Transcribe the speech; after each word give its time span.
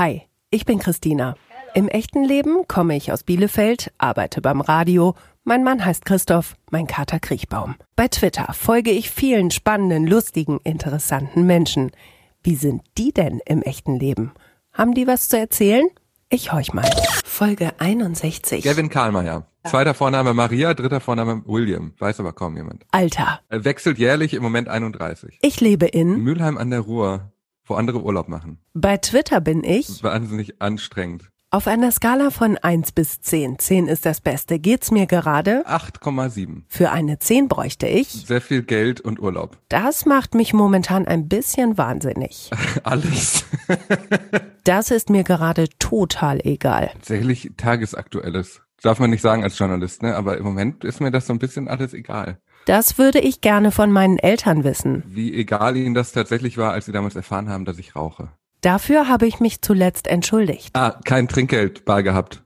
Hi, 0.00 0.22
ich 0.48 0.64
bin 0.64 0.78
Christina. 0.78 1.34
Im 1.74 1.86
echten 1.86 2.24
Leben 2.24 2.66
komme 2.66 2.96
ich 2.96 3.12
aus 3.12 3.22
Bielefeld, 3.22 3.92
arbeite 3.98 4.40
beim 4.40 4.62
Radio. 4.62 5.14
Mein 5.44 5.62
Mann 5.62 5.84
heißt 5.84 6.06
Christoph, 6.06 6.56
mein 6.70 6.86
Kater 6.86 7.20
Kriechbaum. 7.20 7.74
Bei 7.96 8.08
Twitter 8.08 8.50
folge 8.54 8.92
ich 8.92 9.10
vielen 9.10 9.50
spannenden, 9.50 10.06
lustigen, 10.06 10.58
interessanten 10.64 11.44
Menschen. 11.44 11.90
Wie 12.42 12.54
sind 12.54 12.80
die 12.96 13.12
denn 13.12 13.42
im 13.44 13.60
echten 13.60 13.94
Leben? 13.94 14.32
Haben 14.72 14.94
die 14.94 15.06
was 15.06 15.28
zu 15.28 15.38
erzählen? 15.38 15.86
Ich 16.30 16.50
horch 16.50 16.72
mal. 16.72 16.88
Folge 17.26 17.78
61. 17.78 18.64
Gavin 18.64 18.88
Karlmeier. 18.88 19.48
Zweiter 19.64 19.92
Vorname 19.92 20.32
Maria, 20.32 20.72
dritter 20.72 21.00
Vorname 21.00 21.42
William. 21.44 21.92
Weiß 21.98 22.20
aber 22.20 22.32
kaum 22.32 22.56
jemand. 22.56 22.86
Alter. 22.90 23.40
Er 23.50 23.66
wechselt 23.66 23.98
jährlich 23.98 24.32
im 24.32 24.42
Moment 24.42 24.66
31. 24.68 25.40
Ich 25.42 25.60
lebe 25.60 25.84
in. 25.84 26.22
Mülheim 26.22 26.56
an 26.56 26.70
der 26.70 26.80
Ruhr, 26.80 27.32
wo 27.70 27.74
andere 27.74 28.02
Urlaub 28.02 28.28
machen. 28.28 28.58
Bei 28.74 28.96
Twitter 28.98 29.40
bin 29.40 29.64
ich. 29.64 30.02
Wahnsinnig 30.02 30.60
anstrengend. 30.60 31.30
Auf 31.52 31.66
einer 31.66 31.90
Skala 31.90 32.30
von 32.30 32.56
1 32.58 32.92
bis 32.92 33.20
10. 33.22 33.58
10 33.58 33.88
ist 33.88 34.06
das 34.06 34.20
Beste. 34.20 34.60
Geht's 34.60 34.92
mir 34.92 35.06
gerade? 35.06 35.66
8,7. 35.66 36.62
Für 36.68 36.92
eine 36.92 37.18
10 37.18 37.48
bräuchte 37.48 37.88
ich. 37.88 38.06
Sehr 38.08 38.40
viel 38.40 38.62
Geld 38.62 39.00
und 39.00 39.18
Urlaub. 39.20 39.58
Das 39.68 40.06
macht 40.06 40.36
mich 40.36 40.52
momentan 40.52 41.08
ein 41.08 41.26
bisschen 41.26 41.76
wahnsinnig. 41.76 42.50
Alles. 42.84 43.44
Das 44.64 44.90
ist 44.90 45.08
mir 45.08 45.24
gerade 45.24 45.70
total 45.78 46.38
egal. 46.44 46.90
Tatsächlich 46.92 47.50
tagesaktuelles. 47.56 48.60
Darf 48.82 48.98
man 49.00 49.08
nicht 49.08 49.22
sagen 49.22 49.42
als 49.42 49.58
Journalist, 49.58 50.02
ne? 50.02 50.14
Aber 50.14 50.36
im 50.36 50.44
Moment 50.44 50.84
ist 50.84 51.00
mir 51.00 51.10
das 51.10 51.26
so 51.26 51.32
ein 51.32 51.38
bisschen 51.38 51.66
alles 51.66 51.94
egal. 51.94 52.38
Das 52.66 52.98
würde 52.98 53.20
ich 53.20 53.40
gerne 53.40 53.70
von 53.72 53.90
meinen 53.90 54.18
Eltern 54.18 54.64
wissen. 54.64 55.02
Wie 55.06 55.34
egal 55.34 55.76
ihnen 55.76 55.94
das 55.94 56.12
tatsächlich 56.12 56.56
war, 56.56 56.72
als 56.72 56.86
sie 56.86 56.92
damals 56.92 57.16
erfahren 57.16 57.48
haben, 57.48 57.64
dass 57.64 57.78
ich 57.78 57.96
rauche. 57.96 58.30
Dafür 58.60 59.08
habe 59.08 59.26
ich 59.26 59.40
mich 59.40 59.62
zuletzt 59.62 60.06
entschuldigt. 60.06 60.70
Ah, 60.76 61.00
kein 61.04 61.28
Trinkgeld 61.28 61.84
bar 61.84 62.02
gehabt, 62.02 62.44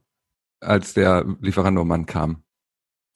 als 0.60 0.95
der 0.95 1.24
Lieferando-Mann 1.40 2.06
kam. 2.06 2.43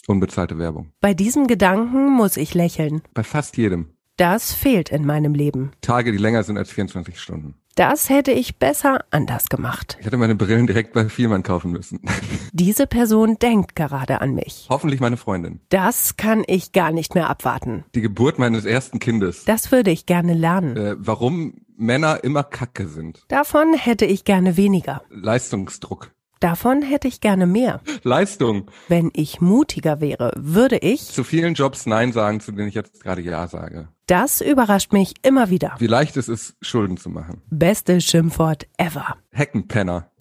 Unbezahlte 0.07 0.59
Werbung. 0.59 0.93
Bei 1.01 1.15
diesem 1.15 1.47
Gedanken 1.47 2.11
muss 2.11 2.37
ich 2.37 2.55
lächeln. 2.55 3.03
Bei 3.15 3.23
fast 3.23 3.57
jedem. 3.57 3.93
Das 4.17 4.53
fehlt 4.53 4.89
in 4.89 5.07
meinem 5.07 5.35
Leben. 5.35 5.71
Tage, 5.81 6.11
die 6.11 6.19
länger 6.19 6.43
sind 6.43 6.59
als 6.59 6.73
24 6.73 7.21
Stunden. 7.21 7.55
Das 7.79 8.09
hätte 8.09 8.33
ich 8.33 8.57
besser 8.57 9.05
anders 9.13 9.49
gemacht. 9.49 9.99
Ich 10.01 10.07
hätte 10.07 10.17
meine 10.17 10.35
Brillen 10.35 10.67
direkt 10.67 10.95
bei 10.95 11.09
Vielmann 11.09 11.45
kaufen 11.45 11.71
müssen. 11.71 12.01
Diese 12.53 12.89
Person 12.89 13.37
denkt 13.39 13.77
gerade 13.77 14.21
an 14.21 14.35
mich. 14.35 14.67
Hoffentlich 14.69 14.99
meine 14.99 15.17
Freundin. 15.17 15.61
Das 15.69 16.17
kann 16.17 16.43
ich 16.49 16.73
gar 16.73 16.91
nicht 16.91 17.15
mehr 17.15 17.31
abwarten. 17.31 17.85
Die 17.95 18.01
Geburt 18.01 18.41
meines 18.41 18.65
ersten 18.65 18.99
Kindes. 18.99 19.45
Das 19.45 19.71
würde 19.71 19.93
ich 19.93 20.07
gerne 20.07 20.35
lernen. 20.35 20.77
Äh, 20.77 20.97
warum 20.99 21.55
Männer 21.77 22.25
immer 22.25 22.43
Kacke 22.43 22.89
sind. 22.89 23.23
Davon 23.29 23.75
hätte 23.75 24.07
ich 24.07 24.25
gerne 24.25 24.57
weniger. 24.57 25.03
Leistungsdruck. 25.11 26.11
Davon 26.41 26.83
hätte 26.83 27.09
ich 27.09 27.21
gerne 27.21 27.47
mehr. 27.47 27.81
Leistung. 28.05 28.71
Wenn 28.87 29.11
ich 29.13 29.41
mutiger 29.41 30.01
wäre, 30.01 30.33
würde 30.37 30.79
ich. 30.79 31.07
Zu 31.07 31.25
vielen 31.25 31.55
Jobs 31.55 31.85
Nein 31.87 32.13
sagen, 32.13 32.39
zu 32.39 32.53
denen 32.53 32.69
ich 32.69 32.75
jetzt 32.75 33.03
gerade 33.03 33.23
Ja 33.23 33.49
sage. 33.49 33.89
Das 34.07 34.41
überrascht 34.41 34.93
mich 34.93 35.15
immer 35.23 35.51
wieder. 35.51 35.75
Wie 35.79 35.89
leicht 35.89 36.17
es 36.17 36.29
ist, 36.29 36.57
Schulden 36.63 36.97
zu 36.97 37.11
machen. 37.11 37.43
Beste 37.51 38.01
Schimpfwort 38.01 38.69
ever. 38.77 39.17
Heckenpenner. 39.33 40.13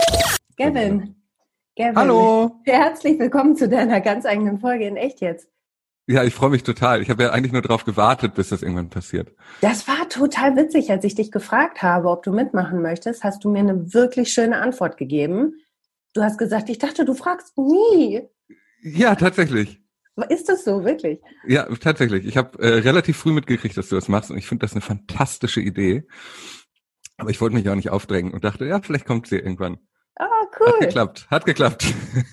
Gavin. 0.57 1.15
Gavin. 1.75 1.95
Hallo. 1.95 2.61
Herzlich 2.65 3.19
willkommen 3.19 3.55
zu 3.55 3.69
deiner 3.69 4.01
ganz 4.01 4.25
eigenen 4.25 4.57
Folge 4.57 4.87
in 4.87 4.97
Echt 4.97 5.21
jetzt. 5.21 5.47
Ja, 6.07 6.23
ich 6.23 6.33
freue 6.33 6.49
mich 6.49 6.63
total. 6.63 7.01
Ich 7.01 7.11
habe 7.11 7.23
ja 7.23 7.31
eigentlich 7.31 7.51
nur 7.51 7.61
darauf 7.61 7.85
gewartet, 7.85 8.33
bis 8.33 8.49
das 8.49 8.63
irgendwann 8.63 8.89
passiert. 8.89 9.35
Das 9.61 9.87
war 9.87 10.09
total 10.09 10.55
witzig, 10.55 10.89
als 10.89 11.03
ich 11.03 11.15
dich 11.15 11.31
gefragt 11.31 11.83
habe, 11.83 12.09
ob 12.09 12.23
du 12.23 12.31
mitmachen 12.31 12.81
möchtest, 12.81 13.23
hast 13.23 13.43
du 13.43 13.51
mir 13.51 13.59
eine 13.59 13.93
wirklich 13.93 14.31
schöne 14.31 14.57
Antwort 14.57 14.97
gegeben. 14.97 15.53
Du 16.13 16.21
hast 16.23 16.37
gesagt, 16.37 16.69
ich 16.69 16.79
dachte, 16.79 17.05
du 17.05 17.13
fragst 17.13 17.57
nie. 17.57 18.27
Ja, 18.81 19.15
tatsächlich. 19.15 19.81
Ist 20.29 20.49
das 20.49 20.63
so, 20.63 20.83
wirklich? 20.83 21.21
Ja, 21.45 21.65
tatsächlich. 21.75 22.25
Ich 22.25 22.37
habe 22.37 22.57
äh, 22.59 22.79
relativ 22.79 23.17
früh 23.17 23.31
mitgekriegt, 23.33 23.77
dass 23.77 23.89
du 23.89 23.95
das 23.95 24.07
machst 24.07 24.31
und 24.31 24.37
ich 24.37 24.47
finde 24.47 24.65
das 24.65 24.71
eine 24.71 24.81
fantastische 24.81 25.61
Idee. 25.61 26.07
Aber 27.17 27.29
ich 27.29 27.39
wollte 27.39 27.55
mich 27.55 27.69
auch 27.69 27.75
nicht 27.75 27.91
aufdrängen 27.91 28.33
und 28.33 28.43
dachte, 28.43 28.65
ja, 28.65 28.81
vielleicht 28.81 29.05
kommt 29.05 29.27
sie 29.27 29.37
irgendwann. 29.37 29.77
Ah, 30.15 30.25
Hat 30.25 30.59
cool. 30.59 30.79
geklappt, 30.79 31.27
hat 31.29 31.45
geklappt. 31.45 31.85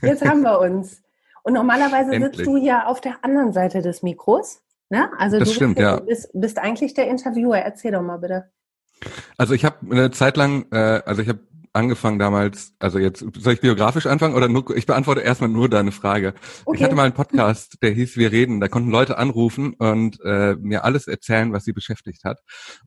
Jetzt 0.03 0.25
haben 0.25 0.41
wir 0.43 0.61
uns. 0.61 1.03
Und 1.43 1.53
normalerweise 1.53 2.13
Endlich. 2.13 2.37
sitzt 2.37 2.47
du 2.47 2.57
ja 2.57 2.87
auf 2.87 3.03
der 3.03 3.23
anderen 3.23 3.53
Seite 3.53 3.83
des 3.83 4.03
Mikros. 4.03 4.63
Ne? 4.89 5.11
Also 5.19 5.39
Das 5.39 5.49
du 5.49 5.55
stimmt, 5.55 5.77
bist, 5.77 5.83
ja. 5.87 6.01
bist, 6.01 6.31
bist 6.33 6.59
eigentlich 6.59 6.95
der 6.95 7.09
Interviewer. 7.09 7.59
Erzähl 7.59 7.93
doch 7.93 8.03
mal 8.03 8.17
bitte. 8.19 8.51
Also 9.37 9.53
ich 9.53 9.65
habe 9.65 9.77
eine 9.91 10.11
Zeit 10.11 10.39
lang, 10.39 10.67
äh, 10.73 11.03
also 11.05 11.21
ich 11.21 11.29
habe 11.29 11.41
angefangen 11.75 12.19
damals, 12.19 12.73
also 12.79 12.99
jetzt 12.99 13.25
soll 13.39 13.55
ich 13.55 13.61
biografisch 13.61 14.07
anfangen 14.07 14.35
oder 14.35 14.49
nur, 14.49 14.77
ich 14.77 14.87
beantworte 14.87 15.21
erstmal 15.21 15.51
nur 15.51 15.69
deine 15.69 15.91
Frage. 15.93 16.35
Okay. 16.65 16.77
Ich 16.77 16.85
hatte 16.85 16.95
mal 16.95 17.03
einen 17.03 17.15
Podcast, 17.15 17.83
der 17.83 17.91
hieß 17.91 18.17
Wir 18.17 18.31
reden, 18.31 18.61
da 18.61 18.69
konnten 18.69 18.91
Leute 18.91 19.19
anrufen 19.19 19.75
und 19.75 20.21
äh, 20.25 20.55
mir 20.55 20.85
alles 20.85 21.09
erzählen, 21.09 21.53
was 21.53 21.65
sie 21.65 21.73
beschäftigt 21.73 22.25
hat. 22.25 22.41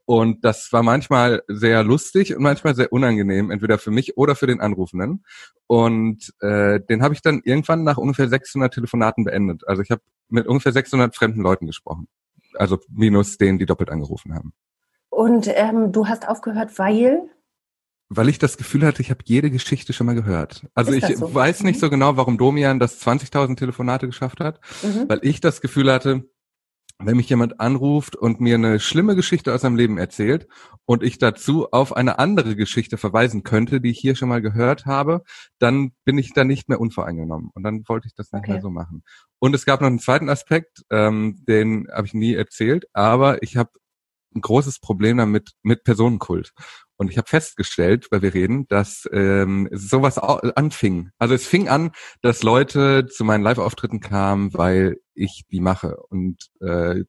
Und 0.06 0.46
das 0.46 0.72
war 0.72 0.84
manchmal 0.84 1.44
sehr 1.48 1.84
lustig 1.84 2.36
und 2.36 2.42
manchmal 2.42 2.76
sehr 2.76 2.94
unangenehm, 2.94 3.52
entweder 3.52 3.78
für 3.78 3.92
mich 3.92 4.18
oder 4.18 4.36
für 4.36 4.48
den 4.48 4.62
Anrufenden. 4.62 5.26
Und 5.68 6.34
äh, 6.40 6.80
den 6.80 7.04
habe 7.04 7.14
ich 7.14 7.22
dann 7.22 7.42
irgendwann 7.44 7.84
nach 7.84 7.98
ungefähr 7.98 8.30
600 8.30 8.74
Telefonaten 8.74 9.26
beendet. 9.26 9.68
Also 9.68 9.82
ich 9.82 9.92
habe 9.92 10.02
mit 10.30 10.48
ungefähr 10.48 10.72
600 10.72 11.14
fremden 11.14 11.42
Leuten 11.42 11.68
gesprochen. 11.68 12.08
Also 12.54 12.80
minus 12.90 13.38
denen, 13.38 13.60
die 13.60 13.66
doppelt 13.66 13.90
angerufen 13.90 14.34
haben. 14.34 14.54
Und 15.10 15.50
ähm, 15.54 15.92
du 15.92 16.08
hast 16.08 16.28
aufgehört, 16.28 16.78
weil 16.80 17.30
Weil 18.10 18.30
ich 18.30 18.40
das 18.40 18.58
Gefühl 18.58 18.86
hatte, 18.86 19.02
ich 19.02 19.10
habe 19.10 19.20
jede 19.26 19.52
Geschichte 19.52 19.92
schon 19.94 20.08
mal 20.08 20.16
gehört. 20.16 20.66
Also 20.74 20.94
ich 20.94 21.06
so? 21.18 21.34
weiß 21.34 21.64
nicht 21.64 21.76
Mhm. 21.76 21.80
so 21.82 21.90
genau, 21.90 22.16
warum 22.18 22.38
Domian 22.38 22.80
das 22.80 23.00
20.000 23.02 23.58
Telefonate 23.58 24.06
geschafft 24.08 24.40
hat, 24.40 24.62
mhm. 24.82 25.06
weil 25.10 25.20
ich 25.24 25.42
das 25.42 25.60
Gefühl 25.62 25.92
hatte, 25.92 26.24
wenn 27.00 27.18
mich 27.18 27.30
jemand 27.30 27.60
anruft 27.60 28.16
und 28.16 28.40
mir 28.42 28.56
eine 28.56 28.80
schlimme 28.80 29.16
Geschichte 29.16 29.54
aus 29.54 29.62
seinem 29.62 29.76
Leben 29.76 30.00
erzählt 30.00 30.48
und 30.86 31.04
ich 31.04 31.20
dazu 31.20 31.70
auf 31.72 31.96
eine 31.96 32.18
andere 32.18 32.56
Geschichte 32.56 32.98
verweisen 32.98 33.44
könnte, 33.44 33.80
die 33.82 33.92
ich 33.92 34.00
hier 34.00 34.16
schon 34.16 34.30
mal 34.30 34.42
gehört 34.42 34.86
habe, 34.88 35.22
dann 35.60 35.92
bin 36.06 36.18
ich 36.18 36.34
da 36.34 36.44
nicht 36.44 36.70
mehr 36.70 36.80
unvoreingenommen. 36.80 37.52
Und 37.54 37.62
dann 37.64 37.84
wollte 37.88 38.08
ich 38.08 38.16
das 38.16 38.32
nicht 38.32 38.40
Okay. 38.44 38.54
mehr 38.54 38.62
so 38.62 38.72
machen. 38.72 39.04
Und 39.38 39.54
es 39.54 39.66
gab 39.66 39.82
noch 39.82 39.88
einen 39.88 40.00
zweiten 40.00 40.28
Aspekt, 40.30 40.86
ähm, 40.90 41.44
den 41.48 41.88
habe 41.94 42.08
ich 42.08 42.16
nie 42.16 42.34
erzählt, 42.34 42.88
aber 42.94 43.44
ich 43.44 43.58
habe 43.58 43.70
ein 44.38 44.42
großes 44.42 44.80
Problem 44.80 45.18
damit 45.18 45.52
mit 45.64 45.84
Personenkult. 45.84 46.54
Und 46.98 47.12
ich 47.12 47.18
habe 47.18 47.28
festgestellt, 47.28 48.08
weil 48.12 48.22
wir 48.22 48.34
reden, 48.34 48.68
dass 48.68 49.08
ähm, 49.12 49.70
sowas 49.72 50.18
anfing. 50.18 51.12
Also 51.20 51.36
es 51.36 51.46
fing 51.46 51.68
an, 51.68 51.92
dass 52.22 52.42
Leute 52.42 53.06
zu 53.06 53.24
meinen 53.24 53.44
Live-Auftritten 53.44 54.00
kamen, 54.00 54.54
weil 54.54 54.98
ich 55.14 55.44
die 55.52 55.60
mache 55.60 55.98
und 56.10 56.38
äh, 56.60 57.04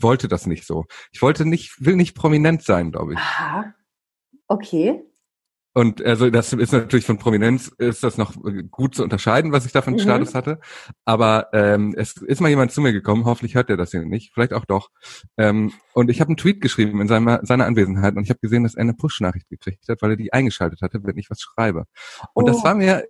wollte 0.00 0.28
das 0.28 0.46
nicht 0.46 0.66
so. 0.66 0.84
Ich 1.12 1.22
wollte 1.22 1.46
nicht, 1.46 1.76
will 1.78 1.96
nicht 1.96 2.14
prominent 2.14 2.62
sein, 2.62 2.92
glaube 2.92 3.14
ich. 3.14 3.18
Aha. 3.18 3.74
Okay. 4.48 5.02
Und 5.76 6.02
also 6.02 6.30
das 6.30 6.54
ist 6.54 6.72
natürlich 6.72 7.04
von 7.04 7.18
Prominenz 7.18 7.68
ist 7.76 8.02
das 8.02 8.16
noch 8.16 8.32
gut 8.70 8.94
zu 8.94 9.02
unterscheiden, 9.02 9.52
was 9.52 9.66
ich 9.66 9.72
da 9.72 9.82
für 9.82 9.88
einen 9.88 9.96
Mhm. 9.96 10.00
Status 10.00 10.34
hatte. 10.34 10.58
Aber 11.04 11.48
ähm, 11.52 11.94
es 11.98 12.16
ist 12.16 12.40
mal 12.40 12.48
jemand 12.48 12.72
zu 12.72 12.80
mir 12.80 12.94
gekommen, 12.94 13.26
hoffentlich 13.26 13.56
hört 13.56 13.68
er 13.68 13.76
das 13.76 13.90
hier 13.90 14.02
nicht, 14.06 14.32
vielleicht 14.32 14.54
auch 14.54 14.64
doch. 14.64 14.88
Ähm, 15.36 15.74
und 15.92 16.08
ich 16.10 16.20
habe 16.22 16.28
einen 16.28 16.38
Tweet 16.38 16.62
geschrieben 16.62 16.98
in 17.02 17.08
seiner, 17.08 17.40
seiner 17.44 17.66
Anwesenheit 17.66 18.16
und 18.16 18.22
ich 18.22 18.30
habe 18.30 18.40
gesehen, 18.40 18.62
dass 18.62 18.74
er 18.74 18.80
eine 18.80 18.94
Push-Nachricht 18.94 19.50
gekriegt 19.50 19.86
hat, 19.90 20.00
weil 20.00 20.12
er 20.12 20.16
die 20.16 20.32
eingeschaltet 20.32 20.80
hatte, 20.80 21.00
wenn 21.04 21.18
ich 21.18 21.28
was 21.28 21.42
schreibe. 21.42 21.84
Und 22.32 22.44
Oh. 22.44 22.46
das 22.46 22.64
war 22.64 22.74
mir, 22.74 23.04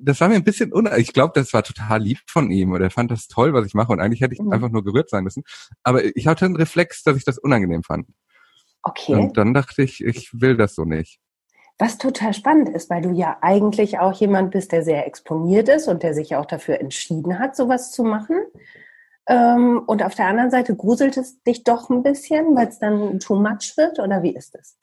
das 0.00 0.20
war 0.20 0.28
mir 0.28 0.36
ein 0.36 0.44
bisschen 0.44 0.72
un. 0.72 0.88
Ich 0.96 1.12
glaube, 1.14 1.32
das 1.34 1.52
war 1.52 1.64
total 1.64 2.00
lieb 2.00 2.18
von 2.28 2.48
ihm 2.52 2.70
und 2.70 2.80
er 2.80 2.90
fand 2.92 3.10
das 3.10 3.26
toll, 3.26 3.54
was 3.54 3.66
ich 3.66 3.74
mache. 3.74 3.90
Und 3.90 3.98
eigentlich 3.98 4.20
hätte 4.20 4.34
ich 4.34 4.40
Mhm. 4.40 4.52
einfach 4.52 4.70
nur 4.70 4.84
gerührt 4.84 5.10
sein 5.10 5.24
müssen. 5.24 5.42
Aber 5.82 6.04
ich 6.16 6.28
hatte 6.28 6.44
einen 6.44 6.54
Reflex, 6.54 7.02
dass 7.02 7.16
ich 7.16 7.24
das 7.24 7.38
unangenehm 7.38 7.82
fand. 7.82 8.06
Okay. 8.84 9.14
Und 9.16 9.36
dann 9.36 9.52
dachte 9.52 9.82
ich, 9.82 10.04
ich 10.04 10.30
will 10.32 10.56
das 10.56 10.76
so 10.76 10.84
nicht. 10.84 11.18
Was 11.78 11.98
total 11.98 12.32
spannend 12.34 12.68
ist, 12.68 12.88
weil 12.88 13.02
du 13.02 13.10
ja 13.10 13.38
eigentlich 13.40 13.98
auch 13.98 14.12
jemand 14.12 14.52
bist, 14.52 14.70
der 14.70 14.84
sehr 14.84 15.06
exponiert 15.06 15.68
ist 15.68 15.88
und 15.88 16.02
der 16.02 16.14
sich 16.14 16.36
auch 16.36 16.46
dafür 16.46 16.80
entschieden 16.80 17.38
hat, 17.38 17.56
sowas 17.56 17.90
zu 17.90 18.04
machen. 18.04 18.36
Ähm, 19.26 19.82
und 19.86 20.02
auf 20.02 20.14
der 20.14 20.26
anderen 20.26 20.50
Seite 20.50 20.76
gruselt 20.76 21.16
es 21.16 21.42
dich 21.42 21.64
doch 21.64 21.90
ein 21.90 22.02
bisschen, 22.02 22.54
weil 22.54 22.68
es 22.68 22.78
dann 22.78 23.18
too 23.18 23.36
much 23.36 23.76
wird, 23.76 23.98
oder 23.98 24.22
wie 24.22 24.36
ist 24.36 24.54
es? 24.54 24.76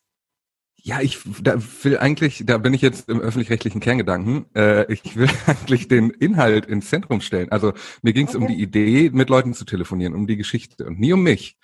Ja, 0.83 0.99
ich 0.99 1.19
da 1.43 1.61
will 1.83 1.99
eigentlich, 1.99 2.43
da 2.45 2.57
bin 2.57 2.73
ich 2.73 2.81
jetzt 2.81 3.07
im 3.07 3.21
öffentlich-rechtlichen 3.21 3.81
Kerngedanken, 3.81 4.47
äh, 4.55 4.91
ich 4.91 5.15
will 5.15 5.29
eigentlich 5.45 5.87
den 5.87 6.09
Inhalt 6.09 6.65
ins 6.65 6.89
Zentrum 6.89 7.21
stellen. 7.21 7.51
Also 7.51 7.73
mir 8.01 8.13
ging 8.13 8.27
es 8.27 8.35
um 8.35 8.43
Okay. 8.43 8.55
die 8.55 8.63
Idee, 8.63 9.09
mit 9.13 9.29
Leuten 9.29 9.53
zu 9.53 9.63
telefonieren, 9.63 10.15
um 10.15 10.25
die 10.25 10.37
Geschichte 10.37 10.85
und 10.85 10.99
nie 10.99 11.13
um 11.13 11.21
mich. 11.21 11.57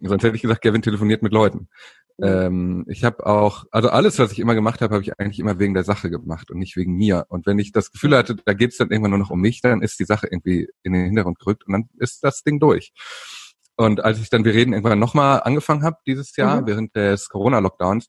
Sonst 0.00 0.24
hätte 0.24 0.34
ich 0.34 0.42
gesagt, 0.42 0.62
Gavin 0.62 0.82
telefoniert 0.82 1.22
mit 1.22 1.32
Leuten. 1.32 1.68
Mhm. 2.18 2.26
Ähm, 2.26 2.84
ich 2.88 3.04
habe 3.04 3.26
auch, 3.26 3.64
also 3.70 3.88
alles, 3.88 4.18
was 4.18 4.32
ich 4.32 4.38
immer 4.38 4.54
gemacht 4.54 4.80
habe, 4.80 4.94
habe 4.94 5.02
ich 5.02 5.18
eigentlich 5.18 5.40
immer 5.40 5.58
wegen 5.58 5.74
der 5.74 5.84
Sache 5.84 6.10
gemacht 6.10 6.50
und 6.50 6.58
nicht 6.58 6.76
wegen 6.76 6.94
mir. 6.94 7.26
Und 7.28 7.46
wenn 7.46 7.58
ich 7.58 7.72
das 7.72 7.90
Gefühl 7.90 8.16
hatte, 8.16 8.36
da 8.44 8.52
geht's 8.52 8.76
dann 8.76 8.90
irgendwann 8.90 9.10
nur 9.10 9.18
noch 9.18 9.30
um 9.30 9.40
mich, 9.40 9.60
dann 9.60 9.82
ist 9.82 9.98
die 9.98 10.04
Sache 10.04 10.28
irgendwie 10.30 10.68
in 10.82 10.92
den 10.92 11.06
Hintergrund 11.06 11.38
gerückt 11.38 11.66
und 11.66 11.72
dann 11.72 11.88
ist 11.98 12.22
das 12.22 12.42
Ding 12.42 12.60
durch. 12.60 12.92
Und 13.76 14.04
als 14.04 14.20
ich 14.20 14.30
dann, 14.30 14.44
wir 14.44 14.54
reden, 14.54 14.72
irgendwann 14.72 15.00
nochmal 15.00 15.42
angefangen 15.42 15.82
habe 15.82 15.96
dieses 16.06 16.36
Jahr, 16.36 16.60
Mhm. 16.60 16.66
während 16.66 16.96
des 16.96 17.28
Corona-Lockdowns, 17.28 18.06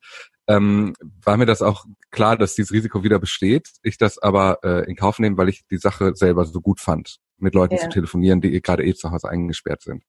ähm, 0.48 0.94
war 1.24 1.38
mir 1.38 1.48
das 1.48 1.64
auch 1.64 1.86
klar, 2.12 2.38
dass 2.38 2.54
dieses 2.54 2.72
Risiko 2.72 3.04
wieder 3.04 3.18
besteht. 3.18 3.70
Ich 3.82 3.98
das 3.98 4.20
aber 4.20 4.60
äh, 4.64 4.88
in 4.88 4.96
Kauf 4.96 5.18
nehme, 5.18 5.38
weil 5.38 5.50
ich 5.50 5.66
die 5.72 5.78
Sache 5.78 6.16
selber 6.16 6.46
so 6.46 6.62
gut 6.62 6.80
fand, 6.80 7.18
mit 7.38 7.56
Leuten 7.56 7.76
ja. 7.76 7.82
zu 7.82 7.90
telefonieren, 7.90 8.42
die 8.42 8.62
gerade 8.62 8.86
eh 8.86 8.94
zu 8.94 9.10
Hause 9.10 9.30
eingesperrt 9.30 9.82
sind. 9.82 10.04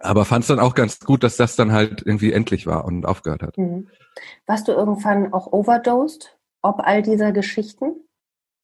Aber 0.00 0.24
fand 0.24 0.42
es 0.42 0.48
dann 0.48 0.58
auch 0.58 0.74
ganz 0.74 0.98
gut, 1.00 1.22
dass 1.22 1.36
das 1.36 1.56
dann 1.56 1.72
halt 1.72 2.02
irgendwie 2.04 2.32
endlich 2.32 2.66
war 2.66 2.84
und 2.84 3.06
aufgehört 3.06 3.42
hat. 3.42 3.58
Mhm. 3.58 3.88
Warst 4.46 4.66
du 4.68 4.72
irgendwann 4.72 5.32
auch 5.32 5.52
overdosed, 5.52 6.38
ob 6.62 6.80
all 6.80 7.02
dieser 7.02 7.32
Geschichten? 7.32 7.96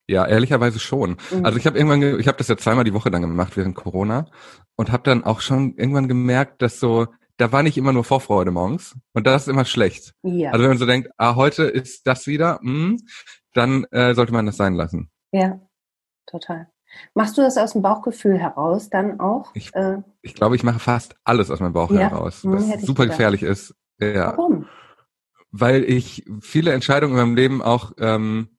Ja, 0.09 0.25
ehrlicherweise 0.25 0.79
schon. 0.79 1.17
Mhm. 1.31 1.45
Also 1.45 1.57
ich 1.57 1.67
habe 1.67 1.77
irgendwann, 1.77 2.19
ich 2.19 2.27
habe 2.27 2.37
das 2.37 2.47
ja 2.47 2.57
zweimal 2.57 2.85
die 2.85 2.93
Woche 2.93 3.11
dann 3.11 3.21
gemacht 3.21 3.57
während 3.57 3.75
Corona 3.75 4.27
und 4.75 4.91
habe 4.91 5.03
dann 5.03 5.23
auch 5.23 5.41
schon 5.41 5.75
irgendwann 5.75 6.07
gemerkt, 6.07 6.61
dass 6.61 6.79
so, 6.79 7.07
da 7.35 7.51
war 7.51 7.61
nicht 7.61 7.77
immer 7.77 7.93
nur 7.93 8.03
Vorfreude 8.03 8.51
morgens 8.51 8.95
und 9.13 9.27
das 9.27 9.43
ist 9.43 9.47
immer 9.49 9.65
schlecht. 9.65 10.13
Ja. 10.23 10.51
Also 10.51 10.63
wenn 10.63 10.71
man 10.71 10.77
so 10.77 10.85
denkt, 10.85 11.09
ah, 11.17 11.35
heute 11.35 11.63
ist 11.63 12.07
das 12.07 12.25
wieder, 12.25 12.59
mh, 12.61 12.71
hm, 12.71 13.01
dann 13.53 13.83
äh, 13.91 14.13
sollte 14.13 14.31
man 14.31 14.45
das 14.45 14.55
sein 14.55 14.75
lassen. 14.75 15.11
Ja, 15.31 15.59
total. 16.25 16.69
Machst 17.13 17.37
du 17.37 17.41
das 17.41 17.57
aus 17.57 17.73
dem 17.73 17.81
Bauchgefühl 17.81 18.37
heraus 18.37 18.89
dann 18.89 19.19
auch? 19.19 19.51
Ich, 19.53 19.73
äh, 19.75 19.97
ich 20.21 20.35
glaube, 20.35 20.55
ich 20.55 20.63
mache 20.63 20.79
fast 20.79 21.15
alles 21.23 21.51
aus 21.51 21.59
meinem 21.59 21.73
Bauch 21.73 21.91
ja, 21.91 22.09
heraus, 22.09 22.43
hm, 22.43 22.53
was 22.53 22.81
super 22.81 23.03
gedacht. 23.03 23.17
gefährlich 23.17 23.43
ist. 23.43 23.75
Ja. 23.99 24.37
Warum? 24.37 24.65
Weil 25.51 25.83
ich 25.83 26.25
viele 26.41 26.73
Entscheidungen 26.73 27.13
in 27.13 27.19
meinem 27.19 27.35
Leben 27.35 27.61
auch, 27.61 27.93
ähm, 27.99 28.57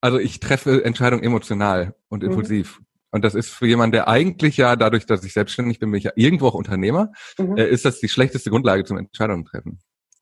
also 0.00 0.18
ich 0.18 0.40
treffe 0.40 0.84
Entscheidungen 0.84 1.24
emotional 1.24 1.94
und 2.08 2.22
mhm. 2.22 2.30
impulsiv. 2.30 2.80
Mhm. 2.80 2.86
Und 3.12 3.24
das 3.24 3.34
ist 3.34 3.50
für 3.50 3.66
jemanden, 3.66 3.92
der 3.92 4.08
eigentlich 4.08 4.56
ja, 4.56 4.76
dadurch, 4.76 5.04
dass 5.04 5.24
ich 5.24 5.32
selbstständig 5.32 5.80
bin, 5.80 5.90
bin 5.90 5.98
ich 5.98 6.04
ja 6.04 6.12
irgendwo 6.14 6.46
auch 6.46 6.54
Unternehmer, 6.54 7.12
mhm. 7.38 7.56
äh, 7.56 7.66
ist 7.68 7.84
das 7.84 7.98
die 7.98 8.08
schlechteste 8.08 8.50
Grundlage 8.50 8.84
zum 8.84 8.98
Entscheidungen 8.98 9.44
treffen. 9.44 9.80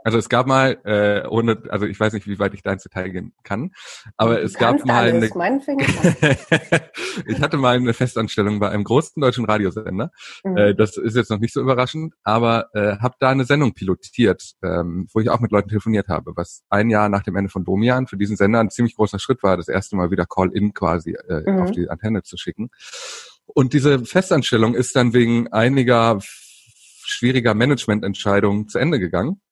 Also 0.08 0.16
es 0.16 0.30
gab 0.30 0.46
mal, 0.46 0.78
äh, 0.84 1.28
ohne, 1.28 1.64
also 1.68 1.84
ich 1.84 2.00
weiß 2.00 2.14
nicht, 2.14 2.26
wie 2.26 2.38
weit 2.38 2.54
ich 2.54 2.62
da 2.62 2.72
ins 2.72 2.82
Detail 2.82 3.10
gehen 3.10 3.34
kann, 3.42 3.72
aber 4.16 4.40
es 4.40 4.54
gab 4.54 4.82
mal 4.86 5.02
alles, 5.02 5.36
eine, 5.36 5.60
ich 7.26 7.42
hatte 7.42 7.58
mal 7.58 7.76
eine 7.76 7.92
Festanstellung 7.92 8.58
bei 8.58 8.70
einem 8.70 8.84
großen 8.84 9.20
deutschen 9.20 9.44
Radiosender. 9.44 10.10
Mhm. 10.44 10.56
Äh, 10.56 10.74
das 10.74 10.96
ist 10.96 11.14
jetzt 11.14 11.28
noch 11.30 11.40
nicht 11.40 11.52
so 11.52 11.60
überraschend, 11.60 12.14
aber 12.22 12.70
äh, 12.72 12.96
habe 12.96 13.16
da 13.20 13.28
eine 13.28 13.44
Sendung 13.44 13.74
pilotiert, 13.74 14.52
ähm, 14.62 15.08
wo 15.12 15.20
ich 15.20 15.28
auch 15.28 15.40
mit 15.40 15.52
Leuten 15.52 15.68
telefoniert 15.68 16.08
habe, 16.08 16.32
was 16.36 16.62
ein 16.70 16.88
Jahr 16.88 17.10
nach 17.10 17.22
dem 17.22 17.36
Ende 17.36 17.50
von 17.50 17.64
Domian 17.64 18.06
für 18.06 18.16
diesen 18.16 18.38
Sender 18.38 18.60
ein 18.60 18.70
ziemlich 18.70 18.96
großer 18.96 19.18
Schritt 19.18 19.42
war, 19.42 19.58
das 19.58 19.68
erste 19.68 19.94
Mal 19.94 20.10
wieder 20.10 20.24
Call-in 20.24 20.72
quasi 20.72 21.18
äh, 21.28 21.42
mhm. 21.44 21.58
auf 21.58 21.70
die 21.72 21.90
Antenne 21.90 22.22
zu 22.22 22.38
schicken. 22.38 22.70
Und 23.44 23.74
diese 23.74 24.06
Festanstellung 24.06 24.74
ist 24.74 24.96
dann 24.96 25.12
wegen 25.12 25.52
einiger 25.52 26.18
schwieriger 27.04 27.52
Managemententscheidungen 27.52 28.68
zu 28.68 28.78
Ende 28.78 28.98
gegangen. 28.98 29.42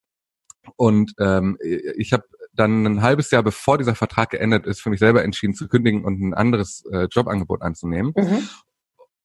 Und 0.77 1.13
ähm, 1.19 1.59
ich 1.61 2.13
habe 2.13 2.25
dann 2.53 2.85
ein 2.87 3.03
halbes 3.03 3.31
Jahr 3.31 3.43
bevor 3.43 3.79
dieser 3.79 3.95
Vertrag 3.95 4.31
geendet 4.31 4.67
ist, 4.67 4.81
für 4.81 4.91
mich 4.91 5.01
selber 5.01 5.23
entschieden 5.23 5.55
zu 5.55 5.69
kündigen 5.69 6.05
und 6.05 6.21
ein 6.21 6.35
anderes 6.35 6.85
äh, 6.91 7.07
Jobangebot 7.11 7.63
anzunehmen. 7.63 8.13
Mhm. 8.17 8.49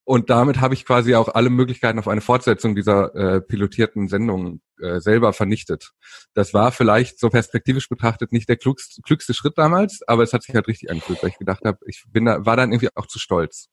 Und 0.03 0.29
damit 0.29 0.59
habe 0.59 0.73
ich 0.73 0.85
quasi 0.85 1.15
auch 1.15 1.29
alle 1.29 1.49
Möglichkeiten 1.49 1.99
auf 1.99 2.07
eine 2.07 2.21
Fortsetzung 2.21 2.75
dieser 2.75 3.15
äh, 3.15 3.41
pilotierten 3.41 4.07
Sendung 4.07 4.61
äh, 4.81 4.99
selber 4.99 5.31
vernichtet. 5.31 5.91
Das 6.33 6.53
war 6.53 6.71
vielleicht 6.71 7.19
so 7.19 7.29
perspektivisch 7.29 7.87
betrachtet 7.87 8.31
nicht 8.31 8.49
der 8.49 8.57
klugste, 8.57 9.01
klügste 9.03 9.33
Schritt 9.33 9.57
damals, 9.57 10.01
aber 10.07 10.23
es 10.23 10.33
hat 10.33 10.44
sich 10.44 10.55
halt 10.55 10.67
richtig 10.67 10.89
angefühlt, 10.89 11.21
weil 11.21 11.29
ich 11.29 11.37
gedacht 11.37 11.63
habe, 11.63 11.77
ich 11.85 12.03
bin 12.09 12.25
da, 12.25 12.45
war 12.45 12.57
dann 12.57 12.71
irgendwie 12.71 12.89
auch 12.95 13.05
zu 13.05 13.19
stolz. 13.19 13.69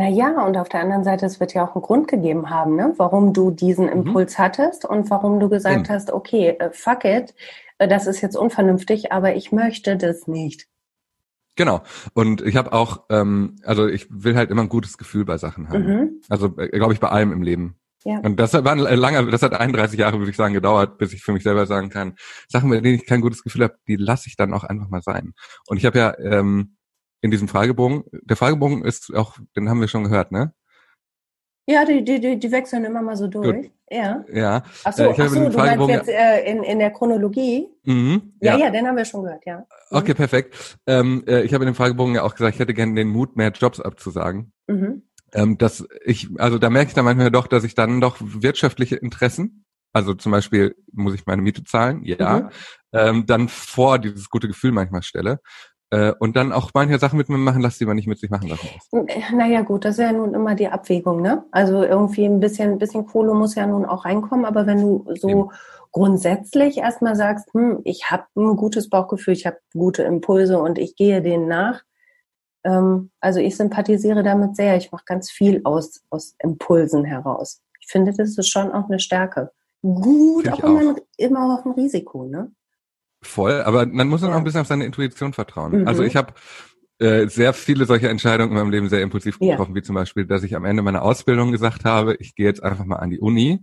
Naja, 0.00 0.46
und 0.46 0.56
auf 0.56 0.70
der 0.70 0.80
anderen 0.80 1.04
Seite, 1.04 1.26
es 1.26 1.40
wird 1.40 1.52
ja 1.52 1.62
auch 1.62 1.74
einen 1.74 1.82
Grund 1.82 2.08
gegeben 2.08 2.48
haben, 2.48 2.74
ne? 2.74 2.94
warum 2.96 3.34
du 3.34 3.50
diesen 3.50 3.84
mhm. 3.84 3.92
Impuls 3.92 4.38
mhm. 4.38 4.42
hattest 4.42 4.86
und 4.86 5.10
warum 5.10 5.38
du 5.40 5.50
gesagt 5.50 5.90
mhm. 5.90 5.92
hast, 5.92 6.10
okay, 6.10 6.56
äh, 6.58 6.70
fuck 6.72 7.04
it, 7.04 7.34
äh, 7.76 7.86
das 7.86 8.06
ist 8.06 8.22
jetzt 8.22 8.34
unvernünftig, 8.34 9.12
aber 9.12 9.36
ich 9.36 9.52
möchte 9.52 9.98
das 9.98 10.26
nicht. 10.26 10.68
Genau. 11.54 11.82
Und 12.14 12.40
ich 12.40 12.56
habe 12.56 12.72
auch, 12.72 13.04
ähm, 13.10 13.56
also 13.62 13.88
ich 13.88 14.06
will 14.08 14.36
halt 14.36 14.50
immer 14.50 14.62
ein 14.62 14.70
gutes 14.70 14.96
Gefühl 14.96 15.26
bei 15.26 15.36
Sachen 15.36 15.68
haben. 15.68 15.84
Mhm. 15.84 16.10
Also 16.30 16.56
äh, 16.56 16.68
glaube 16.68 16.94
ich 16.94 17.00
bei 17.00 17.10
allem 17.10 17.32
im 17.32 17.42
Leben. 17.42 17.76
Ja. 18.02 18.20
Und 18.20 18.40
das 18.40 18.54
war 18.54 18.72
ein 18.72 18.78
langer, 18.78 19.30
das 19.30 19.42
hat 19.42 19.52
31 19.52 19.98
Jahre, 19.98 20.18
würde 20.18 20.30
ich 20.30 20.36
sagen, 20.38 20.54
gedauert, 20.54 20.96
bis 20.96 21.12
ich 21.12 21.22
für 21.22 21.32
mich 21.32 21.42
selber 21.42 21.66
sagen 21.66 21.90
kann, 21.90 22.14
Sachen, 22.48 22.70
mit 22.70 22.82
denen 22.86 22.94
ich 22.94 23.04
kein 23.04 23.20
gutes 23.20 23.42
Gefühl 23.42 23.64
habe, 23.64 23.74
die 23.86 23.96
lasse 23.96 24.28
ich 24.28 24.36
dann 24.36 24.54
auch 24.54 24.64
einfach 24.64 24.88
mal 24.88 25.02
sein. 25.02 25.34
Und 25.66 25.76
ich 25.76 25.84
habe 25.84 25.98
ja 25.98 26.18
ähm, 26.18 26.76
in 27.20 27.30
diesem 27.30 27.48
Fragebogen. 27.48 28.04
Der 28.12 28.36
Fragebogen 28.36 28.84
ist 28.84 29.14
auch, 29.14 29.38
den 29.56 29.68
haben 29.68 29.80
wir 29.80 29.88
schon 29.88 30.04
gehört, 30.04 30.32
ne? 30.32 30.52
Ja, 31.66 31.84
die, 31.84 32.02
die, 32.02 32.38
die 32.38 32.52
wechseln 32.52 32.84
immer 32.84 33.02
mal 33.02 33.16
so 33.16 33.28
durch. 33.28 33.62
Gut. 33.62 33.70
Ja. 33.90 34.24
Ja. 34.32 34.62
Ach 34.84 34.92
so, 34.92 35.04
äh, 35.04 35.14
ach 35.16 35.28
so 35.28 35.48
du 35.48 35.56
meinst 35.56 35.88
jetzt 35.88 36.08
äh, 36.08 36.50
in, 36.50 36.62
in 36.62 36.78
der 36.78 36.90
Chronologie? 36.90 37.68
Mhm, 37.84 38.34
ja. 38.40 38.56
ja, 38.56 38.66
ja, 38.66 38.70
den 38.70 38.86
haben 38.86 38.96
wir 38.96 39.04
schon 39.04 39.24
gehört, 39.24 39.44
ja. 39.46 39.58
Mhm. 39.58 39.64
Okay, 39.90 40.14
perfekt. 40.14 40.78
Ähm, 40.86 41.24
äh, 41.26 41.42
ich 41.42 41.52
habe 41.54 41.64
in 41.64 41.70
dem 41.70 41.74
Fragebogen 41.74 42.14
ja 42.14 42.22
auch 42.22 42.34
gesagt, 42.34 42.54
ich 42.54 42.60
hätte 42.60 42.74
gerne 42.74 42.94
den 42.94 43.08
Mut, 43.08 43.36
mehr 43.36 43.50
Jobs 43.50 43.80
abzusagen. 43.80 44.52
Mhm. 44.68 45.02
Ähm, 45.32 45.58
dass 45.58 45.86
ich, 46.04 46.28
also 46.38 46.58
da 46.58 46.70
merke 46.70 46.88
ich 46.88 46.94
dann 46.94 47.04
manchmal 47.04 47.30
doch, 47.30 47.46
dass 47.46 47.62
ich 47.62 47.74
dann 47.74 48.00
doch 48.00 48.16
wirtschaftliche 48.20 48.96
Interessen, 48.96 49.64
also 49.92 50.14
zum 50.14 50.32
Beispiel 50.32 50.76
muss 50.92 51.14
ich 51.14 51.26
meine 51.26 51.42
Miete 51.42 51.64
zahlen, 51.64 52.02
ja, 52.04 52.40
mhm. 52.40 52.48
ähm, 52.92 53.26
dann 53.26 53.48
vor 53.48 53.98
dieses 53.98 54.28
gute 54.28 54.48
Gefühl 54.48 54.72
manchmal 54.72 55.02
stelle. 55.02 55.40
Äh, 55.90 56.12
und 56.20 56.36
dann 56.36 56.52
auch 56.52 56.70
manche 56.72 56.98
Sachen 56.98 57.16
mit 57.16 57.28
mir 57.28 57.36
machen 57.36 57.62
lassen, 57.62 57.78
die 57.80 57.86
man 57.86 57.96
nicht 57.96 58.06
mit 58.06 58.18
sich 58.18 58.30
machen 58.30 58.48
lassen 58.48 58.68
muss. 58.92 59.06
Naja 59.32 59.62
gut, 59.62 59.84
das 59.84 59.98
ist 59.98 60.04
ja 60.04 60.12
nun 60.12 60.34
immer 60.34 60.54
die 60.54 60.68
Abwägung, 60.68 61.20
ne? 61.20 61.44
Also 61.50 61.82
irgendwie 61.82 62.24
ein 62.24 62.38
bisschen, 62.38 62.72
ein 62.72 62.78
bisschen 62.78 63.06
Kohle 63.06 63.34
muss 63.34 63.56
ja 63.56 63.66
nun 63.66 63.84
auch 63.84 64.04
reinkommen, 64.04 64.44
aber 64.44 64.66
wenn 64.66 64.80
du 64.80 65.04
so 65.16 65.28
Eben. 65.28 65.48
grundsätzlich 65.90 66.78
erstmal 66.78 67.16
sagst, 67.16 67.52
hm, 67.54 67.80
ich 67.82 68.10
habe 68.10 68.24
ein 68.36 68.56
gutes 68.56 68.88
Bauchgefühl, 68.88 69.34
ich 69.34 69.46
habe 69.46 69.58
gute 69.74 70.04
Impulse 70.04 70.60
und 70.60 70.78
ich 70.78 70.94
gehe 70.94 71.22
denen 71.22 71.48
nach, 71.48 71.82
ähm, 72.64 73.10
also 73.20 73.40
ich 73.40 73.56
sympathisiere 73.56 74.22
damit 74.22 74.54
sehr. 74.56 74.76
Ich 74.76 74.92
mache 74.92 75.04
ganz 75.06 75.30
viel 75.30 75.60
aus, 75.64 76.02
aus 76.10 76.36
Impulsen 76.38 77.04
heraus. 77.04 77.62
Ich 77.80 77.88
finde, 77.88 78.12
das 78.12 78.36
ist 78.36 78.48
schon 78.48 78.70
auch 78.70 78.88
eine 78.88 79.00
Stärke. 79.00 79.50
Gut, 79.82 80.48
auch, 80.48 80.62
auch. 80.62 80.80
Immer, 80.80 80.94
immer 81.16 81.58
auch 81.58 81.64
ein 81.64 81.72
Risiko, 81.72 82.26
ne? 82.26 82.52
Voll, 83.22 83.62
aber 83.62 83.86
man 83.86 84.08
muss 84.08 84.22
dann 84.22 84.32
auch 84.32 84.36
ein 84.36 84.44
bisschen 84.44 84.60
auf 84.60 84.66
seine 84.66 84.86
Intuition 84.86 85.32
vertrauen. 85.32 85.80
Mhm. 85.80 85.88
Also 85.88 86.02
ich 86.02 86.16
habe 86.16 86.32
äh, 86.98 87.28
sehr 87.28 87.52
viele 87.52 87.84
solche 87.86 88.08
Entscheidungen 88.08 88.50
in 88.50 88.56
meinem 88.56 88.70
Leben 88.70 88.88
sehr 88.88 89.02
impulsiv 89.02 89.38
getroffen, 89.38 89.72
ja. 89.72 89.76
wie 89.76 89.82
zum 89.82 89.94
Beispiel, 89.94 90.26
dass 90.26 90.42
ich 90.42 90.54
am 90.54 90.64
Ende 90.64 90.82
meiner 90.82 91.02
Ausbildung 91.02 91.52
gesagt 91.52 91.84
habe, 91.84 92.14
ich 92.16 92.34
gehe 92.34 92.46
jetzt 92.46 92.62
einfach 92.62 92.84
mal 92.84 92.96
an 92.96 93.10
die 93.10 93.20
Uni. 93.20 93.62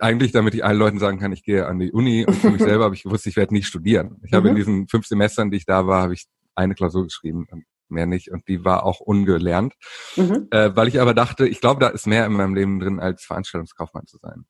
Eigentlich, 0.00 0.32
damit 0.32 0.54
ich 0.54 0.64
allen 0.64 0.78
Leuten 0.78 0.98
sagen 0.98 1.18
kann, 1.18 1.32
ich 1.32 1.44
gehe 1.44 1.66
an 1.66 1.78
die 1.78 1.92
Uni 1.92 2.26
und 2.26 2.34
für 2.34 2.50
mich 2.50 2.62
selber 2.62 2.84
habe 2.84 2.94
ich 2.94 3.04
gewusst, 3.04 3.26
ich 3.26 3.36
werde 3.36 3.54
nicht 3.54 3.66
studieren. 3.66 4.16
Ich 4.24 4.32
mhm. 4.32 4.36
habe 4.36 4.48
in 4.48 4.56
diesen 4.56 4.88
fünf 4.88 5.06
Semestern, 5.06 5.50
die 5.50 5.58
ich 5.58 5.64
da 5.64 5.86
war, 5.86 6.02
habe 6.02 6.14
ich 6.14 6.26
eine 6.54 6.74
Klausur 6.74 7.04
geschrieben 7.04 7.46
und 7.50 7.64
mehr 7.88 8.06
nicht 8.06 8.30
und 8.30 8.48
die 8.48 8.64
war 8.64 8.84
auch 8.84 9.00
ungelernt, 9.00 9.74
mhm. 10.16 10.48
äh, 10.50 10.74
weil 10.74 10.88
ich 10.88 11.00
aber 11.00 11.14
dachte, 11.14 11.46
ich 11.46 11.60
glaube, 11.60 11.80
da 11.80 11.88
ist 11.88 12.06
mehr 12.06 12.26
in 12.26 12.32
meinem 12.32 12.54
Leben 12.54 12.80
drin, 12.80 13.00
als 13.00 13.24
Veranstaltungskaufmann 13.24 14.06
zu 14.06 14.18
sein. 14.18 14.46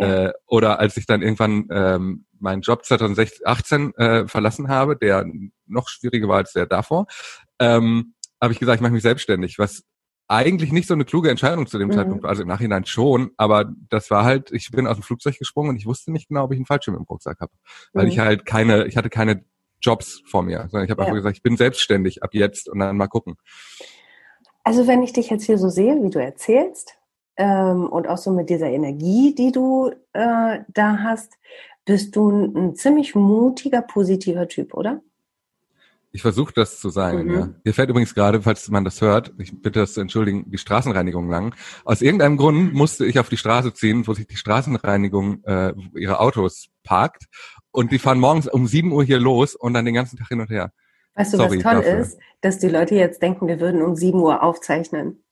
Äh, 0.00 0.32
oder 0.46 0.78
als 0.78 0.96
ich 0.96 1.06
dann 1.06 1.22
irgendwann 1.22 1.68
ähm, 1.70 2.24
meinen 2.38 2.62
Job 2.62 2.84
2018 2.84 3.94
äh, 3.94 4.28
verlassen 4.28 4.68
habe, 4.68 4.96
der 4.96 5.26
noch 5.66 5.88
schwieriger 5.88 6.28
war 6.28 6.38
als 6.38 6.52
der 6.52 6.66
davor, 6.66 7.06
ähm, 7.58 8.14
habe 8.40 8.52
ich 8.52 8.58
gesagt, 8.58 8.76
ich 8.76 8.82
mache 8.82 8.92
mich 8.92 9.02
selbstständig, 9.02 9.58
was 9.58 9.84
eigentlich 10.26 10.70
nicht 10.70 10.86
so 10.86 10.94
eine 10.94 11.04
kluge 11.04 11.28
Entscheidung 11.28 11.66
zu 11.66 11.76
dem 11.78 11.88
mhm. 11.88 11.92
Zeitpunkt 11.92 12.22
war, 12.22 12.30
also 12.30 12.42
im 12.42 12.48
Nachhinein 12.48 12.84
schon, 12.86 13.32
aber 13.36 13.72
das 13.88 14.10
war 14.10 14.24
halt, 14.24 14.52
ich 14.52 14.70
bin 14.70 14.86
aus 14.86 14.96
dem 14.96 15.02
Flugzeug 15.02 15.36
gesprungen 15.38 15.70
und 15.70 15.76
ich 15.76 15.86
wusste 15.86 16.12
nicht 16.12 16.28
genau, 16.28 16.44
ob 16.44 16.52
ich 16.52 16.56
einen 16.56 16.66
Fallschirm 16.66 16.94
im 16.94 17.02
Rucksack 17.02 17.40
habe, 17.40 17.52
weil 17.92 18.04
mhm. 18.04 18.12
ich 18.12 18.18
halt 18.20 18.46
keine, 18.46 18.86
ich 18.86 18.96
hatte 18.96 19.10
keine 19.10 19.44
Jobs 19.82 20.22
vor 20.26 20.42
mir, 20.42 20.68
sondern 20.70 20.84
ich 20.84 20.90
habe 20.90 21.02
ja. 21.02 21.06
einfach 21.06 21.16
gesagt, 21.16 21.36
ich 21.36 21.42
bin 21.42 21.56
selbstständig 21.56 22.22
ab 22.22 22.30
jetzt 22.32 22.68
und 22.68 22.78
dann 22.78 22.96
mal 22.96 23.08
gucken. 23.08 23.36
Also 24.62 24.86
wenn 24.86 25.02
ich 25.02 25.12
dich 25.12 25.30
jetzt 25.30 25.44
hier 25.44 25.58
so 25.58 25.68
sehe, 25.68 25.96
wie 26.02 26.10
du 26.10 26.22
erzählst, 26.22 26.96
ähm, 27.36 27.86
und 27.86 28.08
auch 28.08 28.18
so 28.18 28.30
mit 28.30 28.50
dieser 28.50 28.68
Energie, 28.68 29.34
die 29.34 29.52
du 29.52 29.90
äh, 30.12 30.58
da 30.68 30.98
hast, 31.02 31.34
bist 31.84 32.14
du 32.14 32.30
ein, 32.30 32.56
ein, 32.56 32.74
ziemlich 32.76 33.14
mutiger, 33.14 33.82
positiver 33.82 34.46
Typ, 34.48 34.74
oder? 34.74 35.00
Ich 36.12 36.22
versuche 36.22 36.52
das 36.52 36.80
zu 36.80 36.88
sein. 36.88 37.26
Mhm. 37.26 37.34
Ja. 37.34 37.48
Hier 37.62 37.74
fährt 37.74 37.88
übrigens 37.88 38.14
gerade, 38.14 38.42
falls 38.42 38.68
man 38.68 38.84
das 38.84 39.00
hört, 39.00 39.32
ich 39.38 39.52
bitte 39.62 39.80
das 39.80 39.94
zu 39.94 40.00
entschuldigen, 40.00 40.50
die 40.50 40.58
Straßenreinigung 40.58 41.30
lang. 41.30 41.54
Aus 41.84 42.02
irgendeinem 42.02 42.36
Grund 42.36 42.74
musste 42.74 43.06
ich 43.06 43.18
auf 43.18 43.28
die 43.28 43.36
Straße 43.36 43.72
ziehen, 43.74 44.06
wo 44.06 44.14
sich 44.14 44.26
die 44.26 44.36
Straßenreinigung 44.36 45.44
äh, 45.44 45.72
ihre 45.94 46.18
Autos 46.18 46.68
parkt. 46.82 47.26
Und 47.70 47.92
die 47.92 48.00
fahren 48.00 48.18
morgens 48.18 48.48
um 48.48 48.66
7 48.66 48.90
Uhr 48.92 49.04
hier 49.04 49.20
los 49.20 49.54
und 49.54 49.74
dann 49.74 49.84
den 49.84 49.94
ganzen 49.94 50.16
Tag 50.16 50.28
hin 50.28 50.40
und 50.40 50.50
her. 50.50 50.72
Weißt 51.14 51.32
du, 51.32 51.36
Sorry 51.36 51.58
was 51.58 51.62
toll 51.62 51.82
dafür. 51.82 51.98
ist? 51.98 52.18
Dass 52.40 52.58
die 52.58 52.68
Leute 52.68 52.96
jetzt 52.96 53.22
denken, 53.22 53.46
wir 53.46 53.60
würden 53.60 53.82
um 53.82 53.94
7 53.94 54.18
Uhr 54.18 54.42
aufzeichnen. 54.42 55.22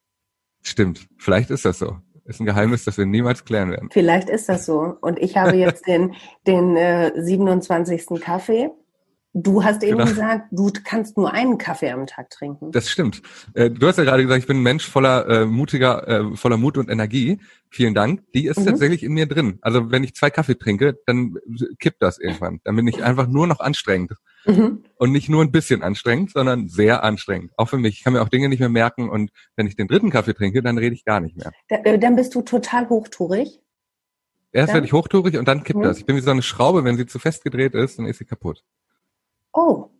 Stimmt. 0.68 1.06
Vielleicht 1.18 1.50
ist 1.50 1.64
das 1.64 1.78
so. 1.78 1.96
Ist 2.24 2.40
ein 2.40 2.46
Geheimnis, 2.46 2.84
das 2.84 2.98
wir 2.98 3.06
niemals 3.06 3.44
klären 3.46 3.70
werden. 3.70 3.88
Vielleicht 3.90 4.28
ist 4.28 4.50
das 4.50 4.66
so. 4.66 4.96
Und 5.00 5.18
ich 5.18 5.36
habe 5.38 5.56
jetzt 5.56 5.86
den, 5.86 6.14
den 6.46 6.76
äh, 6.76 7.10
27. 7.16 8.20
Kaffee. 8.20 8.68
Du 9.32 9.62
hast 9.64 9.82
eben 9.82 9.98
Genau. 9.98 10.10
gesagt, 10.10 10.48
du 10.50 10.70
kannst 10.84 11.16
nur 11.16 11.32
einen 11.32 11.58
Kaffee 11.58 11.90
am 11.90 12.06
Tag 12.06 12.28
trinken. 12.30 12.70
Das 12.72 12.90
stimmt. 12.90 13.22
Äh, 13.54 13.70
du 13.70 13.86
hast 13.86 13.96
ja 13.98 14.04
gerade 14.04 14.22
gesagt, 14.22 14.40
ich 14.40 14.46
bin 14.46 14.58
ein 14.58 14.62
Mensch 14.62 14.86
voller 14.88 15.26
äh, 15.28 15.46
mutiger, 15.46 16.06
äh, 16.08 16.36
voller 16.36 16.56
Mut 16.56 16.76
und 16.76 16.90
Energie. 16.90 17.38
Vielen 17.70 17.94
Dank. 17.94 18.22
Die 18.34 18.46
ist 18.46 18.58
Mhm. 18.58 18.64
tatsächlich 18.66 19.02
in 19.02 19.12
mir 19.12 19.26
drin. 19.26 19.58
Also 19.62 19.90
wenn 19.90 20.02
ich 20.04 20.14
zwei 20.14 20.28
Kaffee 20.30 20.58
trinke, 20.58 20.98
dann 21.06 21.36
kippt 21.78 22.02
das 22.02 22.18
irgendwann. 22.18 22.60
Dann 22.64 22.76
bin 22.76 22.88
ich 22.88 23.02
einfach 23.02 23.26
nur 23.26 23.46
noch 23.46 23.60
anstrengend. 23.60 24.12
Mhm. 24.48 24.82
Und 24.96 25.12
nicht 25.12 25.28
nur 25.28 25.42
ein 25.42 25.52
bisschen 25.52 25.82
anstrengend, 25.82 26.30
sondern 26.32 26.68
sehr 26.68 27.04
anstrengend. 27.04 27.52
Auch 27.56 27.68
für 27.68 27.76
mich. 27.78 27.98
Ich 27.98 28.04
kann 28.04 28.14
mir 28.14 28.22
auch 28.22 28.28
Dinge 28.30 28.48
nicht 28.48 28.60
mehr 28.60 28.68
merken. 28.70 29.08
Und 29.10 29.30
wenn 29.56 29.66
ich 29.66 29.76
den 29.76 29.88
dritten 29.88 30.10
Kaffee 30.10 30.32
trinke, 30.34 30.62
dann 30.62 30.78
rede 30.78 30.94
ich 30.94 31.04
gar 31.04 31.20
nicht 31.20 31.36
mehr. 31.36 31.52
Da, 31.68 31.76
äh, 31.84 31.98
dann 31.98 32.16
bist 32.16 32.34
du 32.34 32.40
total 32.42 32.88
hochtourig. 32.88 33.60
Erst 34.50 34.68
Dann- 34.70 34.74
werde 34.76 34.86
ich 34.86 34.92
hochtourig 34.94 35.36
und 35.36 35.46
dann 35.46 35.62
kippt 35.64 35.78
Mhm. 35.78 35.82
das. 35.84 35.98
Ich 35.98 36.06
bin 36.06 36.16
wie 36.16 36.20
so 36.20 36.30
eine 36.30 36.40
Schraube, 36.42 36.82
wenn 36.84 36.96
sie 36.96 37.04
zu 37.06 37.18
fest 37.18 37.44
gedreht 37.44 37.74
ist, 37.74 37.98
dann 37.98 38.06
ist 38.06 38.18
sie 38.18 38.24
kaputt. 38.24 38.64
Oh. 39.52 39.90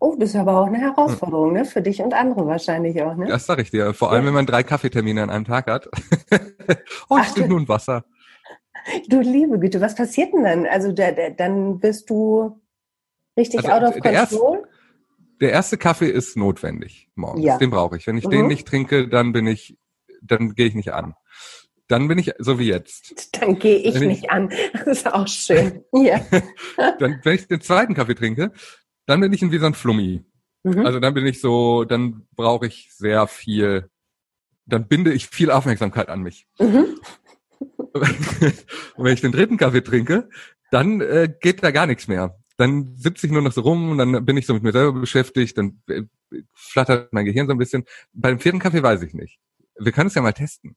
Oh, 0.00 0.14
das 0.16 0.28
ist 0.30 0.36
aber 0.36 0.60
auch 0.60 0.66
eine 0.66 0.78
Herausforderung, 0.78 1.52
ne? 1.54 1.64
Für 1.64 1.82
dich 1.82 2.00
und 2.00 2.14
andere 2.14 2.46
wahrscheinlich 2.46 3.02
auch, 3.02 3.16
ne? 3.16 3.26
Das 3.26 3.46
sag 3.46 3.58
ich 3.58 3.72
dir. 3.72 3.92
Vor 3.94 4.12
allem, 4.12 4.22
Ja. 4.22 4.26
wenn 4.28 4.34
man 4.34 4.46
drei 4.46 4.62
Kaffeetermine 4.62 5.24
an 5.24 5.30
einem 5.30 5.44
Tag 5.44 5.66
hat. 5.66 5.88
oh, 7.08 7.18
ich 7.20 7.28
trinke 7.32 7.48
du- 7.48 7.54
nun 7.56 7.68
Wasser. 7.68 8.04
Du 9.08 9.20
liebe 9.20 9.58
Güte, 9.58 9.80
was 9.80 9.96
passiert 9.96 10.32
denn 10.32 10.44
dann? 10.44 10.66
Also 10.66 10.92
da, 10.92 11.10
da, 11.10 11.30
dann 11.30 11.80
bist 11.80 12.08
du 12.08 12.60
richtig 13.38 13.60
Also, 13.60 13.70
out 13.86 13.94
of 13.94 14.00
der 14.02 14.12
erste- 14.12 14.36
control? 14.36 14.62
Der 15.40 15.52
erste 15.52 15.78
Kaffee 15.78 16.08
ist 16.10 16.36
notwendig 16.36 17.08
morgens. 17.14 17.44
Ja. 17.44 17.58
Den 17.58 17.70
brauche 17.70 17.96
ich. 17.96 18.06
Wenn 18.06 18.18
ich 18.18 18.26
Mhm. 18.26 18.30
den 18.30 18.46
nicht 18.48 18.66
trinke, 18.66 19.08
dann 19.08 19.32
bin 19.32 19.46
ich, 19.46 19.78
dann 20.20 20.54
gehe 20.54 20.66
ich 20.66 20.74
nicht 20.74 20.92
an. 20.92 21.14
Dann 21.86 22.08
bin 22.08 22.18
ich 22.18 22.32
so 22.38 22.58
wie 22.58 22.66
jetzt. 22.68 23.40
Dann 23.40 23.58
gehe 23.58 23.76
ich 23.78 23.94
ich- 23.94 24.00
nicht 24.02 24.30
an. 24.30 24.50
Das 24.72 24.86
ist 24.86 25.06
auch 25.12 25.26
schön. 25.28 25.84
Ja. 25.92 26.20
Dann, 26.98 27.20
wenn 27.22 27.34
ich 27.34 27.46
den 27.46 27.60
zweiten 27.62 27.94
Kaffee 27.94 28.14
trinke, 28.14 28.52
dann 29.06 29.20
bin 29.20 29.32
ich 29.32 29.40
wie 29.40 29.58
so 29.58 29.64
ein 29.66 29.72
Flummi. 29.74 30.22
Mhm. 30.64 30.84
Also 30.84 30.98
dann 31.00 31.14
bin 31.14 31.24
ich 31.24 31.40
so, 31.40 31.84
dann 31.84 32.26
brauche 32.36 32.66
ich 32.66 32.90
sehr 32.92 33.26
viel, 33.26 33.88
dann 34.66 34.86
binde 34.88 35.12
ich 35.14 35.28
viel 35.28 35.50
Aufmerksamkeit 35.50 36.08
an 36.10 36.20
mich. 36.20 36.46
Mhm. 36.58 36.98
Und 37.58 38.02
wenn 38.98 39.14
ich 39.14 39.20
den 39.22 39.32
dritten 39.32 39.56
Kaffee 39.56 39.80
trinke, 39.82 40.28
dann 40.70 41.00
äh, 41.00 41.32
geht 41.40 41.62
da 41.62 41.70
gar 41.70 41.86
nichts 41.86 42.06
mehr. 42.08 42.36
Dann 42.58 42.96
sitze 42.96 43.26
ich 43.26 43.32
nur 43.32 43.40
noch 43.40 43.52
so 43.52 43.60
rum 43.62 43.92
und 43.92 43.98
dann 43.98 44.24
bin 44.24 44.36
ich 44.36 44.44
so 44.46 44.52
mit 44.52 44.64
mir 44.64 44.72
selber 44.72 44.98
beschäftigt, 45.00 45.56
dann 45.56 45.80
äh, 45.88 46.02
flattert 46.52 47.12
mein 47.12 47.24
Gehirn 47.24 47.46
so 47.46 47.52
ein 47.52 47.58
bisschen. 47.58 47.84
Bei 48.12 48.30
dem 48.30 48.40
vierten 48.40 48.58
Kaffee 48.58 48.82
weiß 48.82 49.00
ich 49.02 49.14
nicht. 49.14 49.38
Wir 49.78 49.92
können 49.92 50.08
es 50.08 50.14
ja 50.14 50.22
mal 50.22 50.32
testen. 50.32 50.76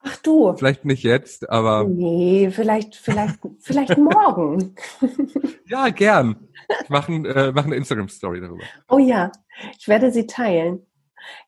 Ach 0.00 0.16
du. 0.18 0.54
Vielleicht 0.56 0.84
nicht 0.86 1.02
jetzt, 1.02 1.48
aber 1.50 1.84
Nee, 1.84 2.50
vielleicht, 2.50 2.96
vielleicht, 2.96 3.38
vielleicht 3.60 3.98
morgen. 3.98 4.74
ja, 5.66 5.90
gern. 5.90 6.48
Ich 6.82 6.88
mache 6.88 7.12
äh, 7.12 7.52
mach 7.52 7.64
eine 7.66 7.76
Instagram-Story 7.76 8.40
darüber. 8.40 8.64
Oh 8.88 8.98
ja, 8.98 9.32
ich 9.78 9.86
werde 9.86 10.10
sie 10.12 10.26
teilen. 10.26 10.86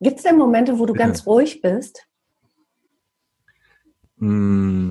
Gibt 0.00 0.18
es 0.18 0.22
denn 0.24 0.36
Momente, 0.36 0.78
wo 0.78 0.84
du 0.86 0.92
Bitte. 0.92 1.04
ganz 1.06 1.26
ruhig 1.26 1.60
bist? 1.62 2.06
Mm, 4.16 4.90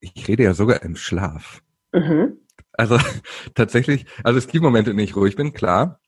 Ich 0.00 0.26
rede 0.28 0.42
ja 0.44 0.54
sogar 0.54 0.82
im 0.82 0.96
Schlaf. 0.96 1.62
Mhm. 1.92 2.39
Also 2.80 2.98
tatsächlich, 3.54 4.06
also 4.24 4.38
es 4.38 4.48
gibt 4.48 4.64
Momente, 4.64 4.90
in 4.90 4.96
denen 4.96 5.08
ich 5.08 5.16
ruhig 5.16 5.36
bin, 5.36 5.52
klar. 5.52 6.00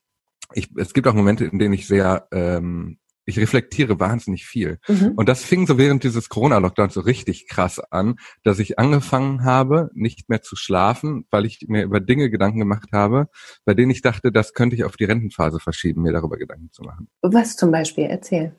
Ich, 0.53 0.69
es 0.77 0.93
gibt 0.93 1.07
auch 1.07 1.13
Momente, 1.13 1.45
in 1.45 1.59
denen 1.59 1.73
ich 1.73 1.87
sehr, 1.87 2.27
ähm, 2.31 2.99
ich 3.25 3.39
reflektiere 3.39 3.99
wahnsinnig 3.99 4.45
viel. 4.45 4.79
Mhm. 4.87 5.13
Und 5.15 5.29
das 5.29 5.43
fing 5.43 5.65
so 5.65 5.77
während 5.77 6.03
dieses 6.03 6.29
Corona-Lockdowns 6.29 6.93
so 6.95 6.99
richtig 7.01 7.47
krass 7.47 7.79
an, 7.79 8.15
dass 8.43 8.59
ich 8.59 8.77
angefangen 8.79 9.43
habe, 9.45 9.89
nicht 9.93 10.29
mehr 10.29 10.41
zu 10.41 10.55
schlafen, 10.55 11.25
weil 11.31 11.45
ich 11.45 11.59
mir 11.67 11.83
über 11.83 11.99
Dinge 12.01 12.29
Gedanken 12.29 12.59
gemacht 12.59 12.89
habe, 12.91 13.27
bei 13.65 13.73
denen 13.73 13.91
ich 13.91 14.01
dachte, 14.01 14.31
das 14.31 14.53
könnte 14.53 14.75
ich 14.75 14.83
auf 14.83 14.97
die 14.97 15.05
Rentenphase 15.05 15.59
verschieben, 15.59 16.01
mir 16.01 16.11
darüber 16.11 16.37
Gedanken 16.37 16.71
zu 16.71 16.83
machen. 16.83 17.07
Was 17.21 17.55
zum 17.55 17.71
Beispiel? 17.71 18.05
Erzähl. 18.05 18.55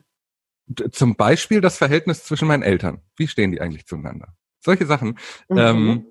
D- 0.67 0.89
Zum 0.89 1.15
Beispiel 1.15 1.61
das 1.61 1.77
Verhältnis 1.77 2.23
zwischen 2.23 2.47
meinen 2.47 2.63
Eltern. 2.63 3.01
Wie 3.17 3.27
stehen 3.27 3.51
die 3.51 3.61
eigentlich 3.61 3.85
zueinander? 3.85 4.29
Solche 4.61 4.85
Sachen. 4.87 5.19
Mhm. 5.47 5.57
Ähm, 5.57 6.05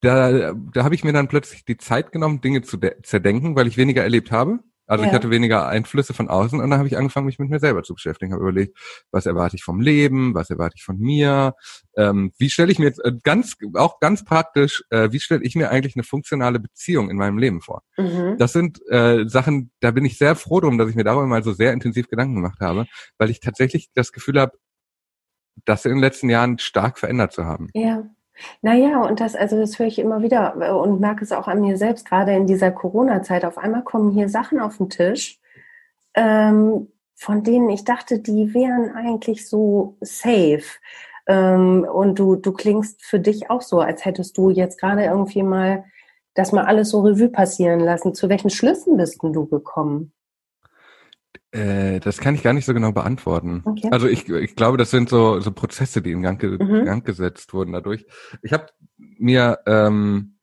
da 0.00 0.52
da 0.54 0.84
habe 0.84 0.94
ich 0.94 1.04
mir 1.04 1.12
dann 1.12 1.28
plötzlich 1.28 1.64
die 1.64 1.76
Zeit 1.76 2.12
genommen, 2.12 2.40
Dinge 2.40 2.62
zu 2.62 2.76
de- 2.76 3.00
zerdenken, 3.02 3.56
weil 3.56 3.66
ich 3.66 3.76
weniger 3.76 4.02
erlebt 4.02 4.30
habe. 4.32 4.60
Also 4.86 5.04
ich 5.04 5.10
Ja. 5.10 5.14
hatte 5.14 5.30
weniger 5.30 5.68
Einflüsse 5.68 6.14
von 6.14 6.28
außen 6.28 6.58
und 6.60 6.68
dann 6.68 6.76
habe 6.80 6.88
ich 6.88 6.96
angefangen, 6.96 7.26
mich 7.26 7.38
mit 7.38 7.48
mir 7.48 7.60
selber 7.60 7.84
zu 7.84 7.94
beschäftigen. 7.94 8.32
Habe 8.32 8.42
überlegt, 8.42 8.76
was 9.12 9.24
erwarte 9.24 9.54
ich 9.54 9.62
vom 9.62 9.80
Leben, 9.80 10.34
was 10.34 10.50
erwarte 10.50 10.74
ich 10.78 10.82
von 10.82 10.98
mir, 10.98 11.54
ähm, 11.96 12.32
wie 12.38 12.50
stelle 12.50 12.72
ich 12.72 12.80
mir 12.80 12.86
jetzt 12.86 12.98
äh, 13.04 13.12
ganz 13.22 13.56
auch 13.74 14.00
ganz 14.00 14.24
praktisch, 14.24 14.82
äh, 14.90 15.12
wie 15.12 15.20
stelle 15.20 15.44
ich 15.44 15.54
mir 15.54 15.70
eigentlich 15.70 15.94
eine 15.94 16.02
funktionale 16.02 16.58
Beziehung 16.58 17.08
in 17.08 17.16
meinem 17.16 17.38
Leben 17.38 17.60
vor? 17.60 17.82
Mhm. 17.96 18.36
Das 18.38 18.52
sind 18.52 18.80
äh, 18.90 19.28
Sachen, 19.28 19.70
da 19.78 19.92
bin 19.92 20.04
ich 20.04 20.18
sehr 20.18 20.34
froh 20.34 20.58
drum, 20.58 20.76
dass 20.76 20.90
ich 20.90 20.96
mir 20.96 21.04
darüber 21.04 21.26
mal 21.26 21.44
so 21.44 21.52
sehr 21.52 21.72
intensiv 21.72 22.08
Gedanken 22.08 22.34
gemacht 22.34 22.58
habe, 22.60 22.86
weil 23.16 23.30
ich 23.30 23.38
tatsächlich 23.38 23.90
das 23.94 24.10
Gefühl 24.10 24.40
habe, 24.40 24.58
das 25.66 25.84
in 25.84 25.92
den 25.92 26.00
letzten 26.00 26.30
Jahren 26.30 26.58
stark 26.58 26.98
verändert 26.98 27.32
zu 27.32 27.44
haben. 27.44 27.68
Ja. 27.74 28.02
Naja, 28.62 29.02
und 29.02 29.20
das, 29.20 29.34
also 29.34 29.58
das 29.58 29.78
höre 29.78 29.86
ich 29.86 29.98
immer 29.98 30.22
wieder 30.22 30.54
äh, 30.60 30.70
und 30.70 31.00
merke 31.00 31.24
es 31.24 31.32
auch 31.32 31.48
an 31.48 31.60
mir 31.60 31.76
selbst, 31.76 32.06
gerade 32.08 32.32
in 32.32 32.46
dieser 32.46 32.70
Corona-Zeit. 32.70 33.44
Auf 33.44 33.58
einmal 33.58 33.84
kommen 33.84 34.10
hier 34.10 34.28
Sachen 34.28 34.60
auf 34.60 34.78
den 34.78 34.90
Tisch, 34.90 35.38
ähm, 36.14 36.88
von 37.16 37.42
denen 37.42 37.68
ich 37.70 37.84
dachte, 37.84 38.18
die 38.18 38.54
wären 38.54 38.94
eigentlich 38.94 39.48
so 39.48 39.96
safe. 40.00 40.64
Ähm, 41.26 41.86
und 41.90 42.18
du, 42.18 42.36
du 42.36 42.52
klingst 42.52 43.02
für 43.04 43.20
dich 43.20 43.50
auch 43.50 43.62
so, 43.62 43.80
als 43.80 44.04
hättest 44.04 44.38
du 44.38 44.50
jetzt 44.50 44.80
gerade 44.80 45.04
irgendwie 45.04 45.42
mal 45.42 45.84
das 46.34 46.52
mal 46.52 46.64
alles 46.64 46.90
so 46.90 47.00
Revue 47.00 47.28
passieren 47.28 47.80
lassen. 47.80 48.14
Zu 48.14 48.28
welchen 48.28 48.50
Schlüssen 48.50 48.96
bist 48.96 49.22
denn 49.22 49.32
du 49.32 49.46
gekommen? 49.46 50.12
Äh, 51.52 52.00
das 52.00 52.18
kann 52.18 52.34
ich 52.34 52.42
gar 52.42 52.52
nicht 52.52 52.64
so 52.64 52.74
genau 52.74 52.92
beantworten. 52.92 53.62
Okay. 53.64 53.88
Also 53.90 54.06
ich, 54.06 54.28
ich 54.28 54.54
glaube, 54.54 54.76
das 54.76 54.90
sind 54.90 55.08
so, 55.08 55.40
so 55.40 55.50
Prozesse, 55.50 56.00
die 56.02 56.12
in 56.12 56.22
Gang, 56.22 56.40
ge 56.40 56.50
Mhm. 56.62 56.84
Gang 56.84 57.04
gesetzt 57.04 57.52
wurden 57.52 57.72
dadurch. 57.72 58.06
Ich 58.42 58.52
habe 58.52 58.66
mir, 58.96 59.58
ähm, 59.66 60.36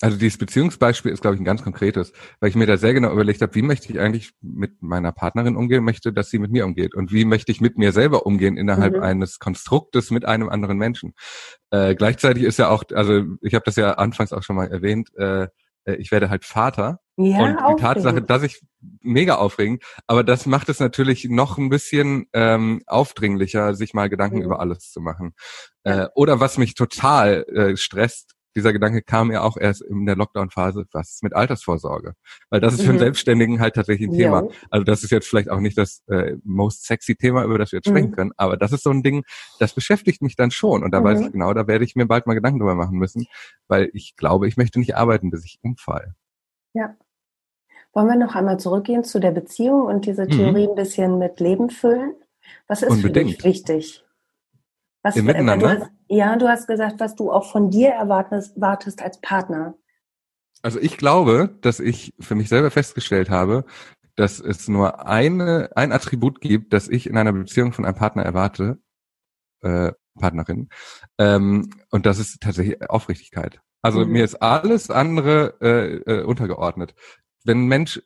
also 0.00 0.18
dieses 0.18 0.38
Beziehungsbeispiel 0.38 1.12
ist, 1.12 1.22
glaube 1.22 1.36
ich, 1.36 1.40
ein 1.40 1.44
ganz 1.46 1.62
konkretes, 1.62 2.12
weil 2.40 2.50
ich 2.50 2.56
mir 2.56 2.66
da 2.66 2.76
sehr 2.76 2.92
genau 2.94 3.12
überlegt 3.12 3.40
habe, 3.40 3.54
wie 3.54 3.62
möchte 3.62 3.90
ich 3.90 4.00
eigentlich 4.00 4.32
mit 4.42 4.82
meiner 4.82 5.12
Partnerin 5.12 5.56
umgehen, 5.56 5.84
möchte, 5.84 6.12
dass 6.12 6.30
sie 6.30 6.40
mit 6.40 6.50
mir 6.50 6.66
umgeht 6.66 6.94
und 6.94 7.12
wie 7.12 7.24
möchte 7.24 7.52
ich 7.52 7.60
mit 7.60 7.78
mir 7.78 7.92
selber 7.92 8.26
umgehen 8.26 8.56
innerhalb 8.56 8.96
Mhm. 8.96 9.02
eines 9.02 9.38
Konstruktes 9.38 10.10
mit 10.10 10.24
einem 10.24 10.48
anderen 10.48 10.78
Menschen. 10.78 11.14
Äh, 11.70 11.94
gleichzeitig 11.94 12.42
ist 12.42 12.58
ja 12.58 12.68
auch, 12.70 12.84
also 12.92 13.22
ich 13.40 13.54
habe 13.54 13.64
das 13.64 13.76
ja 13.76 13.92
anfangs 13.92 14.32
auch 14.32 14.42
schon 14.42 14.56
mal 14.56 14.66
erwähnt, 14.66 15.14
äh, 15.16 15.46
äh, 15.84 15.94
ich 15.96 16.10
werde 16.10 16.30
halt 16.30 16.44
Vater 16.44 17.00
Ja, 17.16 17.38
und 17.40 17.56
die 17.70 17.80
Tatsache, 17.82 18.08
aufregend. 18.10 18.30
dass 18.30 18.42
ich 18.42 18.62
mega 19.02 19.36
aufregend, 19.36 19.82
aber 20.06 20.24
das 20.24 20.46
macht 20.46 20.68
es 20.68 20.80
natürlich 20.80 21.26
noch 21.26 21.58
ein 21.58 21.68
bisschen 21.70 22.26
ähm, 22.32 22.82
aufdringlicher, 22.86 23.74
sich 23.74 23.94
mal 23.94 24.08
Gedanken 24.08 24.38
Mhm. 24.38 24.44
über 24.44 24.60
alles 24.60 24.90
zu 24.90 25.00
machen. 25.00 25.34
Äh, 25.84 26.08
oder 26.14 26.40
was 26.40 26.58
mich 26.58 26.74
total 26.74 27.44
äh, 27.44 27.76
stresst, 27.76 28.33
dieser 28.56 28.72
Gedanke 28.72 29.02
kam 29.02 29.30
ja 29.32 29.42
auch 29.42 29.56
erst 29.56 29.82
in 29.82 30.06
der 30.06 30.16
Lockdown-Phase, 30.16 30.86
was 30.92 31.10
ist 31.14 31.22
mit 31.22 31.34
Altersvorsorge? 31.34 32.14
Weil 32.50 32.60
das 32.60 32.74
ist 32.74 32.82
für 32.82 32.88
einen 32.88 32.96
Mhm. 32.96 33.00
Selbstständigen 33.02 33.60
halt 33.60 33.74
tatsächlich 33.74 34.08
ein 34.08 34.14
Thema. 34.16 34.42
Jo. 34.42 34.52
Also 34.70 34.84
das 34.84 35.02
ist 35.04 35.10
jetzt 35.10 35.26
vielleicht 35.28 35.50
auch 35.50 35.60
nicht 35.60 35.76
das 35.78 36.02
äh, 36.08 36.36
most 36.44 36.84
sexy 36.86 37.16
Thema, 37.16 37.44
über 37.44 37.58
das 37.58 37.72
wir 37.72 37.78
jetzt 37.78 37.86
Mhm. 37.88 37.90
sprechen 37.92 38.12
können, 38.12 38.32
aber 38.36 38.56
das 38.56 38.72
ist 38.72 38.82
so 38.84 38.90
ein 38.90 39.02
Ding, 39.02 39.24
das 39.58 39.74
beschäftigt 39.74 40.22
mich 40.22 40.36
dann 40.36 40.50
schon. 40.50 40.82
Und 40.84 40.92
da 40.92 41.02
weiß 41.02 41.20
Mhm. 41.20 41.26
ich 41.26 41.32
genau, 41.32 41.52
da 41.54 41.66
werde 41.66 41.84
ich 41.84 41.96
mir 41.96 42.06
bald 42.06 42.26
mal 42.26 42.34
Gedanken 42.34 42.58
drüber 42.60 42.74
machen 42.74 42.98
müssen, 42.98 43.26
weil 43.68 43.90
ich 43.92 44.16
glaube, 44.16 44.46
ich 44.48 44.56
möchte 44.56 44.78
nicht 44.78 44.96
arbeiten, 44.96 45.30
bis 45.30 45.44
ich 45.44 45.58
umfall. 45.62 46.14
Wollen 47.92 48.08
wir 48.08 48.16
noch 48.16 48.34
einmal 48.34 48.58
zurückgehen 48.58 49.04
zu 49.04 49.20
der 49.20 49.30
Beziehung 49.30 49.86
und 49.86 50.06
diese 50.06 50.24
Mhm. 50.24 50.30
Theorie 50.30 50.68
ein 50.68 50.74
bisschen 50.74 51.18
mit 51.18 51.38
Leben 51.38 51.70
füllen? 51.70 52.14
Was 52.66 52.82
ist 52.82 52.88
für 52.88 52.94
Unbedingt. 52.94 53.30
dich 53.30 53.44
wichtig? 53.44 54.04
Was, 55.02 55.16
Im 55.16 55.26
Miteinander? 55.26 55.90
Ja, 56.14 56.36
du 56.36 56.48
hast 56.48 56.68
gesagt, 56.68 57.00
was 57.00 57.16
du 57.16 57.32
auch 57.32 57.50
von 57.50 57.70
dir 57.70 57.90
erwartest, 57.90 58.60
wartest 58.60 59.02
als 59.02 59.20
Partner. 59.20 59.74
Also 60.62 60.78
ich 60.78 60.96
glaube, 60.96 61.58
dass 61.60 61.80
ich 61.80 62.14
für 62.20 62.36
mich 62.36 62.48
selber 62.48 62.70
festgestellt 62.70 63.30
habe, 63.30 63.64
dass 64.14 64.38
es 64.38 64.68
nur 64.68 65.08
eine, 65.08 65.70
ein 65.74 65.90
Attribut 65.90 66.40
gibt, 66.40 66.72
das 66.72 66.88
ich 66.88 67.08
in 67.08 67.16
einer 67.16 67.32
Beziehung 67.32 67.72
von 67.72 67.84
einem 67.84 67.96
Partner 67.96 68.22
erwarte, 68.22 68.78
äh, 69.62 69.90
Partnerin, 70.16 70.68
ähm, 71.18 71.68
und 71.90 72.06
das 72.06 72.20
ist 72.20 72.40
tatsächlich 72.40 72.88
Aufrichtigkeit. 72.88 73.60
Also 73.82 74.06
Mhm. 74.06 74.12
mir 74.12 74.24
ist 74.24 74.36
alles 74.36 74.90
andere 74.90 75.54
äh, 75.60 75.96
äh, 75.96 76.22
untergeordnet. 76.22 76.94
Wenn 77.44 77.64
ein 77.64 77.66
Mensch, 77.66 78.00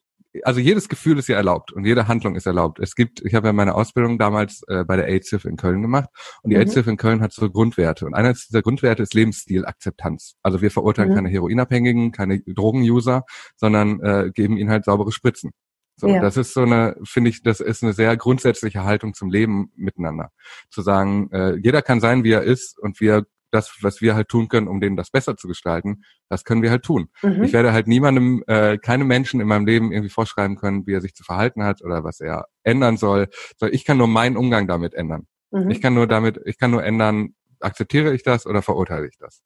also 0.45 0.61
jedes 0.61 0.89
Gefühl 0.89 1.19
ist 1.19 1.29
ja 1.29 1.37
erlaubt 1.37 1.73
und 1.73 1.85
jede 1.85 2.09
Handlung 2.09 2.37
ist 2.37 2.47
erlaubt. 2.47 2.79
Es 2.81 2.95
gibt, 2.95 3.21
ich 3.25 3.35
habe 3.35 3.49
ja 3.49 3.53
meine 3.53 3.75
Ausbildung 3.75 4.19
damals 4.19 4.63
äh, 4.69 4.85
bei 4.85 4.97
der 4.97 5.07
AIDS-Hilfe 5.09 5.49
in 5.49 5.57
Köln 5.57 5.83
gemacht 5.83 6.09
und 6.43 6.51
die 6.51 6.57
Mhm. 6.57 6.63
AIDS-Hilfe 6.63 6.91
in 6.91 6.97
Köln 6.97 7.21
hat 7.21 7.33
so 7.33 7.51
Grundwerte 7.51 8.07
und 8.07 8.15
einer 8.15 8.33
dieser 8.33 8.63
Grundwerte 8.63 9.03
ist 9.03 9.15
Lebensstilakzeptanz. 9.15 10.35
Also 10.43 10.61
wir 10.63 10.71
verurteilen 10.71 11.11
Mhm. 11.11 11.15
keine 11.15 11.29
Heroinabhängigen, 11.29 12.13
keine 12.13 12.41
Drogenuser, 12.41 13.25
sondern 13.57 14.01
äh, 14.01 14.31
geben 14.33 14.57
ihnen 14.57 14.71
halt 14.71 14.85
saubere 14.85 15.13
Spritzen. 15.13 15.51
So, 15.97 16.09
Ja. 16.09 16.21
das 16.21 16.37
ist 16.37 16.55
so 16.55 16.63
eine, 16.63 16.97
finde 17.05 17.31
ich, 17.31 17.43
das 17.43 17.61
ist 17.61 17.83
eine 17.83 17.93
sehr 17.93 18.17
grundsätzliche 18.17 18.85
Haltung 18.85 19.15
zum 19.15 19.31
Leben 19.31 19.73
miteinander. 19.75 20.31
Zu 20.71 20.83
sagen, 20.83 21.29
äh, 21.33 21.57
jeder 21.57 21.83
kann 21.83 22.01
sein, 22.01 22.23
wie 22.23 22.31
er 22.33 22.43
ist 22.43 22.79
und 22.79 23.01
wir 23.01 23.27
das, 23.51 23.79
was 23.83 24.01
wir 24.01 24.15
halt 24.15 24.29
tun 24.29 24.49
können, 24.49 24.69
um 24.69 24.81
denen 24.81 24.97
das 24.97 25.11
besser 25.11 25.37
zu 25.37 25.49
gestalten, 25.49 26.03
das 26.29 26.45
können 26.45 26.63
wir 26.63 26.71
halt 26.71 26.83
tun. 26.83 27.09
Mhm. 27.23 27.45
Ich 27.45 27.53
werde 27.53 27.73
halt 27.73 27.87
niemandem, 27.87 28.43
äh, 28.47 28.79
keine 28.79 29.05
Menschen 29.05 29.41
in 29.41 29.49
meinem 29.49 29.67
Leben 29.67 29.93
irgendwie 29.93 30.11
vorschreiben 30.11 30.57
können, 30.57 30.87
wie 30.87 30.93
er 30.93 31.01
sich 31.01 31.15
zu 31.15 31.25
verhalten 31.25 31.65
hat 31.65 31.83
oder 31.83 32.05
was 32.05 32.21
er 32.21 32.47
ändern 32.63 32.97
soll. 32.97 33.29
Ich 33.71 33.85
kann 33.85 33.99
nur 33.99 34.09
meinen 34.09 34.37
Umgang 34.37 34.67
damit 34.67 34.95
ändern. 34.95 35.27
Mhm. 35.51 35.71
Ich 35.71 35.81
kann 35.81 35.95
nur 35.95 36.07
damit, 36.07 36.41
ich 36.45 36.59
kann 36.59 36.71
nur 36.71 36.85
ändern, 36.85 37.35
akzeptiere 37.61 38.15
ich 38.15 38.23
das 38.23 38.47
oder 38.47 38.63
verurteile 38.63 39.09
ich 39.09 39.17
das. 39.19 39.43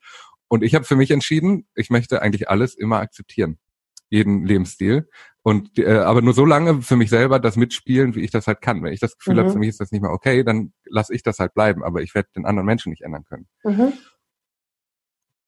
Und 0.49 0.63
ich 0.63 0.75
habe 0.75 0.85
für 0.85 0.97
mich 0.97 1.11
entschieden, 1.11 1.67
ich 1.75 1.89
möchte 1.89 2.21
eigentlich 2.21 2.51
alles 2.51 2.75
immer 2.75 3.01
akzeptieren, 3.01 3.59
jeden 4.13 4.45
Lebensstil. 4.45 5.09
Und 5.43 5.77
äh, 5.79 5.97
aber 5.99 6.23
nur 6.23 6.35
so 6.35 6.45
lange 6.45 6.83
für 6.83 6.95
mich 6.97 7.11
selber 7.11 7.41
das 7.41 7.57
mitspielen, 7.57 8.15
wie 8.15 8.21
ich 8.21 8.31
das 8.31 8.47
halt 8.47 8.61
kann. 8.61 8.83
Wenn 8.85 8.93
ich 8.93 9.01
das 9.01 9.17
Gefühl 9.19 9.35
Mhm. 9.35 9.39
habe, 9.41 9.51
für 9.51 9.59
mich 9.59 9.71
ist 9.71 9.81
das 9.81 9.91
nicht 9.91 10.03
mehr 10.03 10.13
okay, 10.13 10.45
dann 10.45 10.73
lasse 10.85 11.13
ich 11.15 11.23
das 11.25 11.41
halt 11.41 11.55
bleiben. 11.55 11.83
Aber 11.83 12.01
ich 12.03 12.15
werde 12.15 12.29
den 12.37 12.45
anderen 12.47 12.67
Menschen 12.67 12.91
nicht 12.91 13.03
ändern 13.03 13.25
können. 13.25 13.49
Mhm. 13.65 13.93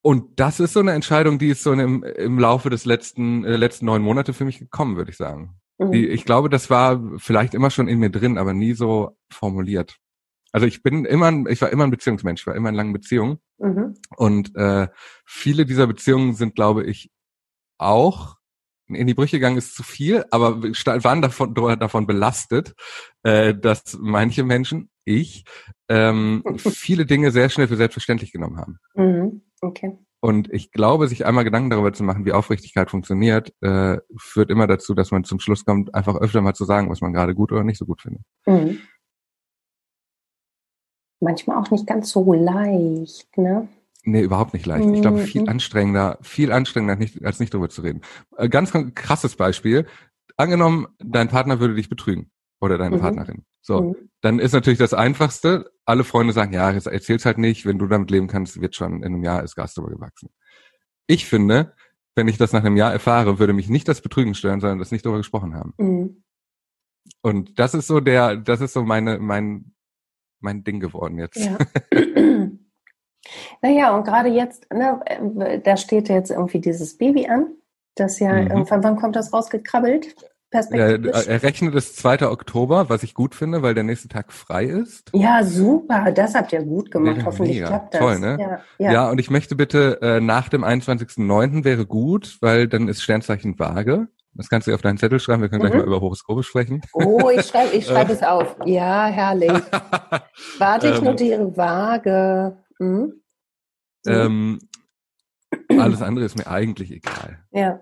Und 0.02 0.38
das 0.38 0.60
ist 0.60 0.72
so 0.74 0.80
eine 0.80 0.92
Entscheidung, 0.92 1.38
die 1.38 1.48
ist 1.48 1.62
so 1.62 1.72
im, 1.72 2.02
im 2.02 2.38
Laufe 2.38 2.68
des 2.70 2.84
letzten 2.84 3.44
äh, 3.44 3.56
letzten 3.56 3.86
neun 3.86 4.02
Monate 4.02 4.32
für 4.34 4.44
mich 4.44 4.58
gekommen, 4.58 4.96
würde 4.96 5.10
ich 5.10 5.16
sagen. 5.16 5.60
Mhm. 5.78 5.92
Die, 5.92 6.08
ich 6.08 6.24
glaube, 6.24 6.48
das 6.50 6.68
war 6.70 7.00
vielleicht 7.18 7.54
immer 7.54 7.70
schon 7.70 7.88
in 7.88 7.98
mir 8.00 8.10
drin, 8.10 8.36
aber 8.36 8.52
nie 8.52 8.74
so 8.74 9.16
formuliert. 9.30 9.96
Also 10.52 10.66
ich 10.66 10.82
bin 10.82 11.04
immer, 11.04 11.26
ein- 11.26 11.46
ich 11.48 11.60
war 11.62 11.70
immer 11.70 11.84
ein 11.84 11.90
Beziehungsmensch, 11.90 12.42
ich 12.42 12.46
war 12.46 12.54
immer 12.54 12.68
in 12.68 12.74
langen 12.74 12.92
Beziehungen. 12.92 13.38
Mhm. 13.58 13.94
Und 14.16 14.54
äh, 14.56 14.88
viele 15.24 15.64
dieser 15.66 15.86
Beziehungen 15.86 16.34
sind, 16.34 16.54
glaube 16.54 16.84
ich, 16.84 17.10
auch 17.78 18.36
in 18.88 19.06
die 19.06 19.14
Brüche 19.14 19.36
gegangen 19.36 19.56
ist 19.56 19.74
zu 19.74 19.82
viel, 19.82 20.24
aber 20.30 20.62
waren 20.62 21.22
davon, 21.22 21.54
davon 21.54 22.06
belastet, 22.06 22.74
äh, 23.22 23.54
dass 23.54 23.98
manche 24.00 24.44
Menschen, 24.44 24.90
ich, 25.04 25.44
ähm, 25.88 26.42
viele 26.56 27.06
Dinge 27.06 27.30
sehr 27.30 27.48
schnell 27.48 27.68
für 27.68 27.76
selbstverständlich 27.76 28.32
genommen 28.32 28.58
haben. 28.58 28.78
Mhm. 28.94 29.42
Okay. 29.60 29.98
Und 30.20 30.50
ich 30.52 30.72
glaube, 30.72 31.06
sich 31.06 31.26
einmal 31.26 31.44
Gedanken 31.44 31.68
darüber 31.68 31.92
zu 31.92 32.02
machen, 32.02 32.24
wie 32.24 32.32
Aufrichtigkeit 32.32 32.90
funktioniert, 32.90 33.52
äh, 33.60 33.98
führt 34.16 34.50
immer 34.50 34.66
dazu, 34.66 34.94
dass 34.94 35.10
man 35.10 35.24
zum 35.24 35.38
Schluss 35.38 35.66
kommt, 35.66 35.94
einfach 35.94 36.16
öfter 36.16 36.40
mal 36.40 36.54
zu 36.54 36.64
sagen, 36.64 36.88
was 36.88 37.02
man 37.02 37.12
gerade 37.12 37.34
gut 37.34 37.52
oder 37.52 37.62
nicht 37.62 37.78
so 37.78 37.84
gut 37.84 38.00
findet. 38.00 38.22
Mhm. 38.46 38.78
Manchmal 41.20 41.58
auch 41.58 41.70
nicht 41.70 41.86
ganz 41.86 42.10
so 42.10 42.32
leicht, 42.32 43.36
ne? 43.36 43.68
Nee, 44.04 44.22
überhaupt 44.22 44.52
nicht 44.54 44.66
leicht. 44.66 44.88
Ich 44.92 45.00
glaube, 45.00 45.18
viel 45.18 45.42
Mhm. 45.42 45.48
anstrengender, 45.48 46.18
viel 46.22 46.52
anstrengender, 46.52 46.92
als 46.92 47.00
nicht, 47.00 47.24
als 47.24 47.40
nicht 47.40 47.54
darüber 47.54 47.68
zu 47.70 47.80
reden. 47.82 48.02
Äh, 48.36 48.48
Ganz 48.48 48.72
krasses 48.94 49.36
Beispiel. 49.36 49.86
Angenommen, 50.36 50.86
dein 50.98 51.28
Partner 51.28 51.58
würde 51.60 51.74
dich 51.74 51.88
betrügen 51.88 52.30
oder 52.60 52.76
deine 52.76 52.96
Mhm. 52.96 53.00
Partnerin. 53.00 53.44
So, 53.62 53.80
Mhm. 53.82 53.96
dann 54.20 54.38
ist 54.38 54.52
natürlich 54.52 54.78
das 54.78 54.92
Einfachste, 54.94 55.70
alle 55.86 56.04
Freunde 56.04 56.32
sagen, 56.32 56.52
ja, 56.52 56.70
jetzt 56.70 56.86
erzähl's 56.86 57.24
halt 57.24 57.38
nicht, 57.38 57.64
wenn 57.66 57.78
du 57.78 57.86
damit 57.86 58.10
leben 58.10 58.26
kannst, 58.26 58.60
wird 58.60 58.74
schon 58.74 58.96
in 58.98 59.04
einem 59.04 59.22
Jahr 59.24 59.42
ist 59.42 59.54
Gas 59.56 59.74
drüber 59.74 59.90
gewachsen. 59.90 60.28
Ich 61.06 61.24
finde, 61.26 61.74
wenn 62.14 62.28
ich 62.28 62.36
das 62.36 62.52
nach 62.52 62.64
einem 62.64 62.76
Jahr 62.76 62.92
erfahre, 62.92 63.38
würde 63.38 63.52
mich 63.52 63.68
nicht 63.68 63.88
das 63.88 64.00
Betrügen 64.00 64.34
stören, 64.34 64.60
sondern 64.60 64.78
das 64.78 64.90
nicht 64.92 65.04
darüber 65.04 65.18
gesprochen 65.18 65.54
haben. 65.54 65.72
Mhm. 65.78 66.22
Und 67.22 67.58
das 67.58 67.74
ist 67.74 67.86
so 67.86 68.00
der, 68.00 68.36
das 68.36 68.60
ist 68.60 68.72
so 68.74 68.82
meine, 68.84 69.18
mein, 69.18 69.72
mein 70.40 70.62
Ding 70.64 70.80
geworden 70.80 71.18
jetzt. 71.18 71.36
Ja. 71.36 71.56
naja, 73.62 73.94
und 73.96 74.04
gerade 74.04 74.28
jetzt, 74.28 74.72
ne, 74.72 75.00
äh, 75.06 75.60
da 75.60 75.76
steht 75.76 76.08
jetzt 76.08 76.30
irgendwie 76.30 76.60
dieses 76.60 76.96
Baby 76.98 77.26
an. 77.28 77.46
Das 77.96 78.18
ja 78.18 78.32
Mhm. 78.32 78.46
irgendwann, 78.48 78.82
wann 78.84 78.96
kommt 78.96 79.16
das 79.16 79.32
rausgekrabbelt? 79.32 80.14
Er, 80.50 80.60
Perspektivisch. 80.60 81.26
er 81.26 81.42
rechnet 81.42 81.74
es 81.74 81.96
2. 81.96 82.28
Oktober, 82.30 82.88
was 82.88 83.02
ich 83.02 83.14
gut 83.14 83.34
finde, 83.34 83.62
weil 83.62 83.74
der 83.74 83.82
nächste 83.82 84.06
Tag 84.08 84.32
frei 84.32 84.66
ist. 84.66 85.10
Ja, 85.12 85.42
super. 85.42 86.12
Das 86.12 86.34
habt 86.36 86.52
ihr 86.52 86.62
gut 86.62 86.92
gemacht. 86.92 87.16
Mega, 87.16 87.26
Hoffentlich 87.26 87.56
mega. 87.56 87.66
klappt 87.68 87.94
das. 87.94 88.00
Toll, 88.00 88.18
ne? 88.20 88.36
Ja, 88.40 88.60
Ja. 88.78 88.92
ja. 88.92 89.10
und 89.10 89.18
ich 89.18 89.30
möchte 89.30 89.56
bitte 89.56 89.98
äh, 90.00 90.20
nach 90.20 90.48
dem 90.48 90.62
21.09. 90.64 91.64
wäre 91.64 91.86
gut, 91.86 92.38
weil 92.40 92.68
dann 92.68 92.86
ist 92.86 93.02
Sternzeichen 93.02 93.58
Waage. 93.58 94.06
Das 94.34 94.48
kannst 94.48 94.66
du 94.68 94.74
auf 94.74 94.82
deinen 94.82 94.98
Zettel 94.98 95.18
schreiben. 95.18 95.42
Wir 95.42 95.48
können 95.48 95.60
gleich 95.62 95.72
Mhm. 95.72 95.78
mal 95.80 95.86
über 95.86 96.00
Horoskope 96.00 96.42
sprechen. 96.44 96.82
Oh, 96.92 97.30
ich 97.30 97.46
schreibe 97.46 97.74
ich 97.74 97.86
schreib 97.86 98.08
es 98.10 98.22
auf. 98.22 98.56
Ja, 98.64 99.06
herrlich. 99.06 99.50
Warte, 100.58 100.88
ich 100.88 100.98
Ähm. 100.98 101.04
notiere 101.04 101.56
vage. 101.56 102.56
Hm? 102.78 103.12
So. 104.04 104.12
ähm, 104.12 104.58
alles 105.68 106.02
andere 106.02 106.24
ist 106.24 106.36
mir 106.36 106.46
eigentlich 106.46 106.90
egal. 106.92 107.44
Ja. 107.50 107.80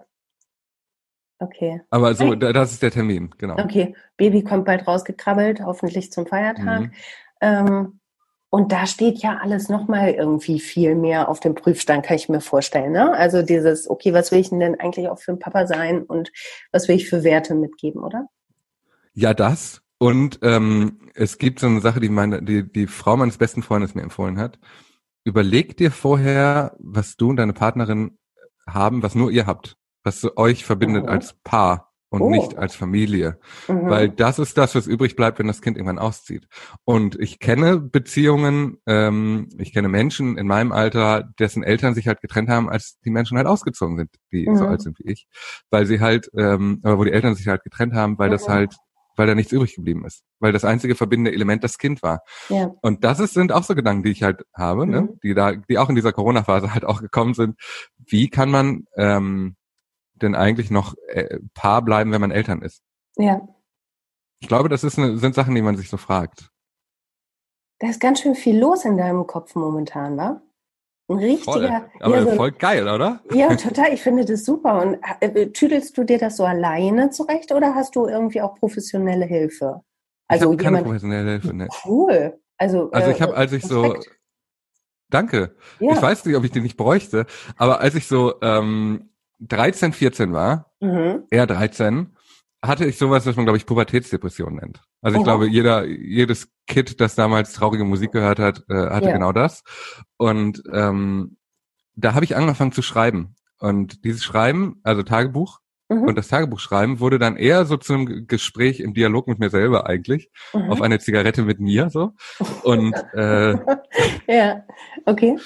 Okay. 1.39 1.81
Aber 1.91 2.15
so, 2.15 2.35
das 2.37 2.73
ist 2.73 2.83
der 2.83 2.93
Termin, 2.93 3.35
genau. 3.37 3.59
Okay. 3.59 3.97
Baby 4.17 4.45
kommt 4.45 4.65
bald 4.65 4.87
rausgekrabbelt, 4.87 5.61
hoffentlich 5.61 6.13
zum 6.13 6.27
Feiertag. 6.27 6.83
Mhm. 6.83 6.93
Ähm, 7.41 8.01
und 8.49 8.71
da 8.71 8.87
steht 8.87 9.19
ja 9.19 9.39
alles 9.39 9.69
nochmal 9.69 10.11
irgendwie 10.11 10.61
viel 10.61 10.95
mehr 10.95 11.29
auf 11.29 11.41
dem 11.41 11.55
Prüfstand, 11.55 12.05
kann 12.05 12.17
ich 12.17 12.29
mir 12.29 12.43
vorstellen. 12.43 12.93
Ne? 12.93 13.13
Also 13.15 13.43
dieses, 13.43 13.89
okay, 13.89 14.13
was 14.13 14.31
will 14.31 14.41
ich 14.41 14.51
denn 14.51 14.79
eigentlich 14.79 15.09
auch 15.09 15.19
für 15.19 15.33
ein 15.33 15.39
Papa 15.39 15.67
sein 15.67 16.03
und 16.03 16.31
was 16.71 16.87
will 16.87 16.97
ich 16.97 17.09
für 17.09 17.25
Werte 17.25 17.55
mitgeben, 17.55 18.05
oder? 18.05 18.29
Ja, 19.15 19.33
das. 19.35 19.83
Und 19.99 20.41
ähm, 20.43 20.99
es 21.15 21.39
gibt 21.39 21.61
so 21.61 21.67
eine 21.67 21.81
Sache, 21.81 21.99
die 22.01 22.11
meine, 22.11 22.43
die, 22.43 22.71
die 22.71 22.87
Frau 22.87 23.17
meines 23.17 23.39
besten 23.39 23.63
Freundes 23.63 23.95
mir 23.95 24.03
empfohlen 24.03 24.39
hat. 24.39 24.59
Überleg 25.27 25.77
dir 25.77 25.93
vorher, 25.93 26.75
was 26.81 27.17
du 27.17 27.31
und 27.31 27.37
deine 27.37 27.53
Partnerin 27.53 28.19
haben, 28.67 29.03
was 29.03 29.15
nur 29.15 29.31
ihr 29.31 29.47
habt, 29.47 29.77
was 30.03 30.21
so 30.21 30.37
euch 30.37 30.65
verbindet 30.65 31.05
Mhm. 31.05 31.09
als 31.11 31.35
Paar 31.45 31.93
und 32.11 32.23
Oh. 32.23 32.31
nicht 32.31 32.59
als 32.59 32.75
Familie. 32.75 33.39
Mhm. 33.69 33.89
Weil 33.89 34.09
das 34.11 34.39
ist 34.41 34.59
das, 34.59 34.75
was 34.75 34.87
übrig 34.89 35.15
bleibt, 35.17 35.39
wenn 35.39 35.47
das 35.47 35.63
Kind 35.63 35.77
irgendwann 35.77 35.99
auszieht. 36.01 36.47
Und 36.85 37.19
ich 37.21 37.39
kenne 37.39 37.79
Beziehungen, 37.79 38.79
ähm, 38.87 39.49
ich 39.59 39.73
kenne 39.73 39.89
Menschen 39.89 40.37
in 40.37 40.47
meinem 40.49 40.73
Alter, 40.73 41.31
dessen 41.39 41.63
Eltern 41.63 41.95
sich 41.95 42.09
halt 42.09 42.21
getrennt 42.21 42.49
haben, 42.51 42.69
als 42.69 42.99
die 43.05 43.11
Menschen 43.11 43.37
halt 43.39 43.47
ausgezogen 43.47 43.97
sind, 43.97 44.11
die 44.33 44.45
so 44.55 44.65
Mhm. 44.65 44.71
alt 44.71 44.83
sind 44.83 44.99
wie 44.99 45.11
ich. 45.13 45.27
Weil 45.71 45.87
sie 45.87 46.01
halt, 46.01 46.29
ähm, 46.37 46.81
wo 46.83 47.05
die 47.05 47.13
Eltern 47.13 47.35
sich 47.37 47.47
halt 47.47 47.63
getrennt 47.63 47.95
haben, 47.95 48.19
weil 48.19 48.29
das 48.31 48.49
Mhm. 48.49 48.53
halt, 48.53 48.75
weil 49.17 49.27
da 49.27 49.35
nichts 49.35 49.53
übrig 49.53 49.75
geblieben 49.75 50.05
ist. 50.05 50.23
Weil 50.41 50.53
das 50.53 50.65
einzige 50.65 50.95
verbindende 50.95 51.33
Element 51.33 51.65
das 51.65 51.79
Kind 51.79 52.03
war. 52.03 52.23
ja. 52.49 52.73
Und 52.83 53.05
das 53.05 53.21
ist, 53.21 53.35
sind 53.35 53.53
auch 53.53 53.65
so 53.65 53.75
Gedanken, 53.75 54.03
die 54.03 54.11
ich 54.11 54.23
halt 54.23 54.45
habe, 54.55 54.87
ne? 54.87 55.03
Mhm. 55.03 55.21
die 55.23 55.35
da, 55.35 55.53
die 55.53 55.79
auch 55.79 55.89
in 55.89 55.95
dieser 55.95 56.13
Corona-Phase 56.13 56.75
halt 56.75 56.85
auch 56.85 57.01
gekommen 57.01 57.35
sind. 57.35 57.57
Wie 57.99 58.29
kann 58.29 58.51
man 58.51 58.87
ähm, 58.97 59.57
denn 60.15 60.35
eigentlich 60.35 60.71
noch 60.71 60.95
äh, 61.09 61.39
Paar 61.55 61.83
bleiben, 61.83 62.13
wenn 62.13 62.21
man 62.21 62.31
Eltern 62.31 62.63
ist? 62.63 62.83
ja. 63.17 63.41
Ich 64.41 64.49
glaube, 64.49 64.69
das 64.69 64.83
ist 64.83 64.99
eine, 64.99 65.19
sind 65.19 65.37
Sachen, 65.37 65.55
die 65.55 65.63
man 65.63 65.77
sich 65.77 65.89
so 65.89 65.97
fragt. 65.97 66.51
Da 67.79 67.89
ist 67.89 68.01
ganz 68.01 68.21
schön 68.21 68.35
viel 68.35 68.59
los 68.59 68.85
in 68.85 68.97
deinem 68.97 69.25
Kopf 69.25 69.55
momentan, 69.55 70.17
wa? 70.17 70.43
Ein 71.13 71.19
richtiger. 71.19 71.91
Aber 72.01 72.17
ja, 72.17 72.23
so, 72.25 72.31
voll 72.37 72.53
geil, 72.53 72.89
oder? 72.89 73.21
ja, 73.33 73.49
total. 73.57 73.93
Ich 73.93 74.03
finde 74.03 74.25
das 74.25 74.45
super. 74.45 74.83
Und 74.83 74.99
äh, 75.21 75.49
tüdelst 75.51 75.97
du 75.97 76.05
dir 76.05 76.19
das 76.19 76.37
so 76.37 76.45
alleine 76.45 77.11
zurecht 77.11 77.53
oder 77.53 77.75
hast 77.75 77.95
du 77.97 78.07
irgendwie 78.07 78.41
auch 78.43 78.55
professionelle 78.55 79.25
Hilfe? 79.25 79.83
Also 80.29 80.45
ich 80.53 80.59
habe 80.59 80.63
keine 80.75 80.83
professionelle 80.83 81.31
Hilfe. 81.33 81.55
Ne. 81.55 81.69
Cool. 81.85 82.39
Also, 82.59 82.91
Also 82.93 83.11
äh, 83.11 83.13
ich 83.15 83.21
habe, 83.23 83.35
als 83.37 83.53
ich 83.53 83.65
so, 83.65 83.83
Respekt. 83.83 84.19
danke. 85.11 85.55
Ja. 85.81 85.93
Ich 85.93 86.03
weiß 86.03 86.25
nicht, 86.25 86.37
ob 86.37 86.45
ich 86.45 86.51
die 86.53 86.61
nicht 86.61 86.77
bräuchte, 86.77 87.27
aber 87.57 87.81
als 87.81 87.95
ich 87.95 88.07
so 88.07 88.35
ähm, 88.43 89.11
13, 89.41 89.93
14 89.93 90.33
war, 90.33 90.71
Mhm. 90.81 91.25
eher 91.31 91.47
13, 91.47 92.09
hatte 92.65 92.85
ich 92.87 92.97
sowas, 92.99 93.27
was 93.27 93.37
man, 93.37 93.45
glaube 93.45 93.57
ich, 93.59 93.67
Pubertätsdepression 93.67 94.55
nennt. 94.55 94.83
Also 95.01 95.17
ich 95.17 95.21
Oh. 95.21 95.25
glaube, 95.25 95.49
jeder, 95.49 95.85
jedes 95.85 96.49
Kid, 96.67 97.01
das 97.01 97.15
damals 97.17 97.53
traurige 97.53 97.85
Musik 97.85 98.13
gehört 98.13 98.39
hat, 98.39 98.65
äh, 98.69 98.75
hatte 98.75 99.09
Ja. 99.09 99.13
genau 99.13 99.33
das. 99.33 99.65
Und 100.17 100.63
ähm, 100.73 101.37
da 101.97 102.15
habe 102.15 102.25
ich 102.25 102.37
angefangen 102.37 102.73
zu 102.73 102.83
schreiben. 102.83 103.35
Und 103.59 104.05
dieses 104.05 104.23
Schreiben, 104.25 104.81
also 104.83 105.03
Tagebuch, 105.03 105.59
Mhm. 105.89 106.05
und 106.05 106.17
das 106.17 106.29
Tagebuchschreiben 106.29 107.01
wurde 107.01 107.19
dann 107.19 107.37
eher 107.37 107.65
so 107.67 107.77
zu 107.77 107.93
einem 107.95 108.27
Gespräch 108.27 108.81
im 108.81 108.95
Dialog 108.95 109.27
mit 109.29 109.39
mir 109.41 109.51
selber 109.51 109.87
eigentlich, 109.89 110.31
Mhm. 110.55 110.71
auf 110.71 110.81
eine 110.83 110.99
Zigarette 111.01 111.43
mit 111.43 111.61
mir 111.61 111.91
so. 111.91 112.13
Und 112.63 112.95
äh, 113.15 113.55
ja, 114.29 114.65
okay. 115.05 115.37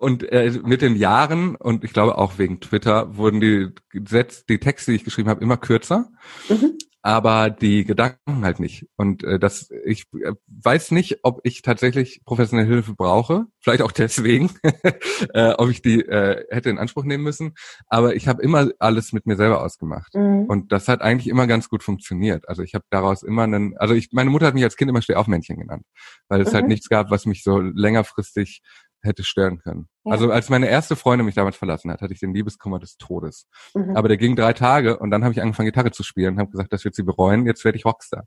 Und 0.00 0.22
äh, 0.32 0.58
mit 0.64 0.80
den 0.80 0.96
Jahren 0.96 1.56
und 1.56 1.84
ich 1.84 1.92
glaube 1.92 2.16
auch 2.16 2.38
wegen 2.38 2.58
Twitter 2.60 3.16
wurden 3.18 3.40
die 3.40 3.68
Sätze, 4.08 4.44
die 4.48 4.58
Texte, 4.58 4.90
die 4.92 4.96
ich 4.96 5.04
geschrieben 5.04 5.28
habe, 5.28 5.42
immer 5.42 5.58
kürzer, 5.58 6.08
Mhm. 6.48 6.78
aber 7.02 7.50
die 7.50 7.84
Gedanken 7.84 8.42
halt 8.44 8.60
nicht. 8.60 8.86
Und 8.96 9.24
äh, 9.24 9.38
das, 9.38 9.70
ich 9.84 10.04
äh, 10.22 10.32
weiß 10.48 10.90
nicht, 10.92 11.18
ob 11.22 11.40
ich 11.44 11.60
tatsächlich 11.60 12.22
professionelle 12.24 12.66
Hilfe 12.68 12.94
brauche, 12.94 13.44
vielleicht 13.60 13.82
auch 13.82 13.92
deswegen, 13.92 14.50
äh, 15.34 15.52
ob 15.58 15.68
ich 15.68 15.82
die 15.82 16.00
äh, 16.00 16.44
hätte 16.50 16.70
in 16.70 16.78
Anspruch 16.78 17.04
nehmen 17.04 17.24
müssen. 17.24 17.52
Aber 17.86 18.14
ich 18.16 18.26
habe 18.26 18.42
immer 18.42 18.70
alles 18.78 19.12
mit 19.12 19.26
mir 19.26 19.36
selber 19.36 19.62
ausgemacht. 19.62 20.14
Mhm. 20.14 20.44
Und 20.46 20.72
das 20.72 20.88
hat 20.88 21.02
eigentlich 21.02 21.28
immer 21.28 21.46
ganz 21.46 21.68
gut 21.68 21.82
funktioniert. 21.82 22.48
Also 22.48 22.62
ich 22.62 22.74
habe 22.74 22.84
daraus 22.90 23.22
immer 23.22 23.42
einen, 23.42 23.76
also 23.76 23.92
ich, 23.94 24.08
meine 24.12 24.30
Mutter 24.30 24.46
hat 24.46 24.54
mich 24.54 24.64
als 24.64 24.76
Kind 24.76 24.88
immer 24.90 25.02
Stehaufmännchen 25.02 25.58
genannt, 25.58 25.84
weil 26.28 26.40
es 26.40 26.54
halt 26.54 26.64
Mhm. 26.64 26.70
nichts 26.70 26.88
gab, 26.88 27.10
was 27.10 27.26
mich 27.26 27.42
so 27.42 27.58
längerfristig 27.60 28.62
hätte 29.02 29.24
stören 29.24 29.58
können. 29.58 29.88
Ja. 30.04 30.12
Also 30.12 30.30
als 30.30 30.48
meine 30.48 30.68
erste 30.68 30.96
Freundin 30.96 31.26
mich 31.26 31.34
damals 31.34 31.56
verlassen 31.56 31.90
hat, 31.90 32.00
hatte 32.00 32.12
ich 32.12 32.20
den 32.20 32.34
Liebeskummer 32.34 32.78
des 32.78 32.96
Todes. 32.96 33.46
Mhm. 33.74 33.96
Aber 33.96 34.08
der 34.08 34.16
ging 34.16 34.36
drei 34.36 34.52
Tage 34.52 34.98
und 34.98 35.10
dann 35.10 35.24
habe 35.24 35.32
ich 35.32 35.42
angefangen, 35.42 35.68
Gitarre 35.68 35.90
zu 35.90 36.02
spielen 36.02 36.34
und 36.34 36.40
habe 36.40 36.50
gesagt, 36.50 36.72
das 36.72 36.84
wird 36.84 36.94
sie 36.94 37.02
bereuen, 37.02 37.46
jetzt 37.46 37.64
werde 37.64 37.76
ich 37.76 37.84
Rockstar. 37.84 38.26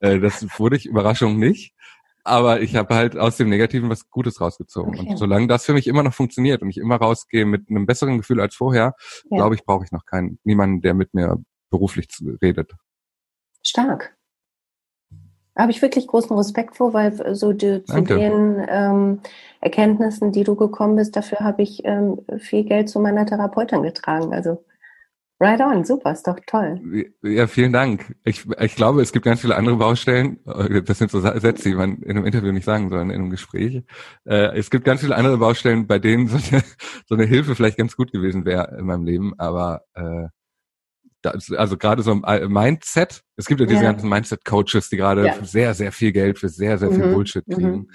Äh, 0.00 0.20
das 0.20 0.46
wurde 0.58 0.76
ich, 0.76 0.86
Überraschung 0.86 1.38
nicht. 1.38 1.74
Aber 2.26 2.62
ich 2.62 2.74
habe 2.74 2.94
halt 2.94 3.18
aus 3.18 3.36
dem 3.36 3.50
Negativen 3.50 3.90
was 3.90 4.08
Gutes 4.08 4.40
rausgezogen. 4.40 4.94
Okay. 4.94 5.10
Und 5.10 5.16
solange 5.18 5.46
das 5.46 5.66
für 5.66 5.74
mich 5.74 5.86
immer 5.86 6.02
noch 6.02 6.14
funktioniert 6.14 6.62
und 6.62 6.70
ich 6.70 6.78
immer 6.78 6.96
rausgehe 6.96 7.44
mit 7.44 7.68
einem 7.68 7.84
besseren 7.84 8.16
Gefühl 8.16 8.40
als 8.40 8.54
vorher, 8.54 8.94
ja. 9.30 9.36
glaube 9.36 9.54
ich, 9.54 9.64
brauche 9.64 9.84
ich 9.84 9.92
noch 9.92 10.06
keinen, 10.06 10.38
niemanden, 10.42 10.80
der 10.80 10.94
mit 10.94 11.12
mir 11.12 11.36
beruflich 11.68 12.08
redet. 12.40 12.72
Stark. 13.62 14.16
Habe 15.56 15.70
ich 15.70 15.82
wirklich 15.82 16.06
großen 16.06 16.36
Respekt 16.36 16.76
vor, 16.76 16.94
weil 16.94 17.34
so 17.34 17.52
die, 17.52 17.84
zu 17.84 18.00
den 18.02 18.64
ähm, 18.68 19.20
Erkenntnissen, 19.60 20.32
die 20.32 20.44
du 20.44 20.56
gekommen 20.56 20.96
bist, 20.96 21.14
dafür 21.16 21.40
habe 21.40 21.62
ich 21.62 21.84
ähm, 21.84 22.20
viel 22.38 22.64
Geld 22.64 22.88
zu 22.88 22.98
meiner 22.98 23.24
Therapeutin 23.24 23.82
getragen. 23.82 24.34
Also 24.34 24.64
right 25.40 25.60
on, 25.60 25.84
super, 25.84 26.12
ist 26.12 26.26
doch 26.26 26.38
toll. 26.46 26.80
Ja, 27.22 27.46
vielen 27.46 27.72
Dank. 27.72 28.16
Ich, 28.24 28.46
ich 28.60 28.74
glaube, 28.74 29.02
es 29.02 29.12
gibt 29.12 29.24
ganz 29.24 29.40
viele 29.40 29.56
andere 29.56 29.76
Baustellen. 29.76 30.40
Das 30.86 30.98
sind 30.98 31.10
so 31.10 31.20
Sätze, 31.20 31.68
die 31.68 31.74
man 31.74 31.98
in 32.02 32.16
einem 32.16 32.26
Interview 32.26 32.50
nicht 32.50 32.64
sagen 32.64 32.90
soll, 32.90 33.00
in 33.02 33.12
einem 33.12 33.30
Gespräch. 33.30 33.84
Äh, 34.24 34.56
es 34.58 34.70
gibt 34.70 34.84
ganz 34.84 35.02
viele 35.02 35.16
andere 35.16 35.38
Baustellen, 35.38 35.86
bei 35.86 35.98
denen 35.98 36.28
so 36.28 36.36
eine, 36.36 36.64
so 37.06 37.14
eine 37.14 37.26
Hilfe 37.26 37.54
vielleicht 37.54 37.78
ganz 37.78 37.96
gut 37.96 38.12
gewesen 38.12 38.44
wäre 38.44 38.76
in 38.78 38.86
meinem 38.86 39.04
Leben, 39.04 39.34
aber 39.38 39.82
äh, 39.94 40.28
also 41.24 41.76
gerade 41.76 42.02
so 42.02 42.18
ein 42.22 42.52
Mindset, 42.52 43.22
es 43.36 43.46
gibt 43.46 43.60
ja 43.60 43.66
diese 43.66 43.82
ja. 43.82 43.90
ganzen 43.92 44.08
Mindset-Coaches, 44.08 44.90
die 44.90 44.96
gerade 44.96 45.26
ja. 45.26 45.44
sehr, 45.44 45.74
sehr 45.74 45.92
viel 45.92 46.12
Geld 46.12 46.38
für 46.38 46.48
sehr, 46.48 46.78
sehr 46.78 46.90
viel 46.90 47.06
mhm. 47.06 47.12
Bullshit 47.14 47.44
kriegen. 47.46 47.70
Mhm. 47.70 47.90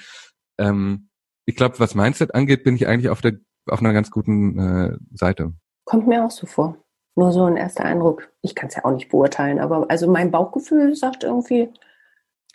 Ähm, 0.58 1.10
ich 1.46 1.56
glaube, 1.56 1.80
was 1.80 1.96
Mindset 1.96 2.36
angeht, 2.36 2.64
bin 2.64 2.76
ich 2.76 2.88
eigentlich 2.88 3.10
auf 3.10 3.22
der 3.22 3.34
auf 3.68 3.80
einer 3.80 3.94
ganz 3.94 4.12
guten 4.12 4.60
äh, 4.60 4.98
Seite. 5.14 5.54
Kommt 5.86 6.08
mir 6.08 6.26
auch 6.26 6.32
so 6.32 6.48
vor. 6.48 6.78
Nur 7.16 7.32
so 7.32 7.46
ein 7.46 7.58
erster 7.58 7.86
Eindruck. 7.86 8.32
Ich 8.42 8.56
kann 8.56 8.70
es 8.70 8.76
ja 8.76 8.86
auch 8.86 8.92
nicht 8.92 9.10
beurteilen, 9.10 9.60
aber 9.60 9.86
also 9.90 10.10
mein 10.10 10.32
Bauchgefühl 10.32 10.96
sagt 10.96 11.24
irgendwie, 11.24 11.70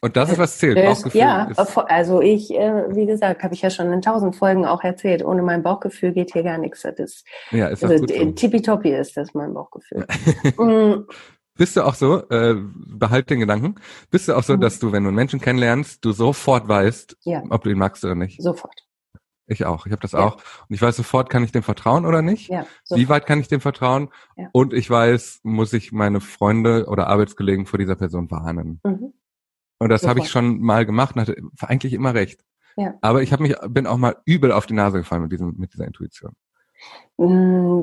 und 0.04 0.18
das 0.18 0.30
ist 0.30 0.36
was 0.36 0.58
zählt. 0.58 0.76
Äh, 0.76 0.84
Bauchgefühl 0.84 1.18
ja, 1.18 1.48
also 1.86 2.20
ich, 2.20 2.52
äh, 2.52 2.94
wie 2.94 3.06
gesagt, 3.06 3.42
habe 3.42 3.54
ich 3.54 3.62
ja 3.62 3.70
schon 3.70 3.90
in 3.90 4.02
tausend 4.02 4.36
Folgen 4.36 4.66
auch 4.66 4.84
erzählt. 4.84 5.24
Ohne 5.24 5.40
mein 5.40 5.62
Bauchgefühl 5.62 6.12
geht 6.12 6.34
hier 6.34 6.42
gar 6.42 6.58
nichts. 6.58 6.82
Das 6.82 6.98
ist, 6.98 7.26
ja, 7.52 7.68
ist 7.68 7.82
also, 7.82 8.06
so. 8.06 8.32
tippitoppi 8.32 8.90
ist 8.90 9.16
das 9.16 9.32
mein 9.32 9.54
Bauchgefühl. 9.54 10.06
mm. 10.58 11.06
Bist 11.56 11.78
du 11.78 11.86
auch 11.86 11.94
so, 11.94 12.28
äh, 12.28 12.54
behalt 12.54 13.30
den 13.30 13.40
Gedanken, 13.40 13.76
bist 14.10 14.28
du 14.28 14.34
auch 14.34 14.42
so, 14.42 14.56
mhm. 14.56 14.60
dass 14.60 14.78
du, 14.78 14.92
wenn 14.92 15.04
du 15.04 15.08
einen 15.08 15.16
Menschen 15.16 15.40
kennenlernst, 15.40 16.04
du 16.04 16.12
sofort 16.12 16.68
weißt, 16.68 17.16
ja. 17.22 17.42
ob 17.48 17.62
du 17.62 17.70
ihn 17.70 17.78
magst 17.78 18.04
oder 18.04 18.16
nicht? 18.16 18.42
Sofort. 18.42 18.84
Ich 19.46 19.64
auch. 19.64 19.86
Ich 19.86 19.92
habe 19.92 20.02
das 20.02 20.12
ja. 20.12 20.18
auch. 20.18 20.34
Und 20.34 20.74
ich 20.74 20.82
weiß 20.82 20.96
sofort, 20.96 21.30
kann 21.30 21.44
ich 21.44 21.52
dem 21.52 21.62
vertrauen 21.62 22.04
oder 22.04 22.20
nicht? 22.20 22.50
Ja, 22.50 22.66
Wie 22.90 23.08
weit 23.08 23.24
kann 23.24 23.40
ich 23.40 23.48
dem 23.48 23.62
vertrauen? 23.62 24.10
Ja. 24.36 24.48
Und 24.52 24.74
ich 24.74 24.90
weiß, 24.90 25.40
muss 25.44 25.72
ich 25.72 25.92
meine 25.92 26.20
Freunde 26.20 26.86
oder 26.88 27.06
Arbeitskollegen 27.06 27.64
vor 27.64 27.78
dieser 27.78 27.94
Person 27.94 28.30
warnen. 28.30 28.80
Mhm. 28.82 29.14
Und 29.78 29.88
das 29.88 30.06
habe 30.06 30.20
ich 30.20 30.28
schon 30.28 30.60
mal 30.60 30.86
gemacht 30.86 31.14
und 31.14 31.22
hatte 31.22 31.36
eigentlich 31.60 31.92
immer 31.92 32.14
recht. 32.14 32.44
Ja. 32.76 32.94
Aber 33.00 33.22
ich 33.22 33.32
habe 33.32 33.42
mich, 33.42 33.56
bin 33.68 33.86
auch 33.86 33.96
mal 33.96 34.16
übel 34.24 34.52
auf 34.52 34.66
die 34.66 34.74
Nase 34.74 34.98
gefallen 34.98 35.22
mit 35.22 35.32
diesem, 35.32 35.54
mit 35.56 35.72
dieser 35.74 35.86
Intuition. 35.86 36.32
Mm, 37.16 37.82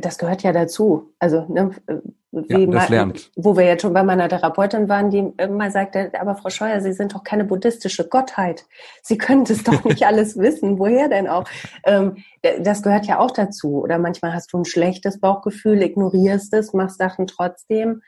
das 0.00 0.18
gehört 0.18 0.42
ja 0.42 0.52
dazu. 0.52 1.14
Also, 1.18 1.44
ne, 1.48 1.70
wie 2.32 2.64
ja, 2.64 2.66
das 2.66 2.88
lernt. 2.88 3.30
wo 3.36 3.56
wir 3.56 3.64
jetzt 3.64 3.82
schon 3.82 3.92
bei 3.92 4.02
meiner 4.02 4.28
Therapeutin 4.28 4.88
waren, 4.88 5.10
die 5.10 5.32
immer 5.36 5.70
sagte, 5.70 6.10
aber 6.18 6.34
Frau 6.34 6.50
Scheuer, 6.50 6.80
Sie 6.80 6.92
sind 6.92 7.14
doch 7.14 7.22
keine 7.22 7.44
buddhistische 7.44 8.08
Gottheit. 8.08 8.64
Sie 9.02 9.18
können 9.18 9.44
das 9.44 9.62
doch 9.62 9.84
nicht 9.84 10.02
alles 10.06 10.38
wissen. 10.38 10.78
Woher 10.78 11.08
denn 11.08 11.28
auch? 11.28 11.44
Ähm, 11.84 12.16
das 12.60 12.82
gehört 12.82 13.06
ja 13.06 13.18
auch 13.18 13.30
dazu. 13.30 13.82
Oder 13.82 13.98
manchmal 13.98 14.32
hast 14.32 14.52
du 14.52 14.58
ein 14.58 14.64
schlechtes 14.64 15.20
Bauchgefühl, 15.20 15.82
ignorierst 15.82 16.54
es, 16.54 16.72
machst 16.72 16.98
Sachen 16.98 17.26
trotzdem. 17.26 18.02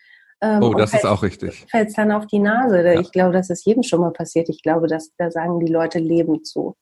Ähm, 0.46 0.62
oh, 0.62 0.74
das 0.74 0.94
ist 0.94 1.04
auch 1.04 1.22
richtig. 1.22 1.66
Fällst 1.70 1.98
dann 1.98 2.12
auf 2.12 2.26
die 2.26 2.38
Nase. 2.38 2.82
Ja. 2.82 3.00
Ich 3.00 3.11
glaube, 3.11 3.32
das 3.32 3.50
ist 3.50 3.64
jedem 3.66 3.82
schon 3.82 4.00
mal 4.00 4.12
passiert. 4.12 4.48
Ich 4.48 4.62
glaube, 4.62 4.87
dass 4.87 5.11
da 5.18 5.30
sagen 5.30 5.61
die 5.61 5.72
Leute 5.72 5.98
Leben 5.98 6.44
zu. 6.44 6.76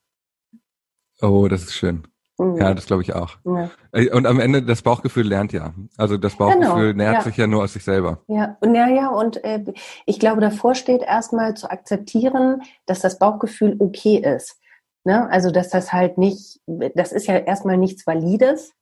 Oh, 1.22 1.48
das 1.48 1.62
ist 1.62 1.74
schön. 1.74 2.06
Mhm. 2.38 2.56
Ja, 2.56 2.74
das 2.74 2.86
glaube 2.86 3.02
ich 3.02 3.14
auch. 3.14 3.38
Ja. 3.44 3.70
Und 4.12 4.26
am 4.26 4.40
Ende, 4.40 4.62
das 4.62 4.82
Bauchgefühl 4.82 5.26
lernt 5.26 5.52
ja. 5.52 5.72
Also 5.96 6.16
das 6.16 6.36
Bauchgefühl 6.36 6.92
genau, 6.92 7.04
nährt 7.04 7.14
ja. 7.14 7.20
sich 7.22 7.36
ja 7.36 7.46
nur 7.46 7.62
aus 7.62 7.72
sich 7.72 7.84
selber. 7.84 8.18
Ja, 8.26 8.56
und 8.60 8.74
ja, 8.74 8.88
ja, 8.88 9.08
und 9.08 9.42
äh, 9.44 9.64
ich 10.04 10.18
glaube, 10.18 10.40
davor 10.40 10.74
steht 10.74 11.02
erstmal 11.02 11.54
zu 11.54 11.70
akzeptieren, 11.70 12.62
dass 12.86 13.00
das 13.00 13.18
Bauchgefühl 13.18 13.76
okay 13.78 14.16
ist. 14.16 14.58
Ne? 15.04 15.28
Also, 15.30 15.50
dass 15.50 15.68
das 15.68 15.92
halt 15.92 16.18
nicht, 16.18 16.60
das 16.66 17.12
ist 17.12 17.26
ja 17.26 17.36
erstmal 17.36 17.76
nichts 17.76 18.06
Valides, 18.06 18.72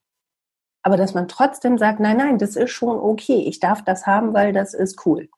aber 0.82 0.96
dass 0.96 1.14
man 1.14 1.28
trotzdem 1.28 1.78
sagt, 1.78 2.00
nein, 2.00 2.16
nein, 2.16 2.38
das 2.38 2.56
ist 2.56 2.70
schon 2.70 2.98
okay, 2.98 3.44
ich 3.46 3.60
darf 3.60 3.84
das 3.84 4.06
haben, 4.06 4.34
weil 4.34 4.52
das 4.52 4.74
ist 4.74 5.06
cool. 5.06 5.28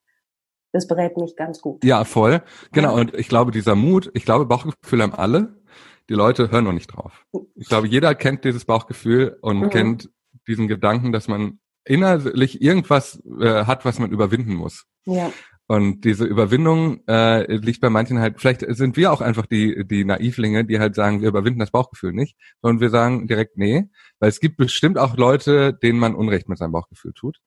Das 0.72 0.88
berät 0.88 1.16
mich 1.16 1.36
ganz 1.36 1.60
gut. 1.60 1.84
Ja, 1.84 2.04
voll. 2.04 2.42
Genau. 2.72 2.96
Und 2.96 3.14
ich 3.14 3.28
glaube, 3.28 3.52
dieser 3.52 3.76
Mut, 3.76 4.10
ich 4.14 4.24
glaube, 4.24 4.46
Bauchgefühl 4.46 5.02
haben 5.02 5.14
alle. 5.14 5.62
Die 6.08 6.14
Leute 6.14 6.50
hören 6.50 6.64
noch 6.64 6.72
nicht 6.72 6.88
drauf. 6.88 7.24
Ich 7.54 7.68
glaube, 7.68 7.86
jeder 7.86 8.14
kennt 8.14 8.44
dieses 8.44 8.64
Bauchgefühl 8.64 9.38
und 9.40 9.60
mhm. 9.60 9.70
kennt 9.70 10.10
diesen 10.48 10.66
Gedanken, 10.66 11.12
dass 11.12 11.28
man 11.28 11.60
innerlich 11.84 12.60
irgendwas 12.60 13.22
äh, 13.40 13.64
hat, 13.66 13.84
was 13.84 13.98
man 13.98 14.10
überwinden 14.10 14.54
muss. 14.54 14.84
Ja. 15.04 15.30
Und 15.66 16.04
diese 16.04 16.24
Überwindung 16.24 17.00
äh, 17.08 17.56
liegt 17.56 17.80
bei 17.80 17.88
manchen 17.88 18.18
halt, 18.18 18.38
vielleicht 18.38 18.64
sind 18.68 18.96
wir 18.98 19.12
auch 19.12 19.22
einfach 19.22 19.46
die, 19.46 19.86
die 19.86 20.04
Naivlinge, 20.04 20.64
die 20.66 20.78
halt 20.78 20.94
sagen, 20.94 21.22
wir 21.22 21.28
überwinden 21.28 21.60
das 21.60 21.70
Bauchgefühl 21.70 22.12
nicht, 22.12 22.36
sondern 22.60 22.80
wir 22.80 22.90
sagen 22.90 23.26
direkt 23.26 23.56
nee, 23.56 23.88
weil 24.18 24.28
es 24.28 24.40
gibt 24.40 24.58
bestimmt 24.58 24.98
auch 24.98 25.16
Leute, 25.16 25.72
denen 25.72 25.98
man 25.98 26.14
Unrecht 26.14 26.48
mit 26.48 26.58
seinem 26.58 26.72
Bauchgefühl 26.72 27.14
tut. 27.14 27.38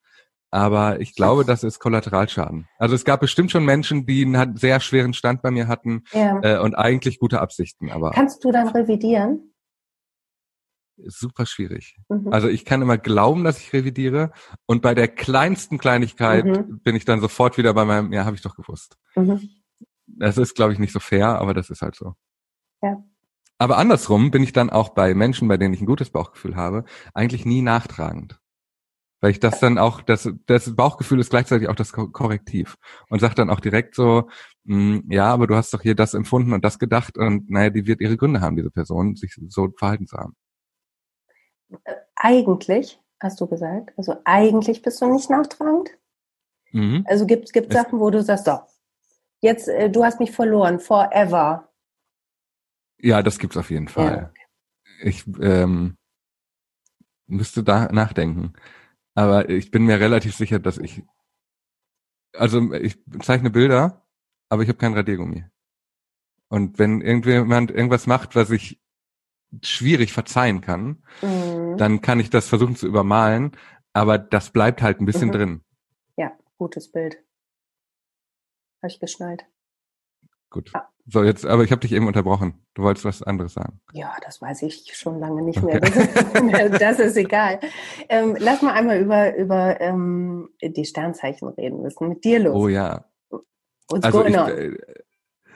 Aber 0.49 1.01
ich 1.01 1.13
glaube, 1.13 1.43
das 1.43 1.63
ist 1.63 1.80
Kollateralschaden. 1.80 2.67
Also 2.80 2.95
es 2.95 3.03
gab 3.03 3.19
bestimmt 3.19 3.51
schon 3.51 3.65
Menschen, 3.65 4.06
die 4.06 4.25
einen 4.25 4.56
sehr 4.56 4.80
schweren 4.80 5.13
Stand 5.13 5.41
bei 5.41 5.51
mir 5.51 5.67
hatten 5.67 6.03
ja. 6.13 6.39
äh, 6.41 6.60
und 6.60 6.73
eigentlich 6.73 7.19
gute 7.19 7.41
Absichten. 7.41 7.91
Aber 7.91 8.12
Kannst 8.12 8.43
du 8.43 8.51
dann 8.51 8.69
revidieren? 8.69 9.53
Super 11.05 11.45
schwierig. 11.45 11.97
Mhm. 12.10 12.31
Also 12.31 12.47
ich 12.47 12.65
kann 12.65 12.81
immer 12.81 12.97
glauben, 12.97 13.43
dass 13.43 13.60
ich 13.60 13.73
revidiere 13.73 14.31
und 14.65 14.81
bei 14.81 14.95
der 14.95 15.07
kleinsten 15.07 15.77
Kleinigkeit 15.77 16.45
mhm. 16.45 16.79
bin 16.79 16.95
ich 16.95 17.05
dann 17.05 17.21
sofort 17.21 17.57
wieder 17.57 17.73
bei 17.73 17.86
meinem, 17.86 18.12
ja, 18.13 18.25
habe 18.25 18.36
ich 18.36 18.41
doch 18.41 18.55
gewusst. 18.55 18.97
Mhm. 19.15 19.49
Das 20.07 20.38
ist, 20.38 20.55
glaube 20.55 20.73
ich, 20.73 20.79
nicht 20.79 20.93
so 20.93 20.99
fair, 20.99 21.39
aber 21.39 21.53
das 21.53 21.69
ist 21.69 21.81
halt 21.81 21.95
so. 21.95 22.15
Ja. 22.81 23.03
Aber 23.60 23.77
andersrum 23.77 24.31
bin 24.31 24.43
ich 24.43 24.53
dann 24.53 24.69
auch 24.69 24.89
bei 24.89 25.13
Menschen, 25.13 25.47
bei 25.47 25.57
denen 25.57 25.73
ich 25.73 25.81
ein 25.81 25.88
gutes 25.88 26.12
Bauchgefühl 26.12 26.55
habe, 26.55 26.86
eigentlich 27.13 27.45
nie 27.45 27.62
nachtragend. 27.62 28.39
Weil 29.19 29.31
ich 29.31 29.39
das 29.39 29.60
dann 29.60 29.79
auch, 29.79 30.01
das, 30.01 30.29
das 30.45 30.75
Bauchgefühl 30.75 31.19
ist 31.19 31.31
gleichzeitig 31.31 31.67
auch 31.67 31.75
das 31.75 31.91
Korrektiv 31.91 32.77
und 33.10 33.19
sagt 33.19 33.39
dann 33.39 33.49
auch 33.49 33.60
direkt 33.60 33.95
so, 33.95 34.29
mh, 34.65 34.97
hm, 34.97 35.03
ja, 35.10 35.33
aber 35.33 35.47
du 35.47 35.55
hast 35.55 35.73
doch 35.73 35.81
hier 35.81 35.95
das 35.95 36.13
empfunden 36.13 36.53
und 36.53 36.63
das 36.63 36.77
gedacht 36.77 37.17
und 37.17 37.49
naja, 37.49 37.71
die 37.71 37.88
wird 37.88 37.99
ihre 37.99 38.15
Gründe 38.15 38.41
haben, 38.41 38.55
diese 38.55 38.69
Person, 38.69 39.15
sich 39.15 39.36
so 39.47 39.73
verhalten 39.75 40.05
zu 40.05 40.17
haben 40.17 40.36
eigentlich, 42.15 42.99
hast 43.19 43.39
du 43.41 43.47
gesagt, 43.47 43.93
also 43.97 44.15
eigentlich 44.25 44.82
bist 44.82 45.01
du 45.01 45.08
nicht 45.08 45.30
nachtragend. 45.30 45.89
Mhm. 46.71 47.06
Also 47.08 47.25
gibt 47.25 47.56
es 47.56 47.73
Sachen, 47.73 47.99
wo 47.99 48.10
du 48.10 48.21
sagst, 48.21 48.45
so, 48.45 48.60
jetzt, 49.41 49.67
äh, 49.67 49.89
du 49.89 50.03
hast 50.03 50.19
mich 50.19 50.32
verloren, 50.32 50.80
forever. 50.80 51.71
Ja, 52.99 53.21
das 53.21 53.39
gibt's 53.39 53.58
auf 53.58 53.69
jeden 53.69 53.88
Fall. 53.88 54.32
Ja. 54.34 54.43
Ich 55.01 55.25
ähm, 55.39 55.97
müsste 57.27 57.63
da 57.63 57.91
nachdenken. 57.91 58.53
Aber 59.13 59.49
ich 59.49 59.71
bin 59.71 59.86
mir 59.86 59.99
relativ 59.99 60.36
sicher, 60.36 60.60
dass 60.60 60.77
ich, 60.77 61.03
also 62.34 62.73
ich 62.73 62.97
zeichne 63.21 63.49
Bilder, 63.49 64.06
aber 64.49 64.63
ich 64.63 64.69
habe 64.69 64.77
kein 64.77 64.93
Radiergummi. 64.93 65.45
Und 66.49 66.80
wenn 66.80 67.01
irgendjemand 67.01 67.71
irgendwas 67.71 68.08
macht, 68.08 68.36
was 68.36 68.49
ich 68.51 68.80
schwierig 69.62 70.13
verzeihen 70.13 70.62
kann, 70.62 71.03
mhm. 71.21 71.56
Dann 71.81 72.01
kann 72.01 72.19
ich 72.19 72.29
das 72.29 72.47
versuchen 72.47 72.75
zu 72.75 72.87
übermalen, 72.87 73.51
aber 73.93 74.17
das 74.17 74.51
bleibt 74.51 74.81
halt 74.81 74.99
ein 74.99 75.05
bisschen 75.05 75.29
mhm. 75.29 75.33
drin. 75.33 75.61
Ja, 76.15 76.31
gutes 76.57 76.91
Bild. 76.91 77.17
Habe 78.81 78.91
ich 78.91 78.99
geschnallt. 78.99 79.45
Gut. 80.49 80.71
Ah. 80.73 80.87
So, 81.09 81.23
jetzt, 81.23 81.45
aber 81.45 81.63
ich 81.63 81.71
habe 81.71 81.79
dich 81.79 81.93
eben 81.93 82.05
unterbrochen. 82.05 82.65
Du 82.73 82.83
wolltest 82.83 83.05
was 83.05 83.23
anderes 83.23 83.53
sagen. 83.53 83.79
Ja, 83.93 84.13
das 84.25 84.41
weiß 84.41 84.61
ich 84.63 84.93
schon 84.93 85.19
lange 85.19 85.41
nicht 85.41 85.63
mehr. 85.63 85.79
Das 85.79 85.95
ist, 85.95 86.81
das 86.81 86.99
ist 86.99 87.17
egal. 87.17 87.61
Ähm, 88.09 88.35
lass 88.39 88.61
mal 88.61 88.73
einmal 88.73 88.99
über, 88.99 89.35
über 89.37 89.79
ähm, 89.79 90.49
die 90.61 90.83
Sternzeichen 90.83 91.47
reden 91.47 91.81
müssen. 91.81 92.09
Mit 92.09 92.25
dir 92.25 92.39
los. 92.39 92.55
Oh 92.55 92.67
ja. 92.67 93.05
What's 93.87 94.03
also 94.03 94.25
ich, 94.25 94.35
äh, 94.35 94.75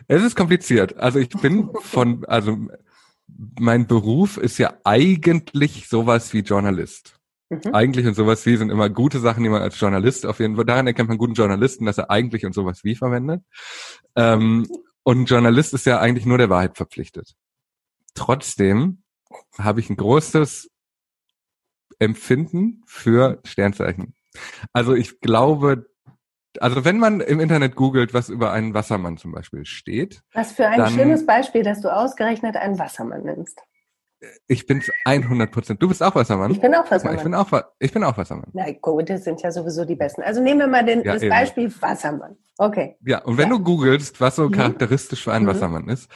es 0.07 0.23
ist 0.23 0.35
kompliziert. 0.35 0.95
Also 0.97 1.19
ich 1.19 1.29
bin 1.29 1.69
von, 1.81 2.23
also 2.25 2.57
mein 3.59 3.87
Beruf 3.87 4.37
ist 4.37 4.57
ja 4.57 4.73
eigentlich 4.83 5.87
sowas 5.87 6.33
wie 6.33 6.39
Journalist. 6.39 7.19
Mhm. 7.49 7.73
Eigentlich 7.73 8.05
und 8.07 8.13
sowas 8.13 8.45
wie 8.45 8.55
sind 8.55 8.69
immer 8.69 8.89
gute 8.89 9.19
Sachen, 9.19 9.43
die 9.43 9.49
man 9.49 9.61
als 9.61 9.79
Journalist 9.79 10.25
auf 10.25 10.39
jeden 10.39 10.55
Fall, 10.55 10.65
daran 10.65 10.87
erkennt 10.87 11.09
man 11.09 11.17
guten 11.17 11.33
Journalisten, 11.33 11.85
dass 11.85 11.97
er 11.97 12.09
eigentlich 12.09 12.45
und 12.45 12.53
sowas 12.53 12.83
wie 12.83 12.95
verwendet. 12.95 13.43
Ähm, 14.15 14.67
und 15.03 15.25
Journalist 15.25 15.73
ist 15.73 15.85
ja 15.85 15.99
eigentlich 15.99 16.25
nur 16.25 16.37
der 16.37 16.49
Wahrheit 16.49 16.77
verpflichtet. 16.77 17.35
Trotzdem 18.13 19.03
habe 19.57 19.79
ich 19.79 19.89
ein 19.89 19.97
großes 19.97 20.69
Empfinden 21.99 22.83
für 22.85 23.39
Sternzeichen. 23.43 24.15
Also 24.73 24.93
ich 24.93 25.19
glaube, 25.19 25.90
also 26.59 26.83
wenn 26.83 26.97
man 26.97 27.21
im 27.21 27.39
Internet 27.39 27.75
googelt, 27.75 28.13
was 28.13 28.29
über 28.29 28.51
einen 28.51 28.73
Wassermann 28.73 29.17
zum 29.17 29.31
Beispiel 29.31 29.65
steht. 29.65 30.21
Was 30.33 30.51
für 30.51 30.67
ein 30.67 30.79
dann, 30.79 30.91
schönes 30.91 31.25
Beispiel, 31.25 31.63
dass 31.63 31.81
du 31.81 31.89
ausgerechnet 31.89 32.57
einen 32.57 32.77
Wassermann 32.77 33.23
nimmst. 33.23 33.61
Ich 34.47 34.67
bin 34.67 34.83
100 35.05 35.51
Prozent. 35.51 35.81
Du 35.81 35.87
bist 35.87 36.03
auch 36.03 36.13
Wassermann? 36.13 36.51
Ich 36.51 36.61
bin 36.61 36.75
auch 36.75 36.89
Wassermann. 36.91 37.17
Ich 37.17 37.23
bin 37.23 37.33
auch, 37.33 37.51
ich 37.79 37.91
bin 37.91 38.03
auch 38.03 38.17
Wassermann. 38.17 38.49
Na 38.53 38.71
gut, 38.79 39.09
das 39.09 39.23
sind 39.23 39.41
ja 39.41 39.51
sowieso 39.51 39.83
die 39.83 39.95
Besten. 39.95 40.21
Also 40.21 40.41
nehmen 40.41 40.59
wir 40.59 40.67
mal 40.67 40.85
den, 40.85 41.03
ja, 41.03 41.13
das 41.13 41.23
eben. 41.23 41.31
Beispiel 41.31 41.73
Wassermann. 41.81 42.37
Okay. 42.57 42.97
Ja, 43.03 43.23
und 43.23 43.37
wenn 43.37 43.49
ja. 43.49 43.57
du 43.57 43.63
googelst, 43.63 44.21
was 44.21 44.35
so 44.35 44.47
mhm. 44.47 44.51
charakteristisch 44.51 45.23
für 45.23 45.33
einen 45.33 45.45
mhm. 45.45 45.49
Wassermann 45.49 45.89
ist, 45.89 46.11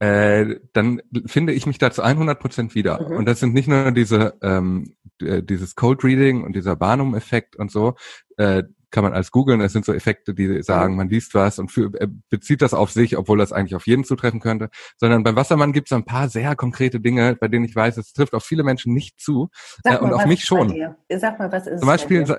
äh, 0.00 0.56
dann 0.72 1.00
finde 1.26 1.52
ich 1.52 1.66
mich 1.66 1.78
da 1.78 1.92
zu 1.92 2.02
100 2.02 2.40
Prozent 2.40 2.74
wieder. 2.74 3.08
Mhm. 3.08 3.18
Und 3.18 3.26
das 3.26 3.38
sind 3.38 3.54
nicht 3.54 3.68
nur 3.68 3.92
diese 3.92 4.34
ähm, 4.42 4.96
dieses 5.20 5.74
Cold 5.76 6.04
Reading 6.04 6.42
und 6.42 6.56
dieser 6.56 6.76
Barnum-Effekt 6.76 7.56
und 7.56 7.70
so, 7.70 7.94
äh, 8.36 8.64
kann 8.94 9.02
man 9.02 9.12
als 9.12 9.32
googeln. 9.32 9.60
Es 9.60 9.72
sind 9.72 9.84
so 9.84 9.92
Effekte, 9.92 10.34
die 10.34 10.62
sagen, 10.62 10.94
man 10.94 11.08
liest 11.08 11.34
was 11.34 11.58
und 11.58 11.72
für, 11.72 11.92
äh, 12.00 12.06
bezieht 12.30 12.62
das 12.62 12.72
auf 12.72 12.92
sich, 12.92 13.18
obwohl 13.18 13.38
das 13.38 13.52
eigentlich 13.52 13.74
auf 13.74 13.88
jeden 13.88 14.04
zutreffen 14.04 14.38
könnte. 14.38 14.70
Sondern 14.98 15.24
beim 15.24 15.34
Wassermann 15.34 15.72
gibt 15.72 15.88
es 15.88 15.92
ein 15.92 16.04
paar 16.04 16.28
sehr 16.28 16.54
konkrete 16.54 17.00
Dinge, 17.00 17.34
bei 17.34 17.48
denen 17.48 17.64
ich 17.64 17.74
weiß, 17.74 17.96
es 17.96 18.12
trifft 18.12 18.34
auf 18.34 18.44
viele 18.44 18.62
Menschen 18.62 18.94
nicht 18.94 19.18
zu 19.20 19.50
äh, 19.82 19.98
und 19.98 20.12
auf 20.12 20.26
mich 20.26 20.44
schon. 20.44 20.72
Sag 21.10 21.40
mal, 21.40 21.50
was 21.50 21.66
ist 21.66 21.80
Zum 21.80 21.88
Beispiel, 21.88 22.36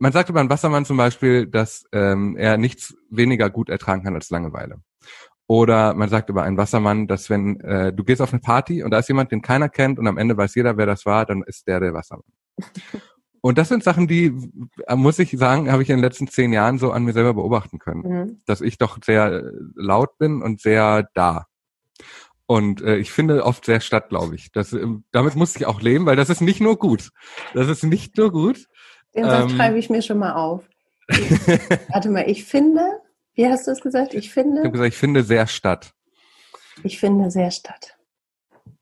man 0.00 0.10
sagt 0.10 0.30
über 0.30 0.40
einen 0.40 0.50
Wassermann 0.50 0.84
zum 0.84 0.96
Beispiel, 0.96 1.46
dass 1.46 1.84
ähm, 1.92 2.36
er 2.36 2.56
nichts 2.56 2.96
weniger 3.08 3.48
gut 3.48 3.68
ertragen 3.68 4.02
kann 4.02 4.16
als 4.16 4.30
Langeweile. 4.30 4.80
Oder 5.46 5.94
man 5.94 6.08
sagt 6.08 6.28
über 6.28 6.42
einen 6.42 6.56
Wassermann, 6.56 7.06
dass 7.06 7.30
wenn 7.30 7.60
äh, 7.60 7.92
du 7.92 8.02
gehst 8.02 8.20
auf 8.20 8.32
eine 8.32 8.40
Party 8.40 8.82
und 8.82 8.90
da 8.90 8.98
ist 8.98 9.08
jemand, 9.08 9.30
den 9.30 9.42
keiner 9.42 9.68
kennt 9.68 10.00
und 10.00 10.08
am 10.08 10.18
Ende 10.18 10.36
weiß 10.36 10.56
jeder, 10.56 10.76
wer 10.76 10.86
das 10.86 11.06
war, 11.06 11.24
dann 11.24 11.44
ist 11.44 11.68
der 11.68 11.78
der 11.78 11.94
Wassermann. 11.94 12.24
Und 13.44 13.58
das 13.58 13.68
sind 13.68 13.84
Sachen, 13.84 14.08
die, 14.08 14.32
äh, 14.86 14.96
muss 14.96 15.18
ich 15.18 15.32
sagen, 15.32 15.70
habe 15.70 15.82
ich 15.82 15.90
in 15.90 15.98
den 15.98 16.02
letzten 16.02 16.28
zehn 16.28 16.50
Jahren 16.50 16.78
so 16.78 16.92
an 16.92 17.04
mir 17.04 17.12
selber 17.12 17.34
beobachten 17.34 17.78
können. 17.78 18.00
Mhm. 18.00 18.40
Dass 18.46 18.62
ich 18.62 18.78
doch 18.78 18.96
sehr 19.04 19.26
äh, 19.26 19.42
laut 19.74 20.16
bin 20.16 20.40
und 20.40 20.62
sehr 20.62 21.10
da. 21.12 21.44
Und 22.46 22.80
äh, 22.80 22.96
ich 22.96 23.12
finde 23.12 23.44
oft 23.44 23.66
sehr 23.66 23.80
statt, 23.80 24.08
glaube 24.08 24.34
ich. 24.34 24.50
Das, 24.50 24.72
äh, 24.72 24.86
damit 25.12 25.36
muss 25.36 25.54
ich 25.56 25.66
auch 25.66 25.82
leben, 25.82 26.06
weil 26.06 26.16
das 26.16 26.30
ist 26.30 26.40
nicht 26.40 26.62
nur 26.62 26.78
gut. 26.78 27.10
Das 27.52 27.68
ist 27.68 27.82
nicht 27.82 28.16
nur 28.16 28.32
gut. 28.32 28.66
Den 29.14 29.24
Satz 29.24 29.50
ähm, 29.50 29.56
schreibe 29.58 29.78
ich 29.78 29.90
mir 29.90 30.00
schon 30.00 30.20
mal 30.20 30.32
auf. 30.32 30.66
Ich, 31.08 31.30
warte 31.90 32.08
mal, 32.08 32.24
ich 32.26 32.46
finde, 32.46 32.80
wie 33.34 33.46
hast 33.46 33.66
du 33.66 33.72
es 33.72 33.82
gesagt? 33.82 34.14
Ich 34.14 34.32
finde. 34.32 34.60
Ich 34.60 34.64
habe 34.64 34.72
gesagt, 34.72 34.94
ich 34.94 34.98
finde 34.98 35.22
sehr 35.22 35.46
statt. 35.48 35.92
Ich 36.82 36.98
finde 36.98 37.30
sehr 37.30 37.50
statt. 37.50 37.98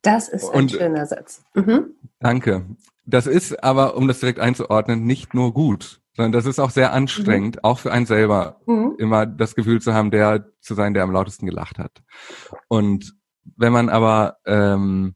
Das 0.03 0.29
ist 0.29 0.51
ein 0.51 0.55
und, 0.55 0.70
schöner 0.70 1.07
Satz. 1.07 1.42
Mhm. 1.55 1.96
Danke. 2.20 2.64
Das 3.04 3.26
ist 3.26 3.62
aber, 3.64 3.96
um 3.96 4.08
das 4.08 4.20
direkt 4.20 4.38
einzuordnen, 4.38 5.04
nicht 5.04 5.34
nur 5.34 5.52
gut, 5.52 6.00
sondern 6.14 6.32
das 6.32 6.46
ist 6.46 6.60
auch 6.60 6.70
sehr 6.70 6.92
anstrengend, 6.92 7.56
mhm. 7.56 7.64
auch 7.64 7.78
für 7.78 7.92
einen 7.92 8.06
selber, 8.06 8.60
mhm. 8.66 8.94
immer 8.98 9.26
das 9.26 9.54
Gefühl 9.54 9.80
zu 9.80 9.94
haben, 9.94 10.10
der 10.10 10.46
zu 10.60 10.74
sein, 10.74 10.94
der 10.94 11.02
am 11.02 11.12
lautesten 11.12 11.46
gelacht 11.46 11.78
hat. 11.78 12.02
Und 12.68 13.14
wenn 13.56 13.72
man 13.72 13.88
aber 13.88 14.36
ähm, 14.46 15.14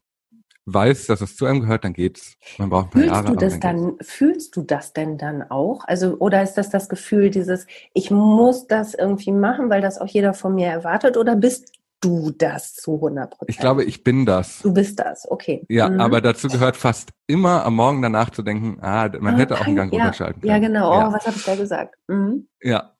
weiß, 0.67 1.07
dass 1.07 1.21
es 1.21 1.37
zu 1.37 1.45
einem 1.45 1.61
gehört, 1.61 1.85
dann 1.85 1.93
geht's. 1.93 2.35
Man 2.57 2.69
braucht 2.69 2.87
ein 2.87 2.89
paar 2.89 3.01
fühlst 3.01 3.15
Jahre. 3.15 3.27
Du 3.27 3.35
das 3.35 3.59
dann, 3.59 3.77
dann 3.77 3.97
fühlst 4.01 4.55
du 4.55 4.61
das 4.63 4.93
denn 4.93 5.17
dann 5.17 5.43
auch? 5.43 5.85
Also, 5.85 6.17
oder 6.17 6.43
ist 6.43 6.55
das 6.55 6.69
das 6.69 6.89
Gefühl 6.89 7.29
dieses, 7.29 7.65
ich 7.93 8.11
muss 8.11 8.67
das 8.67 8.93
irgendwie 8.93 9.31
machen, 9.31 9.69
weil 9.69 9.81
das 9.81 9.97
auch 9.99 10.07
jeder 10.07 10.33
von 10.33 10.55
mir 10.55 10.67
erwartet? 10.67 11.15
Oder 11.15 11.35
bist 11.35 11.71
du 12.01 12.31
das 12.31 12.73
zu 12.73 12.95
100 12.95 13.31
Prozent? 13.31 13.49
Ich 13.49 13.57
glaube, 13.57 13.83
ich 13.83 14.03
bin 14.03 14.25
das. 14.25 14.59
Du 14.59 14.73
bist 14.73 14.99
das, 14.99 15.29
okay. 15.29 15.65
Ja, 15.69 15.89
mhm. 15.89 15.99
aber 15.99 16.21
dazu 16.21 16.47
gehört 16.47 16.77
fast 16.77 17.11
immer 17.27 17.65
am 17.65 17.75
Morgen 17.75 18.01
danach 18.01 18.29
zu 18.29 18.41
denken, 18.41 18.79
ah, 18.81 19.09
man 19.19 19.35
ah, 19.35 19.37
hätte 19.37 19.55
auch 19.55 19.65
einen 19.65 19.75
Gang 19.75 19.93
ja, 19.93 20.01
unterschalten 20.03 20.41
können. 20.41 20.51
Ja, 20.51 20.59
genau. 20.59 20.91
Oh, 20.91 20.99
ja. 20.99 21.13
was 21.13 21.25
habe 21.25 21.37
ich 21.37 21.43
da 21.43 21.55
gesagt? 21.55 21.95
Mhm. 22.07 22.47
Ja. 22.61 22.93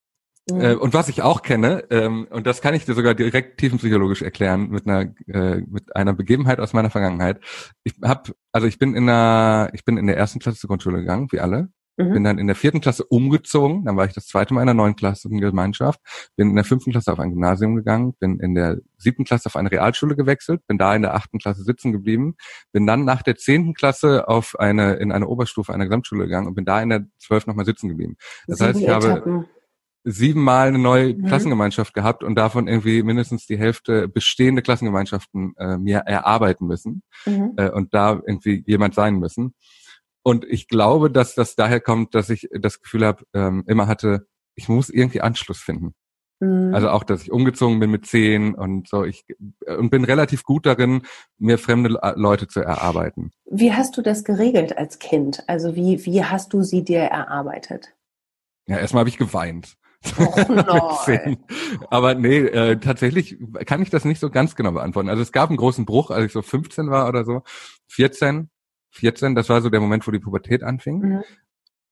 Mhm. 0.50 0.62
Äh, 0.62 0.76
und 0.76 0.94
was 0.94 1.10
ich 1.10 1.22
auch 1.22 1.42
kenne, 1.42 1.84
ähm, 1.90 2.28
und 2.30 2.48
das 2.48 2.62
kann 2.62 2.74
ich 2.74 2.86
dir 2.86 2.94
sogar 2.94 3.14
direkt 3.16 3.60
tiefenpsychologisch 3.60 4.22
erklären 4.22 4.70
mit 4.70 4.88
einer 4.88 5.14
äh, 5.28 5.58
mit 5.58 5.96
einer 5.96 6.14
Begebenheit 6.14 6.60
aus 6.60 6.74
meiner 6.74 6.90
Vergangenheit. 6.90 7.42
Ich 7.84 7.96
habe, 8.04 8.34
also 8.54 8.66
ich 8.66 8.80
bin 8.80 8.96
in 8.96 9.10
einer, 9.10 9.70
ich 9.74 9.84
bin 9.84 9.98
in 9.98 10.08
der 10.08 10.18
ersten 10.18 10.40
Klasse 10.40 10.60
zur 10.60 10.70
Grundschule 10.70 11.00
gegangen, 11.00 11.28
wie 11.32 11.42
alle, 11.42 11.70
Mhm. 11.98 12.14
Bin 12.14 12.24
dann 12.24 12.38
in 12.38 12.48
der 12.48 12.56
vierten 12.56 12.80
Klasse 12.80 13.04
umgezogen, 13.04 13.84
dann 13.86 13.98
war 13.98 14.06
ich 14.06 14.14
das 14.14 14.28
zweite 14.28 14.54
Mal 14.54 14.62
in 14.62 14.68
der 14.68 14.76
neuen 14.76 14.96
Klasse 14.96 15.28
in 15.30 15.40
Gemeinschaft, 15.40 16.00
bin 16.36 16.50
in 16.50 16.56
der 16.56 16.64
fünften 16.64 16.92
Klasse 16.92 17.12
auf 17.12 17.20
ein 17.20 17.32
Gymnasium 17.32 17.76
gegangen, 17.76 18.14
bin 18.20 18.40
in 18.40 18.56
der 18.56 18.78
siebten 18.98 19.26
Klasse 19.26 19.48
auf 19.48 19.56
eine 19.56 19.72
Realschule 19.72 20.16
gewechselt, 20.16 20.62
bin 20.68 20.78
da 20.78 20.96
in 20.96 21.02
der 21.02 21.16
achten 21.16 21.40
Klasse 21.40 21.64
sitzen 21.64 21.92
geblieben, 21.92 22.36
bin 22.72 22.86
dann 22.86 23.04
nach 23.04 23.24
der 23.24 23.36
zehnten 23.36 23.74
Klasse 23.74 24.28
auf 24.28 24.60
eine, 24.60 24.94
in 24.96 25.12
eine 25.12 25.28
Oberstufe 25.28 25.74
einer 25.74 25.86
Gesamtschule 25.86 26.26
gegangen 26.26 26.48
und 26.48 26.56
bin 26.56 26.66
da 26.66 26.82
in 26.82 26.90
der 26.90 27.06
zwölf 27.18 27.48
nochmal 27.48 27.66
sitzen 27.66 27.90
geblieben. 27.90 28.16
Das 28.46 28.60
Sieben 28.60 28.70
heißt, 28.70 28.80
ich 28.80 28.88
Etappen. 28.88 29.10
habe 29.10 29.46
siebenmal 30.04 30.70
eine 30.70 30.80
neue 30.80 31.14
mhm. 31.14 31.26
Klassengemeinschaft 31.26 31.94
gehabt 31.94 32.24
und 32.24 32.36
davon 32.36 32.68
irgendwie 32.68 33.04
mindestens 33.04 33.46
die 33.46 33.58
Hälfte 33.58 34.08
bestehende 34.08 34.62
Klassengemeinschaften 34.62 35.54
äh, 35.58 35.78
mir 35.78 36.00
erarbeiten 36.00 36.66
müssen 36.66 37.04
mhm. 37.26 37.54
äh, 37.58 37.70
und 37.70 37.94
da 37.94 38.22
irgendwie 38.26 38.64
jemand 38.66 38.96
sein 38.96 39.16
müssen. 39.16 39.54
Und 40.28 40.44
ich 40.44 40.68
glaube, 40.68 41.10
dass 41.10 41.36
das 41.36 41.56
daher 41.56 41.80
kommt, 41.80 42.14
dass 42.14 42.30
ich 42.30 42.50
das 42.52 42.82
Gefühl 42.82 43.06
habe, 43.06 43.24
ähm, 43.34 43.64
immer 43.66 43.88
hatte, 43.88 44.28
ich 44.56 44.68
muss 44.68 44.90
irgendwie 44.90 45.22
Anschluss 45.22 45.60
finden. 45.60 45.96
Mhm. 46.42 46.76
Also 46.76 46.90
auch, 46.90 47.06
dass 47.06 47.22
ich 47.22 47.32
umgezogen 47.32 47.80
bin 47.80 47.92
mit 47.92 48.06
zehn 48.06 48.54
und 48.54 48.90
so. 48.90 49.06
Ich 49.06 49.24
und 49.66 49.90
bin 49.90 50.04
relativ 50.04 50.44
gut 50.44 50.66
darin, 50.66 51.04
mir 51.38 51.58
fremde 51.58 51.98
Leute 52.18 52.50
zu 52.50 52.60
erarbeiten. 52.60 53.32
Wie 53.50 53.72
hast 53.72 53.96
du 53.96 54.02
das 54.02 54.26
geregelt 54.26 54.78
als 54.78 55.00
Kind? 55.00 55.46
Also 55.48 55.78
wie 55.78 56.06
wie 56.06 56.22
hast 56.22 56.52
du 56.52 56.62
sie 56.62 56.84
dir 56.84 57.04
erarbeitet? 57.04 57.96
Ja, 58.68 58.80
erstmal 58.80 59.00
habe 59.00 59.10
ich 59.10 59.18
geweint. 59.18 59.78
Oh 60.20 60.98
Aber 61.90 62.16
nee, 62.16 62.40
äh, 62.40 62.78
tatsächlich 62.82 63.38
kann 63.66 63.82
ich 63.82 63.92
das 63.92 64.04
nicht 64.04 64.20
so 64.20 64.30
ganz 64.30 64.58
genau 64.58 64.74
beantworten. 64.74 65.08
Also 65.08 65.22
es 65.22 65.32
gab 65.32 65.48
einen 65.50 65.58
großen 65.58 65.86
Bruch, 65.86 66.12
als 66.12 66.26
ich 66.26 66.34
so 66.34 66.42
15 66.42 66.90
war 66.90 67.08
oder 67.08 67.24
so, 67.24 67.44
14 67.88 68.50
14, 68.98 69.36
das 69.36 69.50
war 69.50 69.62
so 69.62 69.70
der 69.70 69.80
Moment, 69.80 70.08
wo 70.08 70.12
die 70.12 70.20
Pubertät 70.20 70.64
anfing. 70.64 71.00
Mhm. 71.00 71.24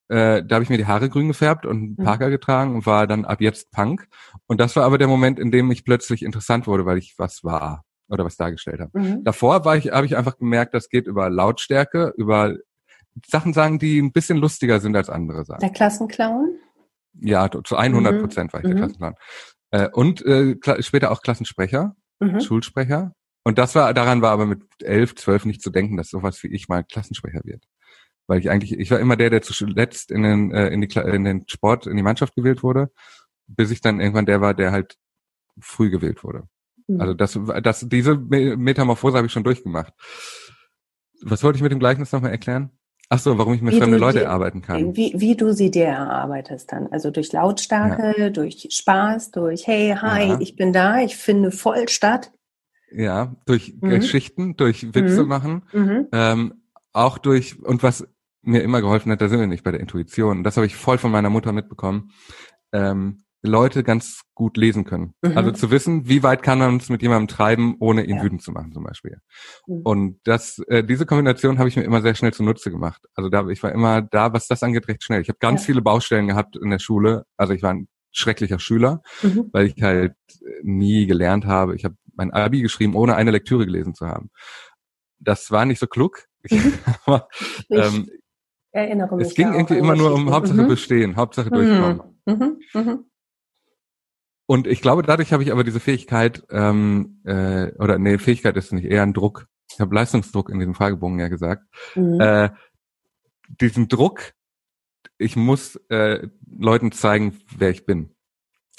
Äh, 0.07 0.43
da 0.43 0.55
habe 0.55 0.63
ich 0.63 0.69
mir 0.69 0.77
die 0.77 0.85
Haare 0.85 1.09
grün 1.09 1.27
gefärbt 1.27 1.65
und 1.65 1.77
einen 1.77 1.95
mhm. 1.97 2.03
Parker 2.03 2.29
getragen 2.29 2.75
und 2.75 2.85
war 2.85 3.07
dann 3.07 3.25
ab 3.25 3.41
jetzt 3.41 3.71
Punk. 3.71 4.07
Und 4.47 4.59
das 4.59 4.75
war 4.75 4.83
aber 4.83 4.97
der 4.97 5.07
Moment, 5.07 5.39
in 5.39 5.51
dem 5.51 5.71
ich 5.71 5.83
plötzlich 5.83 6.23
interessant 6.23 6.67
wurde, 6.67 6.85
weil 6.85 6.97
ich 6.97 7.15
was 7.17 7.43
war 7.43 7.83
oder 8.07 8.23
was 8.23 8.37
dargestellt 8.37 8.81
habe. 8.81 8.99
Mhm. 8.99 9.23
Davor 9.23 9.65
war 9.65 9.77
ich, 9.77 9.91
habe 9.91 10.05
ich 10.05 10.15
einfach 10.15 10.37
gemerkt, 10.37 10.73
das 10.73 10.89
geht 10.89 11.07
über 11.07 11.29
Lautstärke, 11.29 12.13
über 12.17 12.55
Sachen 13.25 13.53
sagen, 13.53 13.79
die 13.79 13.99
ein 13.99 14.11
bisschen 14.11 14.37
lustiger 14.37 14.79
sind 14.79 14.95
als 14.95 15.09
andere 15.09 15.45
Sachen. 15.45 15.61
Der 15.61 15.71
Klassenclown? 15.71 16.59
Ja, 17.21 17.49
zu 17.49 17.75
100 17.75 18.13
mhm. 18.13 18.19
Prozent 18.19 18.53
war 18.53 18.59
ich 18.59 18.65
der 18.65 18.75
mhm. 18.75 18.79
Klassenclown. 18.79 19.15
Äh, 19.71 19.89
und 19.91 20.23
äh, 20.25 20.55
später 20.81 21.11
auch 21.11 21.21
Klassensprecher, 21.21 21.95
mhm. 22.19 22.41
Schulsprecher. 22.41 23.13
Und 23.45 23.59
das 23.59 23.75
war, 23.75 23.93
daran 23.93 24.23
war 24.23 24.31
aber 24.31 24.47
mit 24.47 24.63
elf, 24.81 25.15
zwölf 25.15 25.45
nicht 25.45 25.61
zu 25.61 25.69
denken, 25.69 25.97
dass 25.97 26.09
sowas 26.09 26.41
wie 26.43 26.47
ich 26.47 26.67
mal 26.67 26.83
Klassensprecher 26.83 27.41
wird. 27.43 27.63
Weil 28.25 28.39
ich 28.39 28.49
eigentlich, 28.49 28.77
ich 28.77 28.89
war 28.89 28.99
immer 28.99 29.15
der, 29.15 29.29
der 29.29 29.43
zuletzt 29.43 30.09
in 30.09 30.23
den, 30.23 30.51
äh, 30.51 30.69
in, 30.69 30.81
die, 30.81 30.99
in 30.99 31.23
den 31.23 31.47
Sport, 31.47 31.85
in 31.85 31.95
die 31.95 32.03
Mannschaft 32.03 32.35
gewählt 32.35 32.63
wurde, 32.63 32.91
bis 33.45 33.69
ich 33.69 33.81
dann 33.81 33.99
irgendwann 33.99 34.25
der 34.25 34.41
war, 34.41 34.55
der 34.55 34.71
halt 34.71 34.97
früh 35.59 35.91
gewählt 35.91 36.23
wurde. 36.23 36.49
Mhm. 36.87 36.99
Also 36.99 37.13
das, 37.13 37.39
das, 37.61 37.87
diese 37.87 38.15
Metamorphose 38.15 39.17
habe 39.17 39.27
ich 39.27 39.33
schon 39.33 39.43
durchgemacht. 39.43 39.93
Was 41.21 41.43
wollte 41.43 41.57
ich 41.57 41.63
mit 41.63 41.71
dem 41.71 41.79
Gleichnis 41.79 42.11
nochmal 42.11 42.31
erklären? 42.31 42.71
Ach 43.09 43.19
so, 43.19 43.37
warum 43.37 43.53
ich 43.53 43.61
mir 43.61 43.71
wie 43.71 43.77
fremde 43.77 43.97
Leute 43.97 44.19
dir, 44.19 44.25
erarbeiten 44.25 44.63
kann. 44.63 44.95
Wie, 44.95 45.13
wie 45.15 45.35
du 45.35 45.53
sie 45.53 45.69
dir 45.69 45.85
erarbeitest 45.85 46.71
dann. 46.71 46.87
Also 46.87 47.11
durch 47.11 47.31
Lautstärke, 47.31 48.19
ja. 48.19 48.29
durch 48.31 48.67
Spaß, 48.71 49.29
durch 49.29 49.67
Hey, 49.67 49.95
hi, 49.95 50.29
ja. 50.29 50.39
ich 50.39 50.55
bin 50.55 50.73
da, 50.73 50.99
ich 50.99 51.15
finde 51.15 51.51
voll 51.51 51.87
statt. 51.89 52.31
Ja, 52.91 53.35
durch 53.45 53.75
mhm. 53.81 53.89
Geschichten, 53.89 54.55
durch 54.55 54.93
Witze 54.93 55.23
mhm. 55.23 55.29
machen, 55.29 55.63
mhm. 55.73 56.07
Ähm, 56.11 56.53
auch 56.93 57.17
durch, 57.17 57.61
und 57.61 57.83
was 57.83 58.07
mir 58.41 58.61
immer 58.61 58.81
geholfen 58.81 59.11
hat, 59.11 59.21
da 59.21 59.27
sind 59.27 59.39
wir 59.39 59.47
nicht 59.47 59.63
bei 59.63 59.71
der 59.71 59.79
Intuition, 59.79 60.43
das 60.43 60.55
habe 60.55 60.67
ich 60.67 60.75
voll 60.75 60.97
von 60.97 61.11
meiner 61.11 61.29
Mutter 61.29 61.51
mitbekommen, 61.51 62.11
ähm, 62.71 63.25
Leute 63.45 63.83
ganz 63.83 64.21
gut 64.33 64.57
lesen 64.57 64.83
können. 64.83 65.13
Mhm. 65.21 65.37
Also 65.37 65.51
zu 65.51 65.71
wissen, 65.71 66.07
wie 66.09 66.23
weit 66.23 66.43
kann 66.43 66.59
man 66.59 66.77
es 66.77 66.89
mit 66.89 67.01
jemandem 67.01 67.27
treiben, 67.27 67.75
ohne 67.79 68.03
ihn 68.03 68.17
ja. 68.17 68.23
wütend 68.23 68.41
zu 68.41 68.51
machen 68.51 68.71
zum 68.73 68.83
Beispiel. 68.83 69.19
Mhm. 69.67 69.81
Und 69.83 70.19
das, 70.23 70.59
äh, 70.67 70.83
diese 70.83 71.05
Kombination 71.05 71.59
habe 71.59 71.69
ich 71.69 71.75
mir 71.75 71.83
immer 71.83 72.01
sehr 72.01 72.15
schnell 72.15 72.33
zunutze 72.33 72.71
gemacht. 72.71 73.03
Also 73.13 73.29
da, 73.29 73.47
ich 73.47 73.63
war 73.63 73.71
immer 73.71 74.01
da, 74.01 74.33
was 74.33 74.47
das 74.47 74.63
angeht, 74.63 74.87
recht 74.87 75.03
schnell. 75.03 75.21
Ich 75.21 75.29
habe 75.29 75.39
ganz 75.39 75.61
ja. 75.61 75.67
viele 75.67 75.81
Baustellen 75.81 76.27
gehabt 76.27 76.57
in 76.57 76.69
der 76.69 76.79
Schule. 76.79 77.25
Also 77.37 77.53
ich 77.53 77.63
war 77.63 77.73
ein 77.73 77.87
schrecklicher 78.11 78.59
Schüler, 78.59 79.01
mhm. 79.21 79.49
weil 79.51 79.67
ich 79.67 79.81
halt 79.81 80.15
nie 80.63 81.05
gelernt 81.05 81.45
habe. 81.45 81.75
Ich 81.75 81.85
habe 81.85 81.95
mein 82.15 82.31
Abi 82.31 82.61
geschrieben, 82.61 82.95
ohne 82.95 83.15
eine 83.15 83.31
Lektüre 83.31 83.65
gelesen 83.65 83.93
zu 83.93 84.07
haben. 84.07 84.29
Das 85.19 85.51
war 85.51 85.65
nicht 85.65 85.79
so 85.79 85.87
klug. 85.87 86.25
Mhm. 86.49 86.73
aber, 87.05 87.27
ähm, 87.69 88.09
erinnere 88.71 89.15
mich. 89.15 89.27
Es 89.27 89.35
ging 89.35 89.53
irgendwie 89.53 89.77
immer 89.77 89.95
nur 89.95 90.13
um 90.13 90.31
Hauptsache 90.31 90.61
mhm. 90.61 90.67
bestehen, 90.67 91.15
Hauptsache 91.15 91.49
mhm. 91.49 91.53
durchkommen. 91.53 92.01
Mhm. 92.25 92.59
Mhm. 92.73 93.05
Und 94.47 94.67
ich 94.67 94.81
glaube, 94.81 95.01
dadurch 95.01 95.33
habe 95.33 95.41
ich 95.43 95.51
aber 95.51 95.63
diese 95.63 95.79
Fähigkeit, 95.79 96.43
ähm, 96.51 97.21
äh, 97.25 97.71
oder 97.79 97.97
nee, 97.97 98.19
Fähigkeit 98.19 98.55
ist 98.57 98.73
nicht, 98.73 98.85
eher 98.85 99.03
ein 99.03 99.13
Druck. 99.13 99.47
Ich 99.71 99.79
habe 99.79 99.95
Leistungsdruck 99.95 100.49
in 100.49 100.59
diesem 100.59 100.75
Fragebogen 100.75 101.19
ja 101.19 101.29
gesagt. 101.29 101.63
Mhm. 101.95 102.19
Äh, 102.19 102.49
diesen 103.59 103.87
Druck 103.87 104.33
ich 105.17 105.35
muss 105.35 105.75
äh, 105.89 106.27
Leuten 106.47 106.91
zeigen, 106.91 107.39
wer 107.57 107.69
ich 107.69 107.85
bin. 107.85 108.14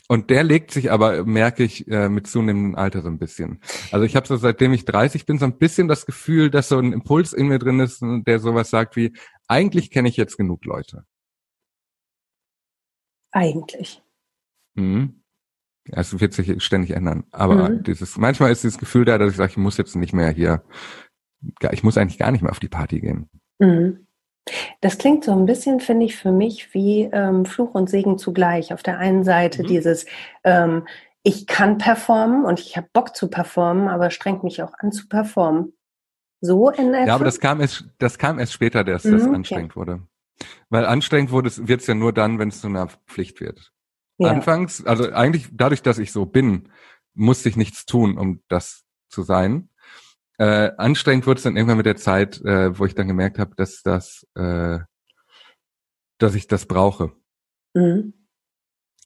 Und 0.09 0.31
der 0.31 0.45
legt 0.45 0.71
sich 0.71 0.93
aber, 0.93 1.25
merke 1.25 1.65
ich, 1.65 1.89
äh, 1.89 2.09
mit 2.09 2.27
zunehmendem 2.27 2.77
Alter 2.77 3.03
so 3.03 3.09
ein 3.09 3.19
bisschen. 3.19 3.61
Also 3.91 4.05
ich 4.05 4.15
habe 4.15 4.27
so, 4.27 4.37
seitdem 4.37 4.73
ich 4.73 4.85
30 4.85 5.27
bin, 5.27 5.39
so 5.39 5.47
ein 5.47 5.59
bisschen 5.59 5.89
das 5.89 6.07
Gefühl, 6.07 6.51
dass 6.51 6.69
so 6.69 6.79
ein 6.79 6.93
Impuls 6.93 7.33
in 7.33 7.49
mir 7.49 7.59
drin 7.59 7.81
ist, 7.81 8.03
der 8.03 8.39
sowas 8.39 8.71
sagt 8.71 8.97
wie, 8.97 9.13
eigentlich 9.49 9.91
kenne 9.91 10.09
ich 10.09 10.17
jetzt 10.17 10.37
genug 10.37 10.65
Leute. 10.65 11.05
Eigentlich. 13.33 14.03
Mhm. 14.75 15.23
Es 15.89 16.19
wird 16.19 16.33
sich 16.33 16.63
ständig 16.63 16.93
ändern. 16.93 17.25
Aber 17.31 17.71
mhm. 17.71 17.83
dieses, 17.83 18.17
manchmal 18.17 18.53
ist 18.53 18.63
dieses 18.63 18.79
Gefühl 18.79 19.05
da, 19.05 19.19
dass 19.19 19.33
ich 19.33 19.37
sage, 19.37 19.51
ich 19.51 19.57
muss 19.57 19.77
jetzt 19.77 19.97
nicht 19.97 20.13
mehr 20.13 20.31
hier, 20.31 20.63
ich 21.73 21.83
muss 21.83 21.97
eigentlich 21.97 22.19
gar 22.19 22.31
nicht 22.31 22.43
mehr 22.43 22.51
auf 22.51 22.61
die 22.61 22.69
Party 22.69 23.01
gehen. 23.01 23.29
Mhm. 23.59 24.06
Das 24.81 24.99
klingt 24.99 25.25
so 25.25 25.33
ein 25.33 25.47
bisschen, 25.47 25.81
finde 25.81 26.07
ich, 26.07 26.17
für 26.17 26.33
mich 26.33 26.73
wie 26.73 27.03
ähm, 27.13 27.45
Fluch 27.45 27.75
und 27.75 27.91
Segen 27.91 28.19
zugleich. 28.19 28.73
Auf 28.73 28.83
der 28.83 28.99
einen 28.99 29.25
Seite 29.25 29.63
mhm. 29.63 29.67
dieses, 29.67 30.07
ähm, 30.45 30.87
ich 31.23 31.47
kann 31.47 31.79
performen 31.79 32.45
und 32.45 32.61
ich 32.61 32.77
habe 32.77 32.89
Bock 32.93 33.17
zu 33.17 33.29
performen, 33.29 33.89
aber 33.89 34.11
strengt 34.11 34.45
mich 34.45 34.63
auch 34.63 34.73
an 34.79 34.93
zu 34.93 35.09
performen. 35.09 35.73
So 36.41 36.71
in 36.71 36.95
etwa? 36.95 37.07
Ja, 37.07 37.15
aber 37.15 37.25
das 37.25 37.41
kam 37.41 37.61
erst, 37.61 37.87
das 37.99 38.19
kam 38.19 38.39
erst 38.39 38.53
später, 38.53 38.85
dass 38.85 39.05
mhm, 39.05 39.13
das 39.13 39.23
anstrengend 39.23 39.73
okay. 39.73 39.81
wurde. 39.81 40.03
Weil 40.69 40.87
anstrengend 40.87 41.33
wurde 41.33 41.49
es, 41.49 41.67
wird 41.67 41.81
es 41.81 41.87
ja 41.87 41.95
nur 41.95 42.13
dann, 42.13 42.39
wenn 42.39 42.49
es 42.49 42.61
zu 42.61 42.69
einer 42.69 42.89
Pflicht 43.07 43.41
wird. 43.41 43.73
Ja. 44.19 44.31
Anfangs, 44.31 44.85
also 44.85 45.11
eigentlich 45.13 45.49
dadurch, 45.53 45.83
dass 45.83 45.99
ich 45.99 46.13
so 46.13 46.27
bin, 46.27 46.69
musste 47.15 47.49
ich 47.49 47.57
nichts 47.57 47.87
tun, 47.87 48.19
um 48.19 48.43
das 48.49 48.85
zu 49.09 49.23
sein. 49.23 49.71
Äh, 50.39 50.71
anstrengend 50.77 51.27
wurde 51.27 51.39
es 51.39 51.45
dann 51.45 51.57
irgendwann 51.57 51.79
mit 51.79 51.87
der 51.87 51.97
Zeit, 51.97 52.41
äh, 52.43 52.79
wo 52.79 52.85
ich 52.85 52.95
dann 52.95 53.09
gemerkt 53.09 53.39
habe, 53.39 53.55
dass 53.57 53.83
das, 53.83 54.27
äh, 54.35 54.79
dass 56.19 56.35
ich 56.35 56.47
das 56.47 56.67
brauche. 56.67 57.13
Mhm. 57.75 58.13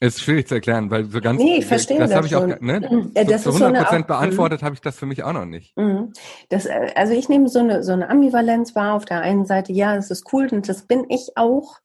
Ist 0.03 0.23
schwierig 0.23 0.49
zu 0.49 0.55
erklären, 0.55 0.91
weil 0.91 1.05
so 1.05 1.21
ganz. 1.21 1.43
Nee, 1.43 1.59
ich 1.59 1.67
verstehe 1.67 1.99
das. 1.99 2.09
Das 2.09 2.17
habe 2.17 2.27
ich 2.27 2.35
auch, 2.35 2.47
ne? 2.47 2.81
Mhm. 2.81 3.13
Das 3.13 3.43
zu, 3.43 3.51
zu 3.51 3.63
100 3.63 3.85
Prozent 3.85 4.05
so 4.05 4.15
beantwortet 4.15 4.63
habe 4.63 4.75
ich 4.75 4.81
das 4.81 4.97
für 4.97 5.05
mich 5.05 5.23
auch 5.23 5.35
noch 5.35 5.45
nicht. 5.45 5.77
Mhm. 5.77 6.15
Das, 6.49 6.65
äh, 6.65 6.93
also 6.95 7.13
ich 7.13 7.29
nehme 7.29 7.49
so 7.49 7.59
eine, 7.59 7.83
so 7.83 7.93
eine 7.93 8.09
Ambivalenz 8.09 8.75
wahr. 8.75 8.95
Auf 8.95 9.05
der 9.05 9.21
einen 9.21 9.45
Seite, 9.45 9.73
ja, 9.73 9.95
es 9.97 10.11
ist 10.11 10.33
cool 10.33 10.49
und 10.51 10.71
das 10.71 10.87
bin 10.87 11.05
ich 11.11 11.33
auch. 11.37 11.81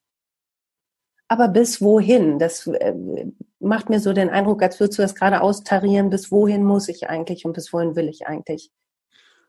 Aber 1.27 1.49
bis 1.49 1.81
wohin? 1.81 2.39
Das 2.39 2.65
äh, 2.67 2.93
macht 3.59 3.89
mir 3.89 3.99
so 3.99 4.13
den 4.13 4.29
Eindruck, 4.29 4.63
als 4.63 4.79
würdest 4.79 4.97
du 4.97 5.01
das 5.01 5.15
gerade 5.15 5.41
austarieren. 5.41 6.09
Bis 6.09 6.31
wohin 6.31 6.63
muss 6.63 6.87
ich 6.87 7.09
eigentlich 7.09 7.43
und 7.43 7.51
bis 7.51 7.73
wohin 7.73 7.97
will 7.97 8.07
ich 8.07 8.27
eigentlich? 8.27 8.71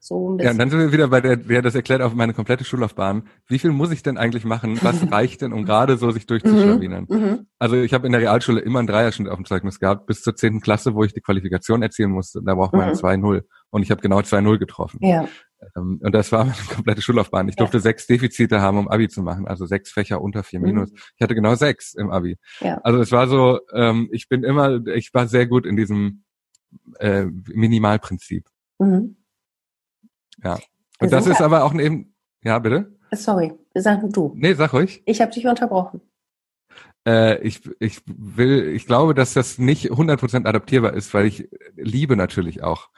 So 0.07 0.31
ein 0.31 0.37
bisschen. 0.37 0.47
Ja, 0.47 0.53
und 0.53 0.59
dann 0.59 0.71
sind 0.71 0.79
wir 0.79 0.92
wieder 0.92 1.09
bei 1.09 1.21
der, 1.21 1.49
wer 1.49 1.62
das 1.62 1.75
erklärt 1.75 2.01
auf 2.01 2.14
meine 2.14 2.33
komplette 2.33 2.62
Schullaufbahn. 2.62 3.25
Wie 3.49 3.59
viel 3.59 3.73
muss 3.73 3.90
ich 3.90 4.05
denn 4.05 4.19
eigentlich 4.19 4.45
machen? 4.45 4.79
Was 4.83 5.11
reicht 5.11 5.42
denn, 5.42 5.53
um 5.53 5.64
gerade 5.64 5.97
so 5.97 6.12
sich 6.12 6.27
durchzuschlawinern? 6.27 7.07
Mhm, 7.09 7.16
mhm. 7.16 7.47
Also 7.59 7.75
ich 7.75 7.92
habe 7.92 8.07
in 8.07 8.12
der 8.12 8.21
Realschule 8.21 8.61
immer 8.61 8.79
einen 8.79 8.87
Dreierschnitt 8.87 9.29
auf 9.29 9.35
dem 9.35 9.45
Zeugnis 9.45 9.81
gehabt, 9.81 10.07
bis 10.07 10.23
zur 10.23 10.37
zehnten 10.37 10.61
Klasse, 10.61 10.95
wo 10.95 11.03
ich 11.03 11.12
die 11.12 11.21
Qualifikation 11.21 11.83
erzielen 11.83 12.12
musste. 12.12 12.40
Da 12.45 12.55
braucht 12.55 12.73
man 12.73 12.90
mhm. 12.90 12.95
2-0. 12.95 13.42
Und 13.71 13.83
ich 13.83 13.90
habe 13.90 14.01
genau 14.01 14.21
2-0 14.21 14.59
getroffen. 14.59 15.01
Ja. 15.03 15.29
Ähm, 15.77 15.99
und 16.01 16.14
das 16.14 16.31
war 16.31 16.45
meine 16.45 16.55
komplette 16.73 17.03
Schullaufbahn. 17.03 17.49
Ich 17.49 17.57
durfte 17.57 17.79
ja. 17.79 17.83
sechs 17.83 18.07
Defizite 18.07 18.61
haben, 18.61 18.79
um 18.79 18.87
Abi 18.87 19.09
zu 19.09 19.23
machen, 19.23 19.49
also 19.49 19.66
sechs 19.66 19.90
Fächer 19.90 20.21
unter 20.21 20.45
vier 20.45 20.61
mhm. 20.61 20.66
Minus. 20.66 20.92
Ich 20.92 21.21
hatte 21.21 21.35
genau 21.35 21.57
sechs 21.57 21.95
im 21.95 22.11
Abi. 22.11 22.38
Ja. 22.61 22.79
Also 22.85 23.01
es 23.01 23.11
war 23.11 23.27
so, 23.27 23.59
ähm, 23.75 24.09
ich 24.12 24.29
bin 24.29 24.45
immer, 24.45 24.87
ich 24.87 25.12
war 25.14 25.27
sehr 25.27 25.49
gut 25.49 25.66
in 25.66 25.77
diesem 25.77 26.23
äh, 27.01 27.25
Minimalprinzip. 27.25 28.47
Mhm. 28.79 29.16
Ja. 30.42 30.59
Und 31.01 31.12
das 31.12 31.27
ist 31.27 31.40
aber 31.40 31.64
auch 31.64 31.75
eben, 31.75 32.14
ja, 32.42 32.59
bitte? 32.59 32.96
Sorry, 33.12 33.53
sag 33.75 34.03
du. 34.12 34.33
Nee, 34.37 34.55
sag 34.55 34.72
ruhig. 34.72 35.03
Ich 35.07 35.20
habe 35.20 35.33
dich 35.33 35.46
unterbrochen. 35.46 36.01
Äh, 37.07 37.40
ich, 37.42 37.61
ich 37.79 38.01
will, 38.07 38.68
ich 38.68 38.87
glaube, 38.87 39.14
dass 39.14 39.35
das 39.35 39.59
nicht 39.59 39.92
100% 39.92 40.46
adaptierbar 40.46 40.94
ist, 40.94 41.14
weil 41.14 41.27
ich 41.27 41.49
liebe 41.77 42.16
natürlich 42.16 42.62
auch 42.62 42.90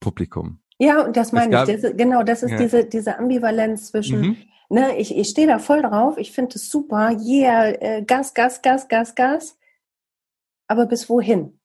Publikum. 0.00 0.60
Ja, 0.78 1.04
und 1.04 1.16
das 1.16 1.32
meine 1.32 1.50
gab, 1.50 1.68
ich. 1.68 1.80
Das, 1.80 1.96
genau, 1.96 2.22
das 2.22 2.44
ist 2.44 2.52
ja. 2.52 2.58
diese, 2.58 2.84
diese 2.84 3.18
Ambivalenz 3.18 3.88
zwischen, 3.88 4.20
mhm. 4.20 4.36
ne, 4.68 4.96
ich, 4.96 5.16
ich 5.16 5.28
stehe 5.28 5.48
da 5.48 5.58
voll 5.58 5.82
drauf, 5.82 6.16
ich 6.16 6.30
finde 6.30 6.54
es 6.54 6.70
super, 6.70 7.10
yeah, 7.20 7.70
äh, 7.70 8.04
Gas, 8.04 8.34
Gas, 8.34 8.62
Gas, 8.62 8.86
Gas, 8.86 9.14
Gas. 9.16 9.58
Aber 10.68 10.86
bis 10.86 11.08
wohin? 11.08 11.57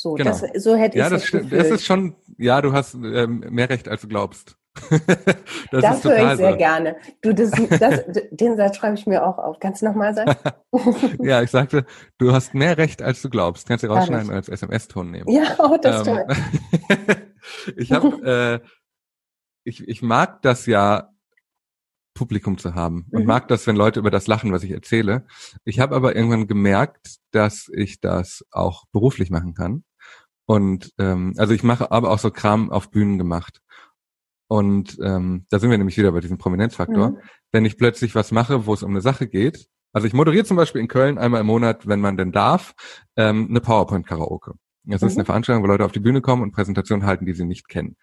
So, 0.00 0.14
genau. 0.14 0.30
das, 0.30 0.64
so 0.64 0.76
hätte 0.76 0.96
ich 0.96 1.04
ja, 1.04 1.10
das, 1.10 1.30
das, 1.30 1.42
das 1.50 1.68
ist 1.68 1.84
schon, 1.84 2.16
ja, 2.38 2.62
du 2.62 2.72
hast 2.72 2.94
ähm, 2.94 3.44
mehr 3.50 3.68
Recht, 3.68 3.86
als 3.86 4.00
du 4.00 4.08
glaubst. 4.08 4.56
das, 4.90 5.82
das 5.82 6.04
höre 6.04 6.32
ich 6.32 6.38
sehr 6.38 6.52
so. 6.52 6.56
gerne. 6.56 6.96
Du, 7.20 7.34
das, 7.34 7.50
das, 7.50 8.04
den 8.30 8.56
Satz 8.56 8.78
schreibe 8.78 8.94
ich 8.94 9.06
mir 9.06 9.26
auch 9.26 9.36
auf. 9.36 9.58
Kannst 9.60 9.82
du 9.82 9.86
nochmal 9.86 10.14
sagen? 10.14 10.34
ja, 11.22 11.42
ich 11.42 11.50
sagte, 11.50 11.84
du 12.16 12.32
hast 12.32 12.54
mehr 12.54 12.78
Recht, 12.78 13.02
als 13.02 13.20
du 13.20 13.28
glaubst. 13.28 13.68
Kannst 13.68 13.84
du 13.84 13.88
rausschneiden 13.88 14.30
und 14.30 14.34
als 14.36 14.48
SMS-Ton 14.48 15.10
nehmen. 15.10 15.30
Ja, 15.30 15.54
oh, 15.58 15.76
das 15.76 16.08
ähm, 16.08 16.14
toll. 16.14 16.26
ich 17.76 17.92
habe, 17.92 18.62
äh, 18.64 18.66
ich, 19.64 19.86
ich 19.86 20.00
mag 20.00 20.40
das 20.40 20.64
ja, 20.64 21.10
Publikum 22.14 22.56
zu 22.56 22.74
haben 22.74 23.06
und 23.10 23.20
mhm. 23.20 23.26
mag 23.26 23.48
das, 23.48 23.66
wenn 23.66 23.76
Leute 23.76 24.00
über 24.00 24.10
das 24.10 24.28
lachen, 24.28 24.50
was 24.50 24.62
ich 24.62 24.70
erzähle. 24.70 25.26
Ich 25.64 25.78
habe 25.78 25.94
aber 25.94 26.16
irgendwann 26.16 26.46
gemerkt, 26.46 27.16
dass 27.32 27.70
ich 27.74 28.00
das 28.00 28.46
auch 28.50 28.86
beruflich 28.92 29.28
machen 29.28 29.52
kann. 29.52 29.84
Und 30.50 30.92
ähm, 30.98 31.34
also 31.36 31.54
ich 31.54 31.62
mache 31.62 31.92
aber 31.92 32.10
auch 32.10 32.18
so 32.18 32.32
Kram 32.32 32.72
auf 32.72 32.90
Bühnen 32.90 33.18
gemacht. 33.18 33.60
Und 34.48 34.98
ähm, 35.00 35.46
da 35.48 35.60
sind 35.60 35.70
wir 35.70 35.78
nämlich 35.78 35.96
wieder 35.96 36.10
bei 36.10 36.18
diesem 36.18 36.38
Prominenzfaktor. 36.38 37.10
Mhm. 37.10 37.18
Wenn 37.52 37.64
ich 37.64 37.78
plötzlich 37.78 38.16
was 38.16 38.32
mache, 38.32 38.66
wo 38.66 38.74
es 38.74 38.82
um 38.82 38.90
eine 38.90 39.00
Sache 39.00 39.28
geht, 39.28 39.68
also 39.92 40.08
ich 40.08 40.12
moderiere 40.12 40.44
zum 40.44 40.56
Beispiel 40.56 40.80
in 40.80 40.88
Köln 40.88 41.18
einmal 41.18 41.42
im 41.42 41.46
Monat, 41.46 41.86
wenn 41.86 42.00
man 42.00 42.16
denn 42.16 42.32
darf, 42.32 42.74
ähm, 43.14 43.46
eine 43.48 43.60
PowerPoint-Karaoke. 43.60 44.54
Das 44.82 45.02
mhm. 45.02 45.06
ist 45.06 45.16
eine 45.18 45.24
Veranstaltung, 45.24 45.62
wo 45.62 45.68
Leute 45.68 45.84
auf 45.84 45.92
die 45.92 46.00
Bühne 46.00 46.20
kommen 46.20 46.42
und 46.42 46.50
Präsentationen 46.50 47.06
halten, 47.06 47.26
die 47.26 47.34
sie 47.34 47.44
nicht 47.44 47.68
kennen. 47.68 47.96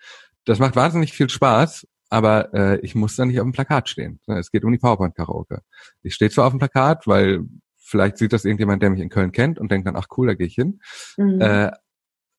Das 0.46 0.60
macht 0.60 0.78
wahnsinnig 0.78 1.12
viel 1.12 1.30
Spaß, 1.30 1.86
aber 2.10 2.54
äh, 2.54 2.80
ich 2.80 2.96
muss 2.96 3.18
da 3.18 3.26
nicht 3.26 3.42
auf 3.42 3.46
dem 3.46 3.52
Plakat 3.52 3.90
stehen. 3.90 4.22
Es 4.26 4.52
geht 4.52 4.64
um 4.64 4.72
die 4.72 4.78
PowerPoint-Karaoke. 4.78 5.64
Ich 6.02 6.14
stehe 6.14 6.32
zwar 6.32 6.46
auf 6.46 6.54
dem 6.54 6.60
Plakat, 6.60 7.08
weil 7.08 7.42
vielleicht 7.76 8.18
sieht 8.18 8.32
das 8.32 8.46
irgendjemand, 8.46 8.82
der 8.82 8.90
mich 8.90 9.02
in 9.02 9.10
Köln 9.10 9.34
kennt 9.34 9.60
und 9.60 9.70
denkt 9.70 9.86
dann, 9.86 9.98
ach 9.98 10.08
cool, 10.16 10.28
da 10.28 10.34
gehe 10.34 10.48
ich 10.48 10.56
hin. 10.56 10.80
Mhm. 11.18 11.42
Äh, 11.42 11.72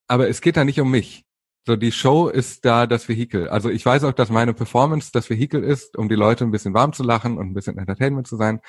aber 0.09 0.29
es 0.29 0.41
geht 0.41 0.57
da 0.57 0.65
nicht 0.65 0.81
um 0.81 0.91
mich. 0.91 1.25
So, 1.67 1.77
die 1.77 1.93
Show 1.93 2.29
ist 2.29 2.65
da 2.65 2.87
das 2.87 3.09
Vehikel. 3.09 3.49
Also 3.49 3.69
ich 3.69 3.85
weiß 3.85 4.05
auch, 4.05 4.13
dass 4.13 4.31
meine 4.31 4.55
Performance 4.55 5.11
das 5.13 5.29
Vehikel 5.29 5.63
ist, 5.63 5.99
um 5.99 6.09
die 6.09 6.15
Leute 6.15 6.45
ein 6.45 6.51
bisschen 6.51 6.73
warm 6.73 6.95
zu 6.95 7.03
lachen 7.03 7.37
und 7.37 7.51
ein 7.51 7.55
bisschen 7.55 7.77
Entertainment 7.77 8.27
zu 8.27 8.37
sein. 8.37 8.61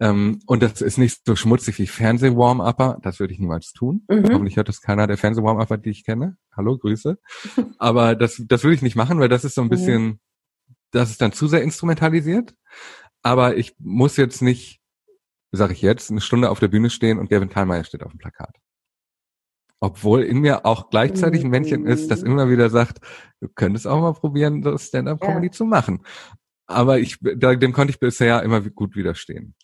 Ähm, 0.00 0.40
und 0.46 0.62
das 0.62 0.82
ist 0.82 0.98
nicht 0.98 1.22
so 1.24 1.34
schmutzig 1.36 1.78
wie 1.78 1.86
Fernseh-Warm-Upper. 1.86 2.98
Das 3.02 3.18
würde 3.18 3.32
ich 3.32 3.40
niemals 3.40 3.72
tun. 3.72 4.04
Mhm. 4.08 4.24
Hoffentlich 4.24 4.56
hört 4.56 4.68
das 4.68 4.82
keiner 4.82 5.06
der 5.06 5.16
Fernseh-Warm-Upper, 5.16 5.78
die 5.78 5.90
ich 5.90 6.04
kenne. 6.04 6.36
Hallo, 6.54 6.76
Grüße. 6.76 7.18
Aber 7.78 8.14
das, 8.14 8.42
das 8.46 8.62
würde 8.62 8.74
ich 8.74 8.82
nicht 8.82 8.94
machen, 8.94 9.18
weil 9.18 9.30
das 9.30 9.44
ist 9.44 9.54
so 9.54 9.62
ein 9.62 9.68
mhm. 9.68 9.70
bisschen, 9.70 10.02
mhm. 10.02 10.18
das 10.92 11.10
ist 11.10 11.22
dann 11.22 11.32
zu 11.32 11.48
sehr 11.48 11.62
instrumentalisiert. 11.62 12.54
Aber 13.22 13.56
ich 13.56 13.74
muss 13.78 14.16
jetzt 14.18 14.42
nicht, 14.42 14.80
sage 15.50 15.72
ich 15.72 15.82
jetzt, 15.82 16.10
eine 16.10 16.20
Stunde 16.20 16.50
auf 16.50 16.60
der 16.60 16.68
Bühne 16.68 16.90
stehen 16.90 17.18
und 17.18 17.30
Gavin 17.30 17.50
Thalmeier 17.50 17.84
steht 17.84 18.02
auf 18.02 18.12
dem 18.12 18.18
Plakat. 18.18 18.54
Obwohl 19.80 20.22
in 20.22 20.38
mir 20.38 20.66
auch 20.66 20.90
gleichzeitig 20.90 21.44
ein 21.44 21.50
Männchen 21.50 21.86
ist, 21.86 22.10
das 22.10 22.22
mhm. 22.22 22.32
immer 22.32 22.50
wieder 22.50 22.68
sagt, 22.68 22.98
du 23.40 23.48
könntest 23.48 23.86
auch 23.86 24.00
mal 24.00 24.12
probieren, 24.12 24.62
so 24.62 24.76
Stand-up-Comedy 24.76 25.46
ja. 25.46 25.52
zu 25.52 25.64
machen. 25.64 26.02
Aber 26.66 26.98
ich, 26.98 27.18
dem 27.20 27.72
konnte 27.72 27.92
ich 27.92 28.00
bisher 28.00 28.42
immer 28.42 28.60
gut 28.60 28.96
widerstehen. 28.96 29.54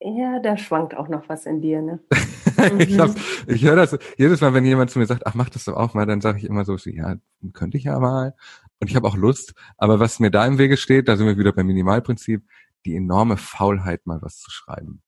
Ja, 0.00 0.40
da 0.40 0.56
schwankt 0.56 0.94
auch 0.96 1.08
noch 1.08 1.28
was 1.28 1.46
in 1.46 1.62
dir, 1.62 1.80
ne? 1.80 2.00
ich 2.78 2.96
mhm. 2.96 3.14
ich 3.46 3.64
höre 3.64 3.76
das 3.76 3.98
jedes 4.18 4.40
Mal, 4.40 4.52
wenn 4.52 4.64
jemand 4.64 4.90
zu 4.90 4.98
mir 4.98 5.06
sagt, 5.06 5.26
ach, 5.26 5.34
mach 5.34 5.48
das 5.48 5.64
doch 5.64 5.74
auch 5.74 5.94
mal, 5.94 6.06
dann 6.06 6.20
sage 6.20 6.38
ich 6.38 6.44
immer 6.44 6.64
so, 6.64 6.76
ja, 6.76 7.16
könnte 7.54 7.78
ich 7.78 7.84
ja 7.84 7.98
mal. 7.98 8.34
Und 8.78 8.90
ich 8.90 8.96
habe 8.96 9.08
auch 9.08 9.16
Lust. 9.16 9.54
Aber 9.78 9.98
was 9.98 10.20
mir 10.20 10.30
da 10.30 10.46
im 10.46 10.58
Wege 10.58 10.76
steht, 10.76 11.08
da 11.08 11.16
sind 11.16 11.26
wir 11.26 11.38
wieder 11.38 11.52
beim 11.52 11.66
Minimalprinzip, 11.66 12.44
die 12.84 12.94
enorme 12.94 13.36
Faulheit, 13.36 14.06
mal 14.06 14.20
was 14.20 14.38
zu 14.38 14.50
schreiben. 14.50 15.02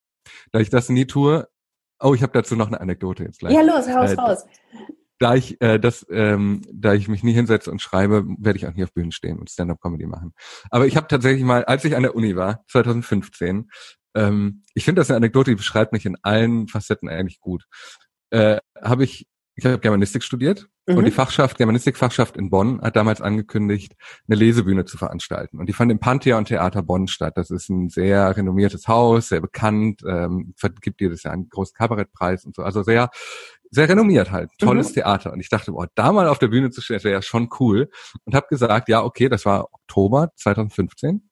Da 0.53 0.61
ich 0.61 0.71
das 0.71 0.89
nie 0.89 1.05
tue, 1.07 1.47
oh, 2.01 2.15
ich 2.15 2.23
habe 2.23 2.33
dazu 2.33 2.57
noch 2.57 2.69
eine 2.69 2.81
Anekdote 2.81 3.25
jetzt 3.25 3.41
gleich. 3.41 3.55
Ja, 3.55 3.63
los, 3.63 3.89
haus 3.89 4.13
äh, 4.13 4.15
raus. 4.15 4.47
Da 5.19 5.35
ich 5.35 5.61
äh, 5.61 5.81
das, 5.81 6.07
ähm, 6.11 6.63
da 6.73 6.95
ich 6.95 7.09
mich 7.09 7.25
nie 7.25 7.33
hinsetze 7.33 7.71
und 7.71 7.83
schreibe, 7.83 8.25
werde 8.39 8.57
ich 8.57 8.67
auch 8.67 8.75
nie 8.75 8.85
auf 8.85 8.93
Bühnen 8.93 9.11
stehen 9.11 9.39
und 9.39 9.51
Stand-up-Comedy 9.51 10.07
machen. 10.07 10.33
Aber 10.71 10.87
ich 10.87 10.97
habe 10.97 11.09
tatsächlich 11.09 11.45
mal, 11.45 11.65
als 11.65 11.85
ich 11.85 11.97
an 11.97 12.05
der 12.05 12.15
Uni 12.15 12.37
war, 12.37 12.65
2015, 12.69 13.69
ähm, 14.15 14.63
ich 14.75 14.85
finde 14.85 15.01
das 15.01 15.11
eine 15.11 15.17
Anekdote, 15.17 15.51
die 15.51 15.57
beschreibt 15.57 15.93
mich 15.93 16.07
in 16.07 16.17
allen 16.23 16.69
Facetten 16.69 17.09
eigentlich 17.09 17.41
gut. 17.41 17.65
Äh, 18.31 18.59
habe 18.81 19.05
ich, 19.05 19.27
ich 19.59 19.67
habe 19.67 19.81
Germanistik 19.81 20.23
studiert 20.23 20.69
mhm. 20.87 20.99
und 20.99 21.05
die 21.05 21.11
Fachschaft, 21.11 21.59
Germanistikfachschaft 21.59 22.37
in 22.37 22.49
Bonn 22.49 22.81
hat 22.81 22.95
damals 22.95 23.21
angekündigt, 23.21 23.95
eine 24.29 24.37
Lesebühne 24.37 24.85
zu 24.85 24.97
veranstalten. 24.97 25.59
Und 25.59 25.69
die 25.69 25.73
fand 25.73 25.91
im 25.91 25.99
Pantheon 25.99 26.45
Theater 26.45 26.85
Bonn 26.85 27.09
statt. 27.09 27.37
Das 27.37 27.51
ist 27.51 27.69
ein 27.69 27.89
sehr 27.89 28.37
renommiertes 28.37 28.87
Haus, 28.87 29.31
sehr 29.31 29.41
bekannt, 29.41 30.03
ähm, 30.09 30.55
gibt 30.81 31.01
jedes 31.01 31.25
Jahr 31.25 31.35
einen 31.35 31.49
großen 31.49 31.75
Kabarettpreis 31.75 32.45
und 32.45 32.55
so. 32.55 32.63
Also 32.63 32.85
sehr, 32.85 33.11
sehr 33.69 33.89
renommiert 33.89 34.31
halt, 34.31 34.51
tolles 34.59 34.91
mhm. 34.91 34.95
Theater. 34.95 35.33
Und 35.33 35.41
ich 35.41 35.49
dachte, 35.49 35.73
boah, 35.73 35.89
da 35.97 36.13
mal 36.13 36.29
auf 36.29 36.39
der 36.39 36.49
Bühne 36.49 36.71
zu 36.71 36.81
stehen, 36.81 36.95
das 36.95 37.05
wäre 37.05 37.15
ja 37.15 37.23
schon 37.23 37.49
cool. 37.59 37.91
Und 38.25 38.37
habe 38.37 38.47
gesagt, 38.49 38.89
ja, 38.89 39.03
okay, 39.03 39.29
das 39.29 39.45
war 39.45 39.65
Oktober 39.73 40.31
2015. 40.37 41.29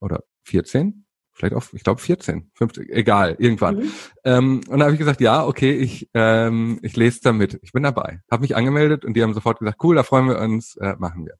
oder 0.00 0.20
14, 0.46 1.03
vielleicht 1.34 1.54
auch, 1.54 1.64
ich 1.72 1.82
glaube 1.82 2.00
14, 2.00 2.50
15, 2.54 2.88
egal, 2.90 3.36
irgendwann. 3.38 3.76
Mhm. 3.76 3.92
Ähm, 4.24 4.60
und 4.68 4.78
da 4.78 4.84
habe 4.84 4.94
ich 4.94 4.98
gesagt, 4.98 5.20
ja, 5.20 5.44
okay, 5.44 5.72
ich, 5.72 6.08
ähm, 6.14 6.78
ich 6.82 6.96
lese 6.96 7.20
da 7.22 7.32
mit, 7.32 7.58
ich 7.62 7.72
bin 7.72 7.82
dabei. 7.82 8.20
Habe 8.30 8.42
mich 8.42 8.56
angemeldet 8.56 9.04
und 9.04 9.14
die 9.14 9.22
haben 9.22 9.34
sofort 9.34 9.58
gesagt, 9.58 9.78
cool, 9.82 9.96
da 9.96 10.02
freuen 10.02 10.28
wir 10.28 10.38
uns, 10.38 10.76
äh, 10.76 10.94
machen 10.98 11.26
wir. 11.26 11.34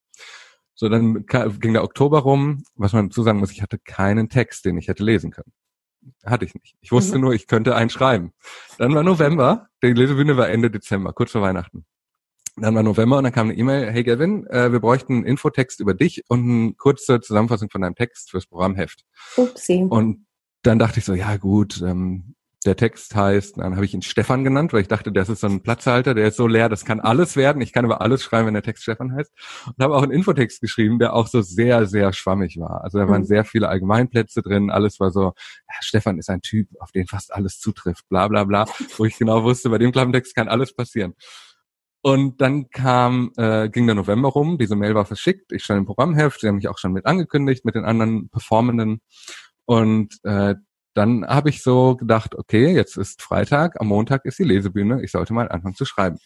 So, 0.74 0.88
dann 0.88 1.24
ging 1.26 1.72
der 1.72 1.84
Oktober 1.84 2.20
rum, 2.20 2.64
was 2.74 2.92
man 2.92 3.08
dazu 3.08 3.22
sagen 3.22 3.38
muss, 3.38 3.52
ich 3.52 3.62
hatte 3.62 3.78
keinen 3.78 4.28
Text, 4.28 4.64
den 4.64 4.76
ich 4.76 4.88
hätte 4.88 5.04
lesen 5.04 5.30
können. 5.30 5.52
Hatte 6.24 6.44
ich 6.44 6.54
nicht. 6.54 6.74
Ich 6.80 6.90
wusste 6.90 7.16
mhm. 7.16 7.24
nur, 7.24 7.32
ich 7.32 7.46
könnte 7.46 7.76
einen 7.76 7.90
schreiben. 7.90 8.32
Dann 8.78 8.94
war 8.94 9.04
November, 9.04 9.68
die 9.82 9.92
Lesebühne 9.92 10.36
war 10.36 10.48
Ende 10.48 10.70
Dezember, 10.70 11.12
kurz 11.12 11.30
vor 11.30 11.42
Weihnachten. 11.42 11.86
Dann 12.56 12.74
war 12.74 12.82
November 12.82 13.18
und 13.18 13.24
dann 13.24 13.32
kam 13.32 13.48
eine 13.48 13.58
E-Mail, 13.58 13.90
hey 13.90 14.04
Gavin, 14.04 14.46
äh, 14.46 14.70
wir 14.70 14.80
bräuchten 14.80 15.14
einen 15.14 15.24
Infotext 15.24 15.80
über 15.80 15.94
dich 15.94 16.22
und 16.28 16.44
eine 16.44 16.74
kurze 16.74 17.20
Zusammenfassung 17.20 17.68
von 17.68 17.80
deinem 17.80 17.96
Text 17.96 18.30
fürs 18.30 18.46
Programmheft. 18.46 19.04
Upsi. 19.36 19.86
Und 19.88 20.26
dann 20.62 20.78
dachte 20.78 21.00
ich 21.00 21.04
so, 21.04 21.14
ja 21.14 21.36
gut, 21.36 21.82
ähm, 21.84 22.34
der 22.64 22.76
Text 22.76 23.14
heißt, 23.14 23.58
dann 23.58 23.74
habe 23.74 23.84
ich 23.84 23.92
ihn 23.92 24.02
Stefan 24.02 24.42
genannt, 24.42 24.72
weil 24.72 24.80
ich 24.80 24.88
dachte, 24.88 25.12
das 25.12 25.28
ist 25.28 25.40
so 25.40 25.46
ein 25.46 25.62
Platzhalter, 25.62 26.14
der 26.14 26.28
ist 26.28 26.36
so 26.36 26.46
leer, 26.46 26.68
das 26.68 26.84
kann 26.84 27.00
alles 27.00 27.36
werden. 27.36 27.60
Ich 27.60 27.72
kann 27.72 27.84
aber 27.84 28.00
alles 28.00 28.22
schreiben, 28.22 28.46
wenn 28.46 28.54
der 28.54 28.62
Text 28.62 28.84
Stefan 28.84 29.14
heißt. 29.14 29.30
Und 29.66 29.84
habe 29.84 29.94
auch 29.94 30.02
einen 30.02 30.12
Infotext 30.12 30.60
geschrieben, 30.60 30.98
der 30.98 31.12
auch 31.12 31.26
so 31.26 31.42
sehr, 31.42 31.86
sehr 31.86 32.12
schwammig 32.12 32.58
war. 32.58 32.82
Also 32.82 32.98
da 32.98 33.08
waren 33.08 33.22
mhm. 33.22 33.26
sehr 33.26 33.44
viele 33.44 33.68
Allgemeinplätze 33.68 34.42
drin. 34.42 34.70
Alles 34.70 34.98
war 34.98 35.10
so, 35.10 35.34
ja, 35.34 35.74
Stefan 35.80 36.18
ist 36.18 36.30
ein 36.30 36.40
Typ, 36.40 36.68
auf 36.80 36.90
den 36.90 37.06
fast 37.06 37.34
alles 37.34 37.58
zutrifft, 37.58 38.08
bla 38.08 38.28
bla 38.28 38.44
bla. 38.44 38.64
Wo 38.96 39.04
ich 39.04 39.18
genau 39.18 39.44
wusste, 39.44 39.68
bei 39.68 39.78
dem 39.78 39.92
Klappentext 39.92 40.34
kann 40.34 40.48
alles 40.48 40.74
passieren. 40.74 41.14
Und 42.06 42.42
dann 42.42 42.68
kam, 42.68 43.32
äh, 43.38 43.70
ging 43.70 43.86
der 43.86 43.94
November 43.94 44.28
rum, 44.28 44.58
diese 44.58 44.76
Mail 44.76 44.94
war 44.94 45.06
verschickt, 45.06 45.52
ich 45.52 45.64
stand 45.64 45.78
im 45.78 45.86
Programmheft, 45.86 46.38
sie 46.38 46.48
haben 46.48 46.56
mich 46.56 46.68
auch 46.68 46.76
schon 46.76 46.92
mit 46.92 47.06
angekündigt, 47.06 47.64
mit 47.64 47.76
den 47.76 47.86
anderen 47.86 48.28
Performenden. 48.28 49.00
Und 49.64 50.18
äh, 50.22 50.54
dann 50.92 51.26
habe 51.26 51.48
ich 51.48 51.62
so 51.62 51.96
gedacht, 51.96 52.34
okay, 52.34 52.74
jetzt 52.74 52.98
ist 52.98 53.22
Freitag, 53.22 53.80
am 53.80 53.86
Montag 53.86 54.26
ist 54.26 54.38
die 54.38 54.44
Lesebühne, 54.44 55.02
ich 55.02 55.12
sollte 55.12 55.32
mal 55.32 55.48
anfangen 55.48 55.76
zu 55.76 55.86
schreiben. 55.86 56.18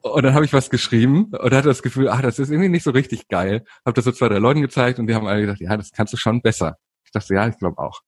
Und 0.00 0.22
dann 0.22 0.32
habe 0.32 0.46
ich 0.46 0.54
was 0.54 0.70
geschrieben 0.70 1.26
und 1.26 1.52
hatte 1.52 1.68
das 1.68 1.82
Gefühl, 1.82 2.08
ach, 2.08 2.22
das 2.22 2.38
ist 2.38 2.48
irgendwie 2.48 2.70
nicht 2.70 2.84
so 2.84 2.92
richtig 2.92 3.28
geil. 3.28 3.66
Habe 3.84 3.92
das 3.92 4.06
so 4.06 4.12
zwei, 4.12 4.30
drei 4.30 4.38
Leuten 4.38 4.62
gezeigt 4.62 4.98
und 4.98 5.08
die 5.08 5.14
haben 5.14 5.26
alle 5.26 5.42
gesagt, 5.42 5.60
ja, 5.60 5.76
das 5.76 5.92
kannst 5.92 6.14
du 6.14 6.16
schon 6.16 6.40
besser. 6.40 6.78
Ich 7.04 7.10
dachte, 7.10 7.34
ja, 7.34 7.46
ich 7.48 7.58
glaube 7.58 7.76
auch. 7.76 8.00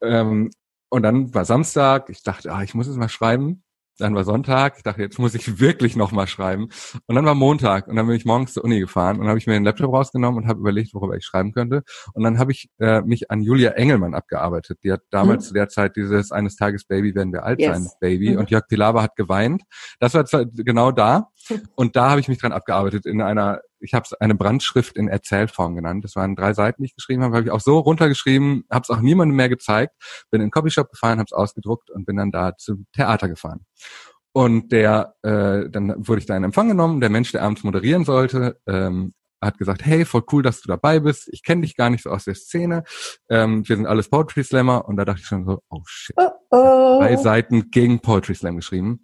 Ähm, 0.00 0.50
und 0.88 1.02
dann 1.02 1.34
war 1.34 1.44
Samstag, 1.44 2.08
ich 2.08 2.22
dachte, 2.22 2.50
ah, 2.50 2.62
ich 2.62 2.72
muss 2.72 2.86
es 2.86 2.96
mal 2.96 3.10
schreiben. 3.10 3.62
Dann 3.98 4.14
war 4.14 4.24
Sonntag, 4.24 4.74
ich 4.76 4.82
dachte, 4.82 5.02
jetzt 5.02 5.18
muss 5.18 5.34
ich 5.34 5.58
wirklich 5.58 5.96
nochmal 5.96 6.26
schreiben. 6.26 6.68
Und 7.06 7.14
dann 7.14 7.24
war 7.24 7.34
Montag 7.34 7.88
und 7.88 7.96
dann 7.96 8.06
bin 8.06 8.16
ich 8.16 8.24
morgens 8.24 8.52
zur 8.52 8.64
Uni 8.64 8.80
gefahren 8.80 9.18
und 9.18 9.28
habe 9.28 9.38
ich 9.38 9.46
mir 9.46 9.54
den 9.54 9.64
Laptop 9.64 9.92
rausgenommen 9.92 10.42
und 10.42 10.48
habe 10.48 10.60
überlegt, 10.60 10.92
worüber 10.94 11.16
ich 11.16 11.24
schreiben 11.24 11.52
könnte. 11.52 11.82
Und 12.12 12.22
dann 12.22 12.38
habe 12.38 12.52
ich 12.52 12.68
äh, 12.78 13.00
mich 13.02 13.30
an 13.30 13.42
Julia 13.42 13.72
Engelmann 13.72 14.14
abgearbeitet. 14.14 14.78
Die 14.84 14.92
hat 14.92 15.00
damals 15.10 15.44
mhm. 15.44 15.48
zu 15.48 15.54
der 15.54 15.68
Zeit 15.68 15.96
dieses 15.96 16.32
eines 16.32 16.56
Tages 16.56 16.84
Baby 16.84 17.14
werden 17.14 17.32
wir 17.32 17.44
alt 17.44 17.60
yes. 17.60 17.74
sein 17.74 17.88
Baby 18.00 18.32
mhm. 18.32 18.38
und 18.38 18.50
Jörg 18.50 18.66
Pilawa 18.68 19.02
hat 19.02 19.16
geweint. 19.16 19.62
Das 19.98 20.14
war 20.14 20.24
genau 20.54 20.92
da 20.92 21.28
und 21.74 21.96
da 21.96 22.10
habe 22.10 22.20
ich 22.20 22.28
mich 22.28 22.38
dran 22.38 22.52
abgearbeitet 22.52 23.06
in 23.06 23.22
einer 23.22 23.60
ich 23.80 23.94
habe 23.94 24.04
es 24.04 24.12
eine 24.14 24.34
Brandschrift 24.34 24.96
in 24.96 25.08
Erzählform 25.08 25.74
genannt. 25.74 26.04
Das 26.04 26.16
waren 26.16 26.36
drei 26.36 26.52
Seiten, 26.52 26.82
die 26.82 26.86
ich 26.86 26.94
geschrieben 26.94 27.22
habe, 27.22 27.36
habe 27.36 27.46
ich 27.46 27.52
auch 27.52 27.60
so 27.60 27.78
runtergeschrieben, 27.78 28.64
habe 28.70 28.82
es 28.82 28.90
auch 28.90 29.00
niemandem 29.00 29.36
mehr 29.36 29.48
gezeigt, 29.48 29.94
bin 30.30 30.40
in 30.40 30.46
den 30.46 30.50
Copyshop 30.50 30.90
gefahren, 30.90 31.18
habe 31.18 31.26
es 31.26 31.32
ausgedruckt 31.32 31.90
und 31.90 32.06
bin 32.06 32.16
dann 32.16 32.30
da 32.30 32.56
zum 32.56 32.86
Theater 32.92 33.28
gefahren. 33.28 33.66
Und 34.32 34.70
der, 34.70 35.14
äh, 35.22 35.70
dann 35.70 35.94
wurde 35.96 36.20
ich 36.20 36.26
da 36.26 36.36
in 36.36 36.44
Empfang 36.44 36.68
genommen. 36.68 37.00
Der 37.00 37.08
Mensch, 37.08 37.32
der 37.32 37.42
abends 37.42 37.64
moderieren 37.64 38.04
sollte, 38.04 38.60
ähm, 38.66 39.14
hat 39.40 39.58
gesagt, 39.58 39.84
hey, 39.84 40.04
voll 40.04 40.24
cool, 40.32 40.42
dass 40.42 40.60
du 40.60 40.68
dabei 40.68 41.00
bist. 41.00 41.28
Ich 41.32 41.42
kenne 41.42 41.62
dich 41.62 41.76
gar 41.76 41.88
nicht 41.88 42.02
so 42.02 42.10
aus 42.10 42.24
der 42.24 42.34
Szene. 42.34 42.84
Ähm, 43.30 43.66
wir 43.66 43.76
sind 43.76 43.86
alles 43.86 44.10
Poetry 44.10 44.44
Slammer. 44.44 44.86
Und 44.86 44.96
da 44.96 45.04
dachte 45.04 45.20
ich 45.20 45.26
schon 45.26 45.46
so, 45.46 45.62
oh 45.70 45.82
shit. 45.86 46.16
Oh 46.18 46.30
oh. 46.50 46.98
Drei 47.00 47.16
Seiten 47.16 47.70
gegen 47.70 48.00
Poetry 48.00 48.34
Slam 48.34 48.56
geschrieben. 48.56 49.00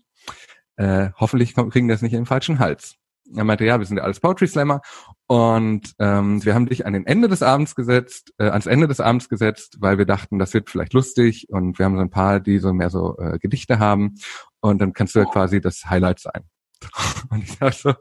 Äh, 0.76 1.10
hoffentlich 1.16 1.54
kriegen 1.54 1.88
das 1.88 2.02
nicht 2.02 2.12
in 2.12 2.20
den 2.20 2.26
falschen 2.26 2.58
Hals. 2.58 2.96
Er 3.36 3.44
ja, 3.62 3.78
wir 3.78 3.86
sind 3.86 3.96
ja 3.96 4.02
alles 4.02 4.20
Poetry 4.20 4.46
Slammer 4.46 4.80
und 5.26 5.94
ähm, 5.98 6.44
wir 6.44 6.54
haben 6.54 6.66
dich 6.66 6.86
an 6.86 6.92
den 6.92 7.06
Ende 7.06 7.28
des 7.28 7.42
Abends 7.42 7.74
gesetzt, 7.74 8.32
äh, 8.38 8.48
ans 8.48 8.66
Ende 8.66 8.88
des 8.88 9.00
Abends 9.00 9.28
gesetzt, 9.28 9.76
weil 9.80 9.98
wir 9.98 10.06
dachten, 10.06 10.38
das 10.38 10.54
wird 10.54 10.70
vielleicht 10.70 10.92
lustig 10.92 11.48
und 11.50 11.78
wir 11.78 11.86
haben 11.86 11.96
so 11.96 12.02
ein 12.02 12.10
paar, 12.10 12.40
die 12.40 12.58
so 12.58 12.72
mehr 12.72 12.90
so 12.90 13.16
äh, 13.18 13.38
Gedichte 13.38 13.78
haben 13.78 14.14
und 14.60 14.80
dann 14.80 14.92
kannst 14.92 15.14
du 15.14 15.20
ja 15.20 15.24
quasi 15.24 15.60
das 15.60 15.84
Highlight 15.88 16.20
sein. 16.20 16.44
Und 17.30 17.44
ich 17.44 17.58
dachte 17.58 17.78
so, 17.78 17.94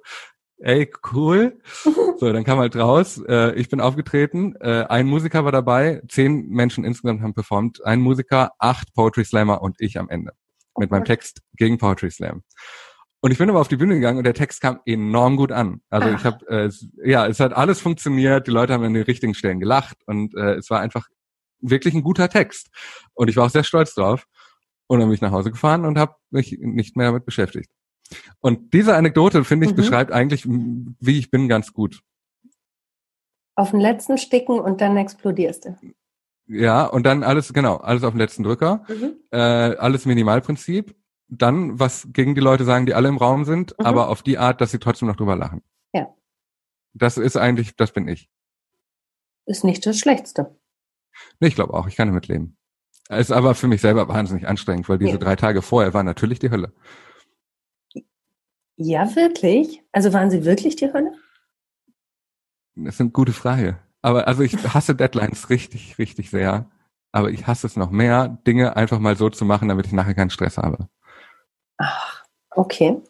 ey, 0.58 0.92
cool. 1.14 1.60
So, 2.18 2.32
dann 2.32 2.44
kam 2.44 2.60
halt 2.60 2.76
raus, 2.76 3.20
äh, 3.28 3.56
ich 3.56 3.68
bin 3.70 3.82
aufgetreten, 3.82 4.54
äh, 4.60 4.84
ein 4.84 5.08
Musiker 5.08 5.44
war 5.44 5.52
dabei, 5.52 6.04
zehn 6.08 6.50
Menschen 6.50 6.84
insgesamt 6.84 7.24
haben 7.24 7.34
performt, 7.34 7.84
ein 7.84 8.00
Musiker, 8.00 8.52
acht 8.60 8.94
Poetry 8.94 9.26
Slammer 9.26 9.64
und 9.64 9.78
ich 9.80 9.98
am 9.98 10.08
Ende 10.08 10.34
mit 10.78 10.92
meinem 10.92 11.06
Text 11.06 11.42
gegen 11.56 11.80
Poetry 11.80 12.12
Slam. 12.12 12.44
Und 13.24 13.32
ich 13.32 13.38
bin 13.38 13.50
aber 13.50 13.62
auf 13.62 13.68
die 13.68 13.76
Bühne 13.76 13.94
gegangen 13.96 14.18
und 14.18 14.24
der 14.24 14.34
Text 14.34 14.62
kam 14.62 14.80
enorm 14.86 15.38
gut 15.38 15.52
an. 15.52 15.82
Also 15.90 16.10
Ach. 16.10 16.18
ich 16.18 16.26
habe, 16.26 16.48
äh, 16.48 16.72
ja, 17.08 17.28
es 17.28 17.40
hat 17.40 17.54
alles 17.54 17.80
funktioniert. 17.80 18.48
Die 18.48 18.52
Leute 18.52 18.74
haben 18.74 18.84
an 18.84 18.96
den 18.96 19.04
richtigen 19.04 19.36
Stellen 19.36 19.60
gelacht 19.60 19.98
und 20.08 20.36
äh, 20.36 20.56
es 20.56 20.72
war 20.72 20.80
einfach 20.80 21.08
wirklich 21.60 21.94
ein 21.94 22.02
guter 22.02 22.30
Text. 22.30 22.70
Und 23.14 23.30
ich 23.30 23.38
war 23.38 23.46
auch 23.46 23.52
sehr 23.52 23.64
stolz 23.64 23.94
drauf. 23.94 24.26
Und 24.88 25.00
dann 25.00 25.08
bin 25.08 25.16
ich 25.16 25.22
nach 25.22 25.32
Hause 25.32 25.52
gefahren 25.52 25.86
und 25.86 26.00
habe 26.00 26.16
mich 26.32 26.58
nicht 26.60 26.98
mehr 26.98 27.08
damit 27.08 27.26
beschäftigt. 27.26 27.72
Und 28.40 28.74
diese 28.74 28.96
Anekdote, 28.96 29.44
finde 29.44 29.68
ich, 29.68 29.72
mhm. 29.74 29.78
beschreibt 29.78 30.12
eigentlich, 30.12 30.46
wie 30.46 31.20
ich 31.20 31.30
bin, 31.30 31.48
ganz 31.48 31.74
gut. 31.74 32.02
Auf 33.56 33.72
den 33.72 33.80
letzten 33.80 34.18
Sticken 34.18 34.60
und 34.60 34.82
dann 34.82 34.98
explodierst 34.98 35.66
du. 35.66 35.78
Ja, 36.48 36.86
und 36.88 37.06
dann 37.06 37.24
alles, 37.24 37.54
genau, 37.54 37.78
alles 37.78 38.04
auf 38.04 38.14
den 38.14 38.20
letzten 38.20 38.44
Drücker. 38.44 38.84
Mhm. 38.90 39.14
Äh, 39.30 39.38
alles 39.38 40.06
Minimalprinzip 40.06 40.96
dann 41.32 41.80
was 41.80 42.10
gegen 42.12 42.36
die 42.36 42.42
Leute 42.42 42.66
sagen, 42.66 42.86
die 42.86 42.94
alle 42.94 43.08
im 43.08 43.18
Raum 43.18 43.46
sind, 43.46 43.74
mhm. 43.80 43.86
aber 43.86 44.10
auf 44.10 44.22
die 44.22 44.38
Art, 44.38 44.62
dass 44.62 44.72
sie 44.72 44.80
trotzdem 44.80 45.08
noch 45.08 45.16
drüber 45.16 45.36
lachen. 45.36 45.64
Ja. 45.94 46.14
Das 46.94 47.18
ist 47.18 47.38
eigentlich, 47.38 47.76
das 47.76 47.94
bin 47.94 48.08
ich. 48.08 48.30
Ist 49.46 49.64
nicht 49.64 49.86
das 49.86 49.98
Schlechteste. 49.98 50.56
Nee, 51.40 51.48
ich 51.48 51.56
glaube 51.56 51.74
auch, 51.74 51.88
ich 51.88 51.96
kann 51.96 52.10
damit 52.10 52.28
leben. 52.28 52.58
Ist 53.10 53.32
aber 53.32 53.56
für 53.56 53.68
mich 53.68 53.82
selber 53.82 54.08
wahnsinnig 54.08 54.48
anstrengend, 54.48 54.88
weil 54.88 54.98
diese 54.98 55.14
ja. 55.14 55.18
drei 55.18 55.36
Tage 55.36 55.62
vorher 55.62 55.94
waren 55.94 56.06
natürlich 56.06 56.40
die 56.40 56.52
Hölle. 56.52 56.74
Ja, 58.76 59.16
wirklich? 59.16 59.84
Also 59.92 60.14
waren 60.14 60.32
sie 60.32 60.46
wirklich 60.46 60.76
die 60.76 60.92
Hölle? 60.92 61.14
Das 62.76 63.00
eine 63.00 63.10
gute 63.10 63.34
Frage. 63.34 63.80
Aber 64.02 64.28
also 64.28 64.44
ich 64.44 64.56
hasse 64.74 64.96
Deadlines 64.96 65.50
richtig, 65.50 65.98
richtig 65.98 66.30
sehr. 66.30 66.70
Aber 67.12 67.30
ich 67.30 67.48
hasse 67.48 67.68
es 67.68 67.76
noch 67.76 67.92
mehr, 67.92 68.30
Dinge 68.48 68.76
einfach 68.76 69.00
mal 69.00 69.16
so 69.16 69.30
zu 69.30 69.46
machen, 69.46 69.68
damit 69.68 69.86
ich 69.86 69.92
nachher 69.92 70.14
keinen 70.14 70.30
Stress 70.30 70.58
habe. 70.58 70.88
Ach, 71.82 72.24
okay. 72.52 73.02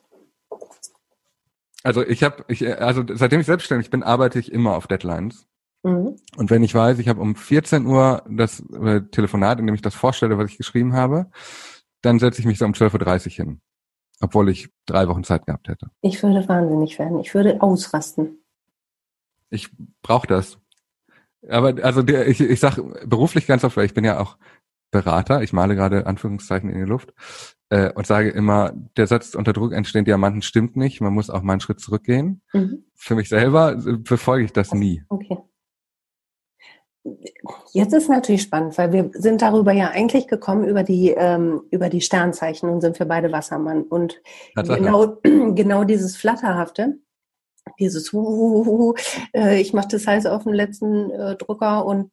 Also 1.83 2.05
ich 2.05 2.23
habe, 2.23 2.45
ich, 2.47 2.67
also 2.79 3.03
seitdem 3.13 3.39
ich 3.39 3.47
selbstständig 3.47 3.89
bin, 3.89 4.03
arbeite 4.03 4.39
ich 4.39 4.51
immer 4.51 4.75
auf 4.75 4.87
Deadlines. 4.87 5.47
Mhm. 5.83 6.15
Und 6.37 6.49
wenn 6.49 6.63
ich 6.63 6.75
weiß, 6.75 6.99
ich 6.99 7.07
habe 7.07 7.21
um 7.21 7.35
14 7.35 7.85
Uhr 7.85 8.23
das 8.29 8.59
äh, 8.71 9.01
Telefonat, 9.01 9.59
in 9.59 9.65
dem 9.65 9.75
ich 9.75 9.81
das 9.81 9.95
vorstelle, 9.95 10.37
was 10.37 10.51
ich 10.51 10.57
geschrieben 10.57 10.93
habe, 10.93 11.31
dann 12.01 12.19
setze 12.19 12.39
ich 12.39 12.45
mich 12.45 12.59
so 12.59 12.65
um 12.65 12.73
12.30 12.73 13.25
Uhr 13.25 13.31
hin. 13.45 13.61
Obwohl 14.21 14.49
ich 14.49 14.69
drei 14.85 15.07
Wochen 15.07 15.23
Zeit 15.23 15.47
gehabt 15.47 15.67
hätte. 15.67 15.89
Ich 16.01 16.21
würde 16.21 16.47
wahnsinnig 16.47 16.99
werden. 16.99 17.19
Ich 17.19 17.33
würde 17.33 17.59
ausrasten. 17.61 18.37
Ich 19.49 19.69
brauche 20.03 20.27
das. 20.27 20.59
Aber 21.49 21.83
also 21.83 22.03
der, 22.03 22.27
ich, 22.27 22.39
ich 22.39 22.59
sag 22.59 22.77
beruflich 23.03 23.47
ganz 23.47 23.63
oft, 23.63 23.75
weil 23.75 23.85
ich 23.85 23.95
bin 23.95 24.05
ja 24.05 24.19
auch 24.19 24.37
Berater, 24.91 25.41
ich 25.41 25.53
male 25.53 25.75
gerade 25.75 26.05
Anführungszeichen 26.05 26.69
in 26.69 26.77
die 26.77 26.89
Luft 26.89 27.13
äh, 27.69 27.91
und 27.93 28.05
sage 28.05 28.29
immer, 28.29 28.73
der 28.97 29.07
Satz 29.07 29.33
unter 29.33 29.53
Druck 29.53 29.73
entstehen 29.73 30.05
Diamanten 30.05 30.41
stimmt 30.41 30.75
nicht, 30.75 31.01
man 31.01 31.13
muss 31.13 31.29
auch 31.29 31.41
mal 31.41 31.53
einen 31.53 31.61
Schritt 31.61 31.79
zurückgehen. 31.79 32.41
Mhm. 32.53 32.85
Für 32.95 33.15
mich 33.15 33.29
selber 33.29 33.73
äh, 33.73 33.97
befolge 33.97 34.45
ich 34.45 34.53
das 34.53 34.73
nie. 34.73 35.03
Okay. 35.09 35.37
Jetzt 37.73 37.93
ist 37.93 38.09
natürlich 38.09 38.43
spannend, 38.43 38.77
weil 38.77 38.93
wir 38.93 39.09
sind 39.13 39.41
darüber 39.41 39.71
ja 39.71 39.89
eigentlich 39.89 40.27
gekommen 40.27 40.65
über 40.65 40.83
die 40.83 41.09
ähm, 41.09 41.63
über 41.71 41.89
die 41.89 42.01
Sternzeichen 42.01 42.69
und 42.69 42.81
sind 42.81 42.95
für 42.95 43.07
beide 43.07 43.31
Wassermann 43.31 43.83
und 43.83 44.21
genau 44.55 45.17
genau 45.23 45.83
dieses 45.83 46.15
flatterhafte, 46.15 46.99
dieses 47.79 48.13
uh, 48.13 48.93
äh, 49.33 49.59
ich 49.59 49.73
mache 49.73 49.87
das 49.89 50.05
heiß 50.05 50.27
auf 50.27 50.43
dem 50.43 50.53
letzten 50.53 51.09
äh, 51.09 51.35
Drucker 51.37 51.85
und 51.87 52.11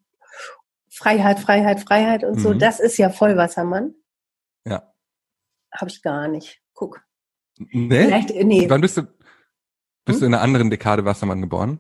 Freiheit, 0.99 1.39
Freiheit, 1.39 1.81
Freiheit 1.81 2.25
und 2.25 2.41
so, 2.41 2.53
mhm. 2.53 2.59
das 2.59 2.81
ist 2.81 2.97
ja 2.97 3.09
Vollwassermann. 3.09 3.95
Ja. 4.67 4.93
Habe 5.73 5.91
ich 5.91 6.03
gar 6.03 6.27
nicht. 6.27 6.61
Guck. 6.75 7.01
Nee? 7.57 8.07
Vielleicht, 8.07 8.33
äh, 8.33 8.43
nee. 8.43 8.69
Wann 8.69 8.81
bist 8.81 8.97
du, 8.97 9.03
bist 10.05 10.17
hm? 10.17 10.21
du 10.21 10.27
in 10.27 10.35
einer 10.35 10.43
anderen 10.43 10.71
Dekade 10.71 11.05
Wassermann 11.05 11.41
geboren? 11.41 11.79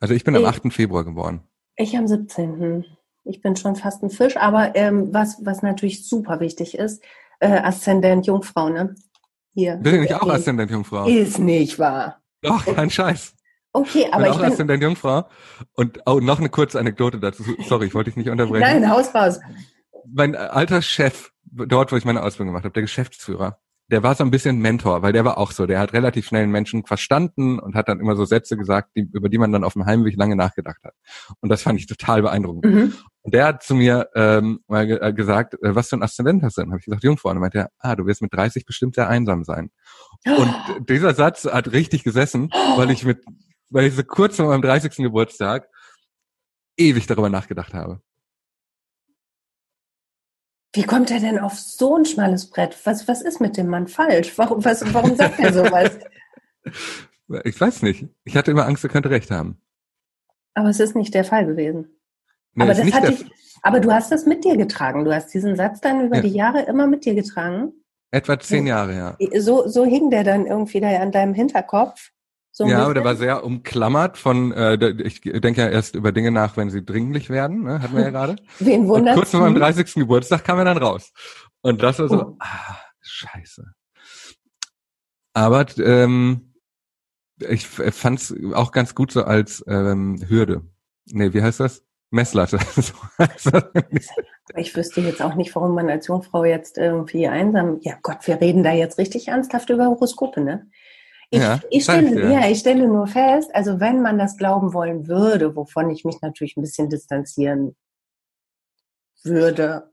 Also 0.00 0.14
ich 0.14 0.24
bin 0.24 0.34
am 0.34 0.46
8. 0.46 0.72
Februar 0.72 1.04
geboren. 1.04 1.42
Ich 1.76 1.94
am 1.94 2.06
17. 2.06 2.86
Ich 3.24 3.42
bin 3.42 3.54
schon 3.54 3.76
fast 3.76 4.02
ein 4.02 4.08
Fisch, 4.08 4.38
aber 4.38 4.74
ähm, 4.74 5.12
was, 5.12 5.44
was 5.44 5.60
natürlich 5.60 6.08
super 6.08 6.40
wichtig 6.40 6.74
ist, 6.78 7.04
äh, 7.40 7.48
Aszendent 7.48 8.26
Jungfrau, 8.26 8.70
ne? 8.70 8.94
Hier. 9.52 9.76
Bin 9.76 9.96
ich 9.96 10.00
nicht 10.02 10.14
auch 10.14 10.28
Aszendent 10.28 10.70
Jungfrau? 10.70 11.06
Ist 11.06 11.38
nicht 11.38 11.78
wahr. 11.78 12.22
Doch, 12.40 12.64
kein 12.64 12.88
Scheiß. 12.88 13.34
Okay, 13.72 14.08
aber 14.10 14.24
bin 14.24 14.32
ich 14.32 14.38
auch 14.38 14.42
bin, 14.42 14.52
Aszendent 14.52 14.82
Jungfrau. 14.82 15.28
Und 15.74 16.00
oh, 16.06 16.20
noch 16.20 16.38
eine 16.38 16.48
kurze 16.48 16.78
Anekdote 16.78 17.18
dazu. 17.18 17.44
Sorry, 17.66 17.86
ich 17.86 17.94
wollte 17.94 18.10
dich 18.10 18.16
nicht 18.16 18.30
unterbrechen. 18.30 18.60
nein, 18.60 18.90
Haus 18.90 19.14
raus. 19.14 19.40
Mein 20.10 20.34
alter 20.34 20.82
Chef, 20.82 21.30
dort, 21.44 21.92
wo 21.92 21.96
ich 21.96 22.04
meine 22.04 22.22
Ausbildung 22.22 22.48
gemacht 22.48 22.64
habe, 22.64 22.72
der 22.72 22.82
Geschäftsführer, 22.82 23.58
der 23.90 24.02
war 24.02 24.14
so 24.14 24.22
ein 24.22 24.30
bisschen 24.30 24.58
Mentor, 24.58 25.02
weil 25.02 25.12
der 25.12 25.24
war 25.24 25.38
auch 25.38 25.50
so. 25.50 25.66
Der 25.66 25.80
hat 25.80 25.94
relativ 25.94 26.26
schnell 26.26 26.42
einen 26.42 26.52
Menschen 26.52 26.84
verstanden 26.84 27.58
und 27.58 27.74
hat 27.74 27.88
dann 27.88 28.00
immer 28.00 28.16
so 28.16 28.24
Sätze 28.26 28.56
gesagt, 28.56 28.90
die, 28.96 29.08
über 29.12 29.30
die 29.30 29.38
man 29.38 29.50
dann 29.50 29.64
auf 29.64 29.72
dem 29.72 29.86
Heimweg 29.86 30.16
lange 30.16 30.36
nachgedacht 30.36 30.82
hat. 30.84 30.92
Und 31.40 31.48
das 31.48 31.62
fand 31.62 31.78
ich 31.78 31.86
total 31.86 32.20
beeindruckend. 32.20 32.66
Mhm. 32.66 32.94
Und 33.22 33.34
der 33.34 33.46
hat 33.46 33.62
zu 33.62 33.74
mir 33.74 34.08
ähm, 34.14 34.60
mal 34.68 34.86
ge 34.86 34.98
äh, 35.00 35.12
gesagt, 35.12 35.54
äh, 35.54 35.74
was 35.74 35.88
für 35.88 35.96
ein 35.96 36.02
Aszendent 36.02 36.42
hast 36.42 36.58
du 36.58 36.62
denn? 36.62 36.70
Habe 36.70 36.80
ich 36.80 36.84
gesagt, 36.84 37.02
Jungfrau. 37.02 37.30
Und 37.30 37.38
er 37.38 37.40
meinte, 37.40 37.68
ah, 37.78 37.96
du 37.96 38.04
wirst 38.04 38.20
mit 38.20 38.32
30 38.34 38.66
bestimmt 38.66 38.94
sehr 38.94 39.08
einsam 39.08 39.44
sein. 39.44 39.70
Und 40.26 40.54
dieser 40.88 41.14
Satz 41.14 41.46
hat 41.46 41.72
richtig 41.72 42.04
gesessen, 42.04 42.50
weil 42.76 42.90
ich 42.90 43.04
mit, 43.04 43.24
weil 43.70 43.86
ich 43.86 43.94
so 43.94 44.02
kurz 44.02 44.36
vor 44.36 44.46
meinem 44.46 44.62
30. 44.62 44.96
Geburtstag 44.96 45.68
ewig 46.76 47.06
darüber 47.06 47.28
nachgedacht 47.28 47.74
habe. 47.74 48.00
Wie 50.74 50.82
kommt 50.82 51.10
er 51.10 51.20
denn 51.20 51.38
auf 51.38 51.54
so 51.58 51.96
ein 51.96 52.04
schmales 52.04 52.50
Brett? 52.50 52.76
Was, 52.84 53.08
was 53.08 53.22
ist 53.22 53.40
mit 53.40 53.56
dem 53.56 53.68
Mann 53.68 53.88
falsch? 53.88 54.36
Warum, 54.36 54.64
was, 54.64 54.92
warum 54.92 55.16
sagt 55.16 55.38
er 55.40 55.52
sowas? 55.52 55.98
Ich 57.44 57.60
weiß 57.60 57.82
nicht. 57.82 58.06
Ich 58.24 58.38
hatte 58.38 58.50
immer 58.52 58.64
Angst, 58.64 58.84
er 58.84 58.88
könnte 58.88 59.10
recht 59.10 59.30
haben. 59.30 59.60
Aber 60.54 60.70
es 60.70 60.80
ist 60.80 60.96
nicht 60.96 61.12
der 61.12 61.24
Fall 61.24 61.44
gewesen. 61.44 62.00
Nee, 62.54 62.64
aber, 62.64 62.72
das 62.72 62.90
hat 62.90 63.06
dich, 63.06 63.30
aber 63.60 63.80
du 63.80 63.92
hast 63.92 64.10
das 64.10 64.24
mit 64.24 64.44
dir 64.44 64.56
getragen. 64.56 65.04
Du 65.04 65.14
hast 65.14 65.34
diesen 65.34 65.54
Satz 65.54 65.82
dann 65.82 66.06
über 66.06 66.16
Ja. 66.16 66.22
die 66.22 66.30
Jahre 66.30 66.62
immer 66.62 66.86
mit 66.86 67.04
dir 67.04 67.14
getragen. 67.14 67.74
etwa 68.12 68.40
zehn 68.40 68.66
Jahre, 68.66 68.94
ja. 69.20 69.40
So, 69.40 69.68
so 69.68 69.84
hing 69.84 70.08
der 70.08 70.24
dann 70.24 70.46
irgendwie 70.46 70.80
da 70.80 70.88
an 71.00 71.12
deinem 71.12 71.34
Hinterkopf. 71.34 72.12
So 72.58 72.66
ja, 72.66 72.82
aber 72.82 72.94
der 72.94 73.04
war 73.04 73.14
sehr 73.14 73.44
umklammert 73.44 74.18
von, 74.18 74.50
äh, 74.50 74.90
ich 75.04 75.20
denke 75.20 75.60
ja 75.60 75.68
erst 75.68 75.94
über 75.94 76.10
Dinge 76.10 76.32
nach, 76.32 76.56
wenn 76.56 76.70
sie 76.70 76.84
dringlich 76.84 77.30
werden, 77.30 77.62
ne? 77.62 77.80
hatten 77.80 77.94
wir 77.94 78.02
ja 78.02 78.10
gerade. 78.10 78.34
Wen 78.58 78.80
Und 78.80 78.88
wundert 78.88 79.14
kurz 79.14 79.30
vor 79.30 79.42
meinem 79.42 79.54
30. 79.54 79.94
Geburtstag 79.94 80.42
kam 80.42 80.58
er 80.58 80.64
dann 80.64 80.78
raus. 80.78 81.12
Und 81.60 81.80
das 81.84 82.00
war 82.00 82.08
so, 82.08 82.20
Oh. 82.20 82.36
ah, 82.40 82.76
scheiße. 83.00 83.64
Aber 85.34 85.66
ähm, 85.78 86.52
ich 87.38 87.68
fand 87.68 88.18
es 88.18 88.34
auch 88.52 88.72
ganz 88.72 88.96
gut 88.96 89.12
so 89.12 89.22
als 89.22 89.64
ähm, 89.68 90.20
Hürde. 90.28 90.62
Nee, 91.06 91.32
wie 91.34 91.42
heißt 91.42 91.60
das? 91.60 91.84
Messlatte. 92.10 92.58
Ich 94.56 94.74
wüsste 94.74 95.02
jetzt 95.02 95.20
auch 95.20 95.34
nicht, 95.34 95.54
warum 95.54 95.74
man 95.74 95.90
als 95.90 96.06
Jungfrau 96.06 96.42
jetzt 96.44 96.78
irgendwie 96.78 97.28
einsam. 97.28 97.80
Ja 97.82 97.98
Gott, 98.02 98.26
wir 98.26 98.40
reden 98.40 98.62
da 98.62 98.72
jetzt 98.72 98.96
richtig 98.96 99.28
ernsthaft 99.28 99.68
über 99.68 99.84
Horoskope, 99.84 100.40
ne? 100.40 100.66
Ich, 101.30 101.40
Ja, 101.40 101.60
ich 101.70 101.84
stelle, 101.84 102.32
ja, 102.32 102.48
ich 102.48 102.60
stelle 102.60 102.88
nur 102.88 103.06
fest, 103.06 103.50
also 103.54 103.80
wenn 103.80 104.00
man 104.00 104.18
das 104.18 104.36
glauben 104.38 104.72
wollen 104.72 105.08
würde, 105.08 105.54
wovon 105.54 105.90
ich 105.90 106.04
mich 106.04 106.20
natürlich 106.22 106.56
ein 106.56 106.62
bisschen 106.62 106.88
distanzieren 106.88 107.76
würde, 109.22 109.90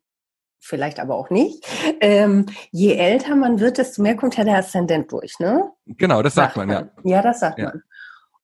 vielleicht 0.59 0.99
aber 0.99 1.15
auch 1.15 1.29
nicht. 1.29 1.65
Ähm, 1.99 2.45
je 2.71 2.93
älter 2.93 3.35
man 3.35 3.59
wird, 3.59 3.77
desto 3.77 4.01
mehr 4.01 4.15
kommt 4.15 4.37
ja 4.37 4.45
der 4.45 4.57
Aszendent 4.59 5.11
durch, 5.11 5.37
ne? 5.39 5.71
genau, 5.85 6.23
das 6.23 6.35
sagt 6.35 6.55
man, 6.55 6.69
ja. 6.69 6.89
Ja, 7.03 7.21
das 7.21 7.41
sagt 7.41 7.59
Ja. 7.59 7.65
man. 7.65 7.83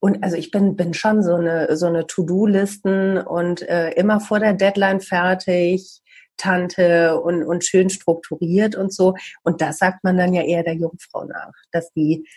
Und 0.03 0.23
also 0.23 0.35
ich 0.35 0.49
bin, 0.49 0.75
bin 0.75 0.95
schon 0.95 1.21
so 1.21 1.35
eine, 1.35 1.77
so 1.77 1.85
eine 1.85 2.07
To-Do-Listen 2.07 3.19
und 3.19 3.61
äh, 3.61 3.91
immer 3.91 4.19
vor 4.19 4.39
der 4.39 4.53
Deadline 4.53 4.99
fertig, 4.99 6.00
Tante 6.37 7.19
und, 7.19 7.43
und 7.43 7.63
schön 7.63 7.89
strukturiert 7.89 8.75
und 8.75 8.93
so. 8.93 9.15
Und 9.43 9.61
das 9.61 9.77
sagt 9.77 10.03
man 10.03 10.17
dann 10.17 10.33
ja 10.33 10.41
eher 10.41 10.63
der 10.63 10.75
Jungfrau 10.75 11.25
nach, 11.25 11.51
dass 11.71 11.91
die 11.93 12.27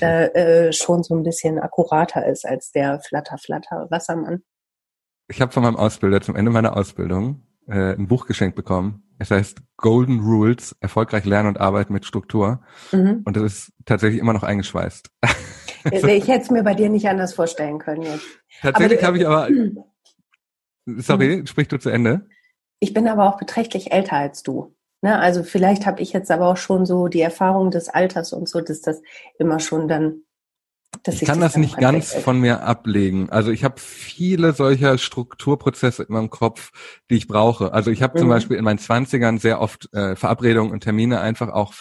da 0.00 0.24
äh, 0.26 0.72
schon 0.72 1.02
so 1.02 1.14
ein 1.14 1.22
bisschen 1.22 1.58
akkurater 1.58 2.26
ist 2.26 2.46
als 2.46 2.72
der 2.72 3.00
Flatter-Flatter-Wassermann. 3.00 4.42
Ich 5.28 5.40
habe 5.40 5.52
von 5.52 5.62
meinem 5.62 5.76
Ausbilder 5.76 6.20
zum 6.20 6.36
Ende 6.36 6.50
meiner 6.50 6.76
Ausbildung 6.76 7.42
äh, 7.68 7.94
ein 7.94 8.08
Buch 8.08 8.26
geschenkt 8.26 8.56
bekommen. 8.56 9.04
Es 9.18 9.30
heißt 9.30 9.62
Golden 9.76 10.20
Rules, 10.20 10.76
erfolgreich 10.80 11.24
lernen 11.24 11.48
und 11.48 11.60
arbeiten 11.60 11.92
mit 11.92 12.04
Struktur. 12.04 12.62
Mhm. 12.90 13.22
Und 13.24 13.36
das 13.36 13.44
ist 13.44 13.72
tatsächlich 13.84 14.20
immer 14.20 14.32
noch 14.32 14.42
eingeschweißt. 14.42 15.08
Ich 15.90 16.28
hätte 16.28 16.42
es 16.42 16.50
mir 16.52 16.62
bei 16.62 16.74
dir 16.74 16.88
nicht 16.88 17.08
anders 17.08 17.34
vorstellen 17.34 17.80
können 17.80 18.02
jetzt. 18.02 18.24
Tatsächlich 18.60 19.02
habe 19.02 19.18
ich 19.18 19.26
aber, 19.26 19.48
sorry, 20.86 21.42
sprich 21.44 21.66
du 21.66 21.76
zu 21.76 21.90
Ende. 21.90 22.28
Ich 22.82 22.92
bin 22.92 23.06
aber 23.06 23.28
auch 23.28 23.38
beträchtlich 23.38 23.92
älter 23.92 24.16
als 24.16 24.42
du. 24.42 24.74
Ne? 25.02 25.16
Also 25.16 25.44
vielleicht 25.44 25.86
habe 25.86 26.02
ich 26.02 26.12
jetzt 26.12 26.32
aber 26.32 26.48
auch 26.48 26.56
schon 26.56 26.84
so 26.84 27.06
die 27.06 27.20
Erfahrung 27.20 27.70
des 27.70 27.88
Alters 27.88 28.32
und 28.32 28.48
so, 28.48 28.60
dass 28.60 28.80
das 28.80 29.00
immer 29.38 29.60
schon 29.60 29.86
dann. 29.86 30.22
Dass 31.04 31.22
Ich 31.22 31.28
kann 31.28 31.40
das 31.40 31.56
nicht 31.56 31.76
ganz 31.76 32.12
von 32.12 32.40
mir 32.40 32.64
ablegen. 32.64 33.30
Also 33.30 33.52
ich 33.52 33.62
habe 33.62 33.78
viele 33.78 34.52
solcher 34.52 34.98
Strukturprozesse 34.98 36.02
in 36.02 36.12
meinem 36.12 36.28
Kopf, 36.30 36.72
die 37.08 37.14
ich 37.14 37.28
brauche. 37.28 37.72
Also 37.72 37.92
ich 37.92 38.02
habe 38.02 38.18
zum 38.18 38.26
Mhm. 38.26 38.32
Beispiel 38.32 38.56
in 38.56 38.64
meinen 38.64 38.78
Zwanzigern 38.78 39.38
sehr 39.38 39.60
oft 39.60 39.88
äh, 39.94 40.16
Verabredungen 40.16 40.72
und 40.72 40.80
Termine 40.80 41.20
einfach 41.20 41.50
auch 41.50 41.74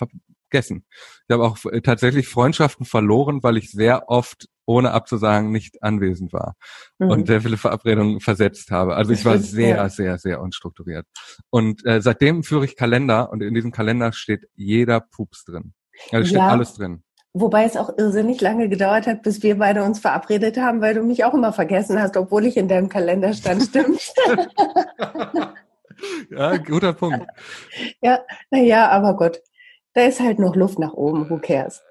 vergessen. 0.52 0.86
Ich 1.28 1.34
habe 1.34 1.44
auch 1.44 1.58
äh, 1.72 1.82
tatsächlich 1.82 2.28
Freundschaften 2.28 2.86
verloren, 2.86 3.42
weil 3.42 3.58
ich 3.58 3.72
sehr 3.72 4.10
oft, 4.10 4.48
ohne 4.66 4.92
abzusagen, 4.92 5.52
nicht 5.52 5.82
anwesend 5.82 6.34
war 6.34 6.56
Mhm. 7.00 7.10
und 7.10 7.28
sehr 7.28 7.42
viele 7.42 7.58
Verabredungen 7.58 8.20
versetzt 8.20 8.70
habe. 8.72 8.96
Also 8.96 9.14
ich 9.14 9.26
war 9.26 9.38
sehr, 9.38 9.90
sehr, 9.90 10.18
sehr 10.18 10.42
unstrukturiert. 10.42 11.08
Und 11.50 11.86
äh, 11.86 12.02
seitdem 12.02 12.44
führe 12.44 12.66
ich 12.66 12.76
Kalender 12.76 13.32
und 13.32 13.42
in 13.42 13.54
diesem 13.54 13.72
Kalender 13.72 14.12
steht 14.14 14.48
jeder 14.56 15.00
Pups 15.00 15.46
drin. 15.46 15.74
Also 16.12 16.26
steht 16.28 16.40
Ja. 16.40 16.50
alles 16.50 16.74
drin. 16.76 17.04
Wobei 17.34 17.64
es 17.64 17.78
auch 17.78 17.98
irrsinnig 17.98 18.42
lange 18.42 18.68
gedauert 18.68 19.08
hat, 19.08 19.24
bis 19.24 19.42
wir 19.42 19.58
beide 19.58 19.84
uns 19.84 20.00
verabredet 20.00 20.58
haben, 20.58 20.82
weil 20.82 20.96
du 20.96 21.04
mich 21.04 21.24
auch 21.24 21.34
immer 21.34 21.54
vergessen 21.54 22.02
hast, 22.02 22.18
obwohl 22.18 22.46
ich 22.46 22.58
in 22.58 22.68
deinem 22.68 22.90
Kalender 22.90 23.34
stand. 23.34 23.64
Stimmt. 23.64 24.02
ja, 26.30 26.58
guter 26.58 26.92
Punkt. 26.92 27.26
ja, 28.02 28.20
naja, 28.50 28.90
aber 28.90 29.16
Gott. 29.16 29.42
Da 29.94 30.06
ist 30.06 30.22
halt 30.22 30.40
noch 30.40 30.56
Luft 30.56 30.80
nach 30.80 30.94
oben. 30.94 31.30
Who 31.30 31.40
cares? 31.40 31.82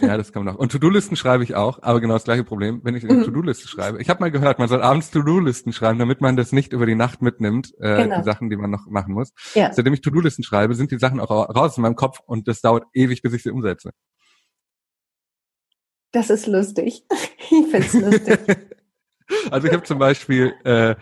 Ja, 0.00 0.16
das 0.16 0.32
kann 0.32 0.44
man 0.44 0.54
auch. 0.54 0.58
Und 0.58 0.72
To-Do-Listen 0.72 1.14
schreibe 1.14 1.44
ich 1.44 1.54
auch, 1.54 1.82
aber 1.82 2.00
genau 2.00 2.14
das 2.14 2.24
gleiche 2.24 2.42
Problem, 2.42 2.80
wenn 2.84 2.94
ich 2.94 3.04
eine 3.04 3.18
Mhm. 3.18 3.24
To-Do-Liste 3.24 3.68
schreibe. 3.68 4.00
Ich 4.00 4.08
habe 4.08 4.20
mal 4.20 4.30
gehört, 4.30 4.58
man 4.58 4.68
soll 4.68 4.80
abends 4.82 5.10
To-Do-Listen 5.10 5.74
schreiben, 5.74 5.98
damit 5.98 6.22
man 6.22 6.36
das 6.38 6.52
nicht 6.52 6.72
über 6.72 6.86
die 6.86 6.94
Nacht 6.94 7.20
mitnimmt, 7.20 7.74
äh, 7.78 8.04
Genau. 8.04 8.16
die 8.18 8.24
Sachen, 8.24 8.48
die 8.48 8.56
man 8.56 8.70
noch 8.70 8.86
machen 8.86 9.12
muss. 9.12 9.32
Ja. 9.54 9.70
Seitdem 9.74 9.92
ich 9.92 10.00
To-Do-Listen 10.00 10.42
schreibe, 10.42 10.74
sind 10.74 10.90
die 10.90 10.98
Sachen 10.98 11.20
auch 11.20 11.28
ra- 11.30 11.52
raus 11.52 11.76
in 11.76 11.82
meinem 11.82 11.96
Kopf 11.96 12.20
und 12.24 12.48
das 12.48 12.62
dauert 12.62 12.84
ewig, 12.94 13.20
bis 13.20 13.34
ich 13.34 13.42
sie 13.42 13.50
umsetze. 13.50 13.90
Das 16.12 16.30
ist 16.30 16.46
lustig. 16.46 17.04
Ich 17.52 17.66
find's 17.70 17.94
lustig. 17.94 18.38
Also 19.52 19.68
ich 19.68 19.72
habe 19.72 19.84
zum 19.84 19.98
Beispiel 20.00 20.54
äh, 20.64 20.94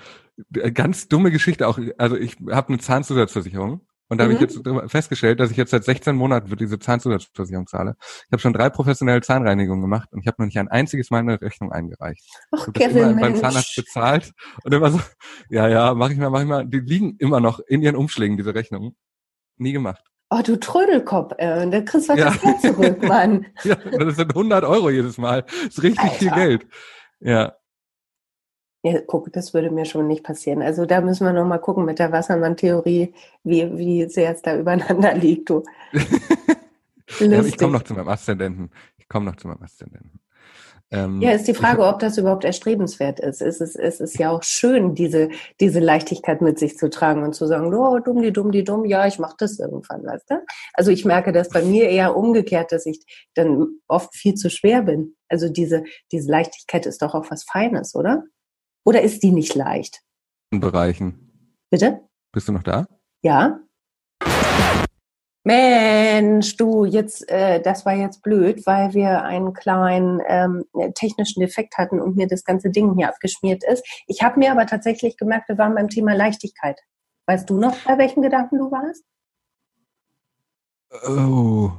ganz 0.73 1.09
dumme 1.09 1.31
Geschichte 1.31 1.67
auch, 1.67 1.79
also 1.97 2.15
ich 2.17 2.37
habe 2.51 2.69
eine 2.69 2.79
Zahnzusatzversicherung 2.79 3.81
und 4.09 4.19
da 4.19 4.25
habe 4.25 4.33
ich 4.35 4.41
Mhm. 4.41 4.47
jetzt 4.85 4.91
festgestellt, 4.93 5.41
dass 5.41 5.51
ich 5.51 5.57
jetzt 5.57 5.71
seit 5.71 5.85
16 5.85 6.17
Monaten 6.17 6.49
für 6.49 6.57
diese 6.57 6.79
Zahnzusatzversicherung 6.79 7.67
zahle. 7.67 7.97
Ich 8.01 8.33
habe 8.33 8.39
schon 8.41 8.53
drei 8.53 8.71
professionelle 8.71 9.21
Zahnreinigungen 9.21 9.83
gemacht 9.83 10.09
und 10.13 10.21
ich 10.21 10.27
habe 10.27 10.37
noch 10.41 10.47
nicht 10.47 10.59
ein 10.59 10.69
einziges 10.69 11.11
Mal 11.11 11.19
eine 11.19 11.41
Rechnung 11.41 11.73
eingereicht. 11.73 12.25
Ach, 12.53 12.69
Ich 12.75 12.85
habe 12.85 12.99
immer 12.99 13.09
Kevin, 13.09 13.21
beim 13.21 13.37
Zahnarzt 13.37 13.77
Mensch. 13.77 13.77
bezahlt 13.77 14.33
und 14.65 14.73
immer 14.75 14.91
so, 14.91 15.01
ja, 15.51 15.69
ja, 15.69 15.95
mach 15.95 16.11
ich 16.11 16.19
mal, 16.19 16.31
mach 16.31 16.41
ich 16.41 16.47
mal. 16.49 16.67
Die 16.67 16.81
liegen 16.81 17.17
immer 17.19 17.41
noch 17.41 17.61
in 17.61 17.83
ihren 17.83 17.97
Umschlägen, 17.97 18.37
diese 18.37 18.55
Rechnungen. 18.55 18.97
Nie 19.57 19.73
gemacht. 19.73 20.05
Oh, 20.31 20.41
du 20.45 20.57
Trödelkopf, 20.61 21.33
äh, 21.39 21.69
da 21.71 21.81
kriegst 21.81 22.09
du 22.09 22.13
was 22.13 22.19
Ja. 22.19 22.27
das 22.31 22.41
Geld 22.43 22.61
zurück, 22.61 23.03
Mann. 23.09 23.47
Ja, 23.65 23.75
das 23.77 24.17
sind 24.17 24.35
100 24.35 24.63
Euro 24.65 24.91
jedes 24.91 25.17
Mal. 25.19 25.43
Das 25.43 25.55
ist 25.79 25.83
richtig 25.83 26.11
viel 26.13 26.29
Alter. 26.29 26.41
Geld. 26.47 26.67
Ja, 27.21 27.55
Ja, 28.83 29.01
guck, 29.07 29.33
das 29.33 29.55
würde 29.55 29.71
mir 29.71 29.85
schon 29.85 30.07
nicht 30.07 30.23
passieren. 30.23 30.63
Also 30.63 30.87
da 30.87 31.01
müssen 31.01 31.25
wir 31.25 31.33
noch 31.33 31.47
mal 31.47 31.59
gucken 31.59 31.85
mit 31.85 31.99
der 31.99 32.13
Wassermann-Theorie, 32.13 33.13
wie, 33.43 33.77
wie 33.77 34.09
sehr 34.09 34.33
es 34.33 34.43
da 34.43 34.57
übereinander 34.59 35.15
liegt, 35.15 35.51
du. 35.51 35.65
ja 37.21 37.43
ich 37.43 37.59
komme 37.59 37.73
noch 37.73 37.83
zu 37.83 37.95
meinem 37.95 38.09
Aszendenten. 38.09 38.71
Ich 38.97 39.09
komme 39.09 39.27
noch 39.27 39.37
zu 39.37 39.49
meinem 39.49 39.63
Aszendenten. 39.63 40.21
Ähm, 40.91 41.21
Ja, 41.21 41.33
ist 41.33 41.49
die 41.49 41.55
Frage, 41.55 41.85
ob 41.85 41.99
das 41.99 42.17
überhaupt 42.17 42.45
erstrebenswert 42.45 43.21
ist. 43.21 43.43
Es 43.43 43.61
ist, 43.61 43.77
es 43.77 44.01
ist 44.01 44.19
ja 44.19 44.31
auch 44.31 44.43
schön, 44.43 44.95
diese, 44.95 45.29
diese 45.61 45.81
Leichtigkeit 45.81 46.41
mit 46.41 46.59
sich 46.59 46.79
zu 46.79 46.89
tragen 46.89 47.25
und 47.25 47.35
zu 47.35 47.47
sagen, 47.47 47.75
oh, 47.75 47.99
dumm, 47.99 48.23
die 48.23 48.33
dumm, 48.33 48.53
die 48.53 48.65
dumm, 48.65 48.85
ja, 48.87 49.07
ich 49.07 49.19
mache 49.19 49.35
das 49.39 49.59
irgendwann, 49.59 50.05
weißt 50.05 50.31
du? 50.31 50.35
Also 50.73 50.91
ich 50.91 51.05
merke 51.05 51.33
das 51.33 51.51
bei 51.51 51.63
mir 51.63 51.91
eher 51.91 52.17
umgekehrt, 52.17 52.73
dass 52.73 52.87
ich 52.87 53.01
dann 53.35 53.67
oft 53.87 54.15
viel 54.15 54.35
zu 54.35 54.49
schwer 54.49 54.83
bin. 54.83 55.17
Also 55.29 55.51
diese, 55.51 55.85
diese 56.11 56.31
Leichtigkeit 56.31 56.87
ist 56.87 57.03
doch 57.03 57.15
auch 57.15 57.31
was 57.31 57.45
Feines, 57.45 57.95
oder? 57.95 58.25
Oder 58.89 59.03
ist 59.03 59.23
die 59.23 59.33
nicht 59.33 59.55
leicht? 59.55 60.01
Bereichen. 60.51 61.53
Bitte? 61.69 62.09
Bist 62.33 62.49
du 62.49 62.53
noch 62.53 62.63
da? 62.63 62.87
Ja? 63.21 63.61
Mensch, 65.45 66.57
du, 66.57 66.87
jetzt, 66.87 67.29
äh, 67.29 67.61
das 67.61 67.85
war 67.85 67.93
jetzt 67.93 68.23
blöd, 68.23 68.65
weil 68.65 68.95
wir 68.95 69.25
einen 69.25 69.53
kleinen 69.53 70.23
ähm, 70.27 70.65
technischen 70.95 71.41
Defekt 71.41 71.77
hatten 71.77 72.01
und 72.01 72.17
mir 72.17 72.29
das 72.29 72.45
ganze 72.45 72.71
Ding 72.71 72.95
hier 72.97 73.11
abgeschmiert 73.11 73.63
ist. 73.63 73.87
Ich 74.07 74.23
habe 74.23 74.39
mir 74.39 74.53
aber 74.53 74.65
tatsächlich 74.65 75.19
gemerkt, 75.19 75.51
wir 75.51 75.59
waren 75.59 75.75
beim 75.75 75.91
Thema 75.91 76.15
Leichtigkeit. 76.15 76.81
Weißt 77.27 77.51
du 77.51 77.59
noch, 77.59 77.77
bei 77.85 77.99
welchen 77.99 78.23
Gedanken 78.23 78.57
du 78.57 78.71
warst? 78.71 79.05
Oh. 81.07 81.73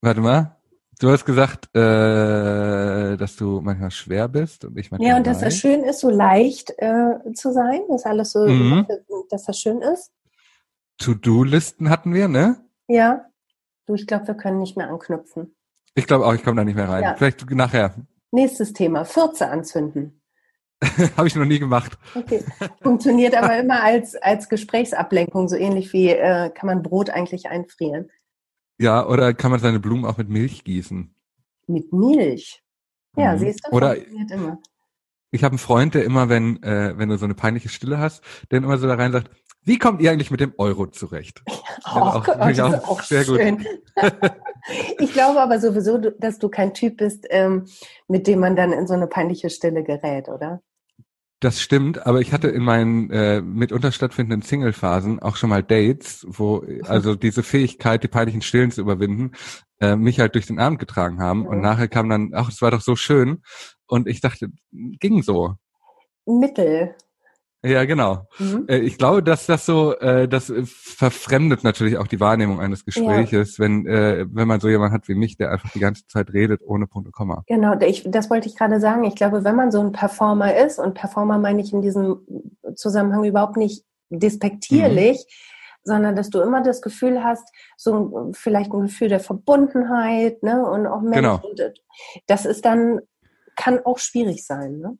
Warte 0.00 0.22
mal. 0.22 0.56
Du 1.04 1.10
hast 1.10 1.26
gesagt, 1.26 1.66
äh, 1.76 3.18
dass 3.18 3.36
du 3.36 3.60
manchmal 3.60 3.90
schwer 3.90 4.26
bist 4.26 4.64
und 4.64 4.78
ich 4.78 4.90
manchmal 4.90 5.10
Ja, 5.10 5.16
und 5.18 5.26
dass 5.26 5.40
das 5.40 5.54
schön 5.54 5.84
ist, 5.84 6.00
so 6.00 6.08
leicht 6.08 6.72
äh, 6.78 7.30
zu 7.34 7.52
sein, 7.52 7.82
dass 7.90 8.06
alles 8.06 8.32
so, 8.32 8.46
Mhm. 8.46 8.86
dass 9.28 9.44
das 9.44 9.58
schön 9.58 9.82
ist. 9.82 10.12
To-Do-Listen 10.96 11.90
hatten 11.90 12.14
wir, 12.14 12.26
ne? 12.28 12.56
Ja. 12.88 13.26
Du, 13.84 13.92
ich 13.92 14.06
glaube, 14.06 14.28
wir 14.28 14.34
können 14.34 14.60
nicht 14.60 14.78
mehr 14.78 14.88
anknüpfen. 14.88 15.54
Ich 15.94 16.06
glaube 16.06 16.24
auch, 16.24 16.32
ich 16.32 16.42
komme 16.42 16.56
da 16.56 16.64
nicht 16.64 16.76
mehr 16.76 16.88
rein. 16.88 17.02
Ja. 17.02 17.14
Vielleicht 17.16 17.50
nachher. 17.50 17.94
Nächstes 18.30 18.72
Thema, 18.72 19.04
Fürze 19.04 19.50
anzünden. 19.50 20.22
Habe 21.18 21.28
ich 21.28 21.36
noch 21.36 21.44
nie 21.44 21.58
gemacht. 21.58 21.98
Okay. 22.14 22.42
Funktioniert 22.80 23.34
aber 23.36 23.58
immer 23.58 23.82
als, 23.82 24.16
als 24.16 24.48
Gesprächsablenkung, 24.48 25.48
so 25.48 25.56
ähnlich 25.56 25.92
wie 25.92 26.08
äh, 26.08 26.48
kann 26.48 26.66
man 26.66 26.82
Brot 26.82 27.10
eigentlich 27.10 27.50
einfrieren. 27.50 28.10
Ja, 28.78 29.06
oder 29.06 29.34
kann 29.34 29.50
man 29.50 29.60
seine 29.60 29.80
Blumen 29.80 30.04
auch 30.04 30.16
mit 30.16 30.28
Milch 30.28 30.64
gießen? 30.64 31.14
Mit 31.66 31.92
Milch. 31.92 32.62
Ja, 33.16 33.34
Mhm. 33.34 33.38
siehst 33.38 33.60
du, 33.66 33.70
Oder- 33.76 33.94
funktioniert 33.94 34.30
immer. 34.32 34.58
Ich 35.30 35.42
habe 35.42 35.52
einen 35.52 35.58
Freund, 35.58 35.94
der 35.94 36.04
immer, 36.04 36.28
wenn, 36.28 36.62
äh, 36.62 36.94
wenn 36.96 37.08
du 37.08 37.18
so 37.18 37.24
eine 37.24 37.34
peinliche 37.34 37.68
Stille 37.68 37.98
hast, 37.98 38.22
der 38.50 38.58
immer 38.58 38.78
so 38.78 38.86
da 38.86 38.94
rein 38.94 39.10
sagt, 39.12 39.30
wie 39.62 39.78
kommt 39.78 40.00
ihr 40.00 40.10
eigentlich 40.12 40.30
mit 40.30 40.40
dem 40.40 40.54
Euro 40.58 40.86
zurecht? 40.86 41.42
Oh, 41.86 41.98
auch- 41.98 42.24
Gott, 42.24 42.38
das 42.38 42.56
ja, 42.56 42.68
ist 42.74 42.84
auch 42.88 43.02
sehr 43.02 43.24
gut. 43.24 43.36
schön. 43.40 43.66
ich 44.98 45.12
glaube 45.12 45.40
aber 45.40 45.58
sowieso, 45.60 45.98
dass 45.98 46.38
du 46.38 46.48
kein 46.48 46.72
Typ 46.72 46.96
bist, 46.96 47.26
ähm, 47.30 47.66
mit 48.08 48.26
dem 48.26 48.38
man 48.40 48.56
dann 48.56 48.72
in 48.72 48.86
so 48.86 48.94
eine 48.94 49.06
peinliche 49.06 49.50
Stille 49.50 49.82
gerät, 49.84 50.28
oder? 50.28 50.62
Das 51.44 51.60
stimmt, 51.60 52.06
aber 52.06 52.22
ich 52.22 52.32
hatte 52.32 52.48
in 52.48 52.62
meinen 52.62 53.10
äh, 53.10 53.42
mitunter 53.42 53.92
stattfindenden 53.92 54.40
Single-Phasen 54.40 55.18
auch 55.18 55.36
schon 55.36 55.50
mal 55.50 55.62
Dates, 55.62 56.24
wo 56.26 56.64
also 56.84 57.16
diese 57.16 57.42
Fähigkeit, 57.42 58.02
die 58.02 58.08
peinlichen 58.08 58.40
Stillen 58.40 58.70
zu 58.70 58.80
überwinden, 58.80 59.32
äh, 59.78 59.94
mich 59.94 60.20
halt 60.20 60.36
durch 60.36 60.46
den 60.46 60.58
Abend 60.58 60.78
getragen 60.78 61.20
haben. 61.20 61.46
Und 61.46 61.58
Mhm. 61.58 61.62
nachher 61.62 61.88
kam 61.88 62.08
dann, 62.08 62.30
ach, 62.32 62.48
es 62.48 62.62
war 62.62 62.70
doch 62.70 62.80
so 62.80 62.96
schön. 62.96 63.42
Und 63.86 64.08
ich 64.08 64.22
dachte, 64.22 64.48
ging 64.72 65.22
so. 65.22 65.56
Mittel. 66.24 66.94
Ja, 67.64 67.84
genau. 67.86 68.28
Mhm. 68.38 68.66
Äh, 68.68 68.78
Ich 68.78 68.98
glaube, 68.98 69.22
dass 69.22 69.46
das 69.46 69.64
so, 69.64 69.96
äh, 69.98 70.28
das 70.28 70.52
verfremdet 70.66 71.64
natürlich 71.64 71.96
auch 71.96 72.06
die 72.06 72.20
Wahrnehmung 72.20 72.60
eines 72.60 72.84
Gespräches, 72.84 73.58
wenn 73.58 73.86
äh, 73.86 74.26
wenn 74.30 74.46
man 74.46 74.60
so 74.60 74.68
jemand 74.68 74.92
hat 74.92 75.08
wie 75.08 75.14
mich, 75.14 75.36
der 75.38 75.50
einfach 75.50 75.70
die 75.70 75.80
ganze 75.80 76.06
Zeit 76.06 76.32
redet 76.32 76.60
ohne 76.62 76.86
Punkt 76.86 77.06
und 77.08 77.12
Komma. 77.12 77.42
Genau, 77.46 77.78
ich, 77.80 78.04
das 78.06 78.28
wollte 78.28 78.48
ich 78.48 78.56
gerade 78.56 78.80
sagen. 78.80 79.04
Ich 79.04 79.14
glaube, 79.14 79.44
wenn 79.44 79.56
man 79.56 79.72
so 79.72 79.80
ein 79.80 79.92
Performer 79.92 80.54
ist, 80.56 80.78
und 80.78 80.94
Performer 80.94 81.38
meine 81.38 81.62
ich 81.62 81.72
in 81.72 81.80
diesem 81.80 82.26
Zusammenhang 82.74 83.24
überhaupt 83.24 83.56
nicht 83.56 83.84
despektierlich, 84.10 85.16
Mhm. 85.16 85.90
sondern 85.90 86.16
dass 86.16 86.30
du 86.30 86.40
immer 86.40 86.62
das 86.62 86.82
Gefühl 86.82 87.24
hast, 87.24 87.48
so 87.76 88.30
vielleicht 88.34 88.72
ein 88.72 88.82
Gefühl 88.82 89.08
der 89.08 89.20
Verbundenheit, 89.20 90.42
ne, 90.42 90.64
und 90.68 90.86
auch 90.86 91.00
Mensch. 91.00 91.16
Genau. 91.16 91.42
Das 92.26 92.44
ist 92.44 92.64
dann, 92.64 93.00
kann 93.56 93.80
auch 93.84 93.98
schwierig 93.98 94.44
sein, 94.46 94.78
ne? 94.78 94.98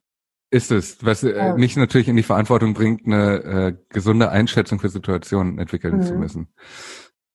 Ist 0.55 0.71
es, 0.71 1.03
was 1.03 1.21
äh, 1.23 1.53
mich 1.55 1.75
natürlich 1.75 2.07
in 2.07 2.15
die 2.15 2.23
Verantwortung 2.23 2.73
bringt, 2.73 3.05
eine 3.05 3.33
äh, 3.43 3.75
gesunde 3.89 4.29
Einschätzung 4.29 4.79
für 4.79 4.87
Situationen 4.89 5.59
entwickeln 5.59 5.97
Mhm. 5.97 6.03
zu 6.03 6.13
müssen. 6.15 6.47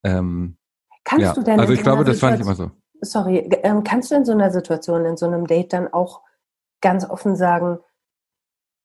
Ähm, 0.03 0.57
Kannst 1.05 1.23
ja, 1.27 1.33
du 1.35 1.43
denn 1.43 1.61
also 1.61 1.73
ich 1.73 1.83
glaube, 1.83 2.05
das 2.05 2.23
war 2.23 2.31
nicht 2.31 2.41
immer 2.41 2.55
Situation- 2.55 2.81
so. 3.03 3.07
Sorry, 3.07 3.39
ähm, 3.63 3.83
kannst 3.85 4.11
du 4.11 4.15
in 4.15 4.25
so 4.25 4.33
einer 4.33 4.51
Situation, 4.51 5.05
in 5.05 5.17
so 5.17 5.27
einem 5.27 5.47
Date 5.47 5.73
dann 5.73 5.89
auch 5.93 6.23
ganz 6.81 7.05
offen 7.09 7.37
sagen, 7.37 7.79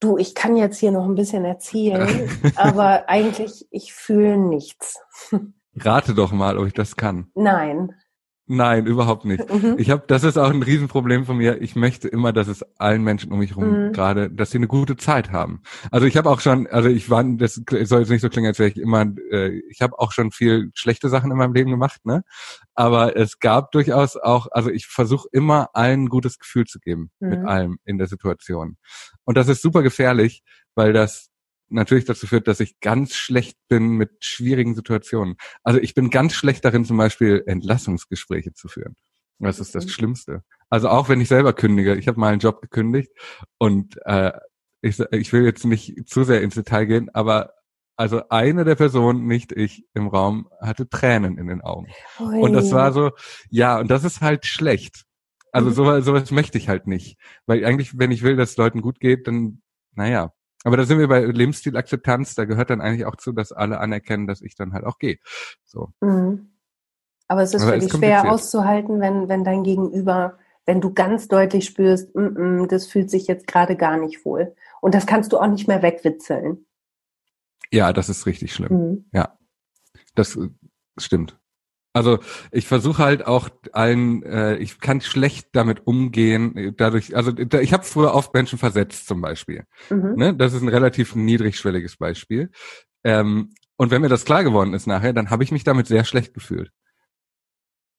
du, 0.01 0.17
ich 0.17 0.35
kann 0.35 0.55
jetzt 0.57 0.79
hier 0.79 0.91
noch 0.91 1.05
ein 1.05 1.15
bisschen 1.15 1.45
erzählen, 1.45 2.07
aber 2.55 3.07
eigentlich, 3.09 3.67
ich 3.71 3.93
fühle 3.93 4.37
nichts. 4.37 4.99
Rate 5.77 6.13
doch 6.13 6.31
mal, 6.33 6.57
ob 6.57 6.67
ich 6.67 6.73
das 6.73 6.95
kann. 6.97 7.29
Nein. 7.35 7.93
Nein, 8.47 8.85
überhaupt 8.85 9.25
nicht. 9.25 9.43
Mhm. 9.55 9.75
Ich 9.77 9.89
habe, 9.89 10.03
das 10.07 10.23
ist 10.23 10.37
auch 10.37 10.49
ein 10.49 10.61
Riesenproblem 10.61 11.25
von 11.25 11.37
mir. 11.37 11.61
Ich 11.61 11.75
möchte 11.75 12.07
immer, 12.07 12.33
dass 12.33 12.47
es 12.47 12.63
allen 12.77 13.03
Menschen 13.03 13.31
um 13.31 13.39
mich 13.39 13.51
herum 13.51 13.87
Mhm. 13.87 13.91
gerade, 13.93 14.29
dass 14.29 14.51
sie 14.51 14.57
eine 14.57 14.67
gute 14.67 14.97
Zeit 14.97 15.31
haben. 15.31 15.61
Also 15.91 16.05
ich 16.07 16.17
habe 16.17 16.29
auch 16.29 16.41
schon, 16.41 16.67
also 16.67 16.89
ich 16.89 17.09
war, 17.09 17.23
das 17.23 17.55
soll 17.55 17.99
jetzt 18.01 18.09
nicht 18.09 18.21
so 18.21 18.29
klingen, 18.29 18.47
als 18.47 18.59
wäre 18.59 18.69
ich 18.69 18.77
immer, 18.77 19.05
äh, 19.31 19.59
ich 19.69 19.81
habe 19.81 19.97
auch 19.97 20.11
schon 20.11 20.31
viel 20.31 20.71
schlechte 20.73 21.09
Sachen 21.09 21.31
in 21.31 21.37
meinem 21.37 21.53
Leben 21.53 21.71
gemacht, 21.71 22.05
ne? 22.05 22.23
Aber 22.73 23.15
es 23.15 23.39
gab 23.39 23.71
durchaus 23.71 24.17
auch, 24.17 24.47
also 24.51 24.69
ich 24.69 24.87
versuche 24.87 25.27
immer 25.31 25.69
allen 25.73 26.03
ein 26.03 26.09
gutes 26.09 26.37
Gefühl 26.39 26.65
zu 26.65 26.79
geben 26.79 27.11
mit 27.19 27.39
Mhm. 27.39 27.47
allem 27.47 27.77
in 27.85 27.97
der 27.97 28.07
Situation. 28.07 28.77
Und 29.23 29.37
das 29.37 29.47
ist 29.47 29.61
super 29.61 29.81
gefährlich, 29.83 30.43
weil 30.75 30.91
das 30.93 31.29
natürlich 31.69 32.05
dazu 32.05 32.27
führt, 32.27 32.47
dass 32.47 32.59
ich 32.59 32.79
ganz 32.79 33.15
schlecht 33.15 33.57
bin 33.67 33.89
mit 33.89 34.11
schwierigen 34.23 34.75
Situationen. 34.75 35.35
Also 35.63 35.79
ich 35.79 35.93
bin 35.93 36.09
ganz 36.09 36.33
schlecht 36.33 36.63
darin, 36.65 36.85
zum 36.85 36.97
Beispiel 36.97 37.43
Entlassungsgespräche 37.45 38.53
zu 38.53 38.67
führen. 38.67 38.95
Das 39.39 39.59
ist 39.59 39.75
das 39.75 39.85
Mhm. 39.85 39.89
Schlimmste. 39.89 40.43
Also 40.69 40.89
auch 40.89 41.09
wenn 41.09 41.21
ich 41.21 41.27
selber 41.27 41.53
kündige, 41.53 41.95
ich 41.95 42.07
habe 42.07 42.19
mal 42.19 42.31
einen 42.31 42.39
Job 42.39 42.61
gekündigt 42.61 43.11
und 43.57 43.97
äh, 44.05 44.31
ich, 44.81 44.99
ich 45.11 45.33
will 45.33 45.43
jetzt 45.43 45.65
nicht 45.65 46.07
zu 46.07 46.23
sehr 46.23 46.41
ins 46.41 46.55
Detail 46.55 46.85
gehen, 46.85 47.09
aber 47.13 47.53
also 47.97 48.23
eine 48.29 48.65
der 48.65 48.75
Personen, 48.75 49.25
nicht 49.25 49.51
ich 49.51 49.85
im 49.93 50.07
Raum, 50.07 50.49
hatte 50.59 50.87
Tränen 50.89 51.37
in 51.37 51.47
den 51.47 51.61
Augen. 51.61 51.87
Und 52.19 52.53
das 52.53 52.71
war 52.71 52.91
so, 52.91 53.11
ja, 53.49 53.79
und 53.79 53.89
das 53.89 54.03
ist 54.03 54.21
halt 54.21 54.45
schlecht. 54.45 55.05
Also 55.51 55.69
Mhm. 55.69 55.73
sowas, 55.73 56.05
sowas 56.05 56.31
möchte 56.31 56.57
ich 56.57 56.67
halt 56.67 56.87
nicht. 56.87 57.17
Weil 57.45 57.63
eigentlich, 57.65 57.97
wenn 57.97 58.11
ich 58.11 58.21
will, 58.23 58.35
dass 58.35 58.51
es 58.51 58.57
Leuten 58.57 58.81
gut 58.81 58.99
geht, 58.99 59.27
dann, 59.27 59.61
naja. 59.93 60.33
Aber 60.65 60.77
da 60.77 60.85
sind 60.85 60.97
wir 60.97 61.07
bei 61.07 61.23
Lebensstilakzeptanz, 61.23 62.33
da 62.33 62.45
gehört 62.45 62.71
dann 62.71 62.81
eigentlich 62.81 63.05
auch 63.05 63.15
zu, 63.15 63.31
dass 63.31 63.51
alle 63.51 63.79
anerkennen, 63.79 64.25
dass 64.25 64.41
ich 64.41 64.55
dann 64.55 64.73
halt 64.73 64.83
auch 64.83 64.97
gehe. 64.97 65.19
So. 65.63 65.89
Mhm. 66.01 66.55
Aber 67.27 67.43
es 67.43 67.53
ist 67.53 67.61
Aber 67.61 67.73
für 67.73 67.79
dich 67.79 67.91
schwer 67.91 68.31
auszuhalten, 68.31 68.99
wenn, 68.99 69.29
wenn 69.29 69.43
dein 69.43 69.63
Gegenüber, 69.63 70.39
wenn 70.65 70.81
du 70.81 70.91
ganz 70.91 71.27
deutlich 71.27 71.65
spürst, 71.65 72.15
mm 72.15 72.19
-mm, 72.19 72.67
das 72.67 72.87
fühlt 72.87 73.11
sich 73.11 73.27
jetzt 73.27 73.45
gerade 73.45 73.75
gar 73.75 73.97
nicht 73.97 74.25
wohl. 74.25 74.55
Und 74.81 74.95
das 74.95 75.05
kannst 75.05 75.33
du 75.33 75.39
auch 75.39 75.47
nicht 75.47 75.67
mehr 75.67 75.83
wegwitzeln. 75.83 76.65
Ja, 77.71 77.93
das 77.93 78.09
ist 78.09 78.25
richtig 78.25 78.53
schlimm. 78.53 78.73
Mhm. 78.73 79.05
Das 80.15 80.35
äh, 80.35 80.49
stimmt. 80.97 81.39
Also 81.95 82.19
ich 82.51 82.67
versuche 82.67 83.01
halt 83.01 83.25
auch 83.25 83.47
allen, 83.71 84.21
äh, 84.23 84.57
ich 84.57 84.81
kann 84.81 84.99
schlecht 84.99 85.47
damit 85.53 85.87
umgehen, 85.87 86.57
äh, 86.57 86.73
dadurch, 86.75 87.15
also 87.15 87.31
da, 87.31 87.61
ich 87.61 87.71
habe 87.71 87.83
früher 87.85 88.13
oft 88.13 88.33
Menschen 88.33 88.59
versetzt 88.59 89.07
zum 89.07 89.21
Beispiel. 89.21 89.63
Mhm. 89.89 90.15
Ne? 90.17 90.35
Das 90.35 90.51
ist 90.51 90.61
ein 90.61 90.67
relativ 90.67 91.15
niedrigschwelliges 91.15 91.95
Beispiel. 91.95 92.51
Ähm, 93.05 93.51
und 93.77 93.91
wenn 93.91 94.01
mir 94.01 94.09
das 94.09 94.25
klar 94.25 94.43
geworden 94.43 94.73
ist 94.73 94.87
nachher, 94.87 95.13
dann 95.13 95.29
habe 95.29 95.45
ich 95.45 95.53
mich 95.53 95.63
damit 95.63 95.87
sehr 95.87 96.03
schlecht 96.03 96.33
gefühlt. 96.33 96.69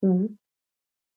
Mhm. 0.03 0.37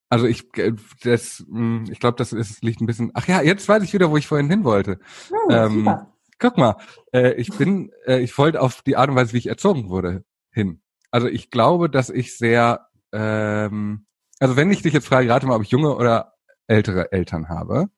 Also 0.08 0.26
ich, 0.26 0.46
äh, 0.58 0.72
das, 1.04 1.44
mh, 1.50 1.92
ich 1.92 2.00
glaube, 2.00 2.16
das 2.16 2.32
ist, 2.32 2.64
liegt 2.64 2.80
ein 2.80 2.86
bisschen. 2.86 3.12
Ach 3.14 3.28
ja, 3.28 3.42
jetzt 3.42 3.68
weiß 3.68 3.84
ich 3.84 3.92
wieder, 3.92 4.10
wo 4.10 4.16
ich 4.16 4.26
vorhin 4.26 4.50
hin 4.50 4.64
wollte. 4.64 5.00
Mhm, 5.30 5.52
Ähm. 5.52 5.98
Guck 6.42 6.58
mal, 6.58 6.78
äh, 7.12 7.34
ich 7.34 7.50
bin, 7.58 7.92
äh, 8.06 8.20
ich 8.20 8.38
wollte 8.38 8.62
auf 8.62 8.82
die 8.84 8.96
Art 8.96 9.10
und 9.10 9.18
Weise, 9.18 9.34
wie 9.34 9.40
ich 9.40 9.48
erzogen 9.48 9.90
wurde, 9.90 10.24
hin. 10.52 10.82
Also 11.12 11.28
ich 11.28 11.50
glaube, 11.50 11.90
dass 11.90 12.10
ich 12.10 12.38
sehr, 12.38 12.88
ähm, 13.12 14.06
also 14.40 14.56
wenn 14.56 14.72
ich 14.72 14.82
dich 14.82 14.94
jetzt 14.94 15.08
frage, 15.08 15.30
rate 15.30 15.48
mal, 15.48 15.56
ob 15.56 15.64
ich 15.64 15.72
junge 15.72 15.96
oder 15.96 16.36
ältere 16.68 17.12
Eltern 17.12 17.50
habe. 17.50 17.90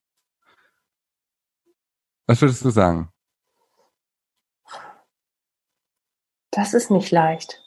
Was 2.27 2.41
würdest 2.41 2.63
du 2.63 2.69
sagen? 2.69 3.09
Das 6.51 6.73
ist 6.73 6.91
nicht 6.91 7.11
leicht. 7.11 7.61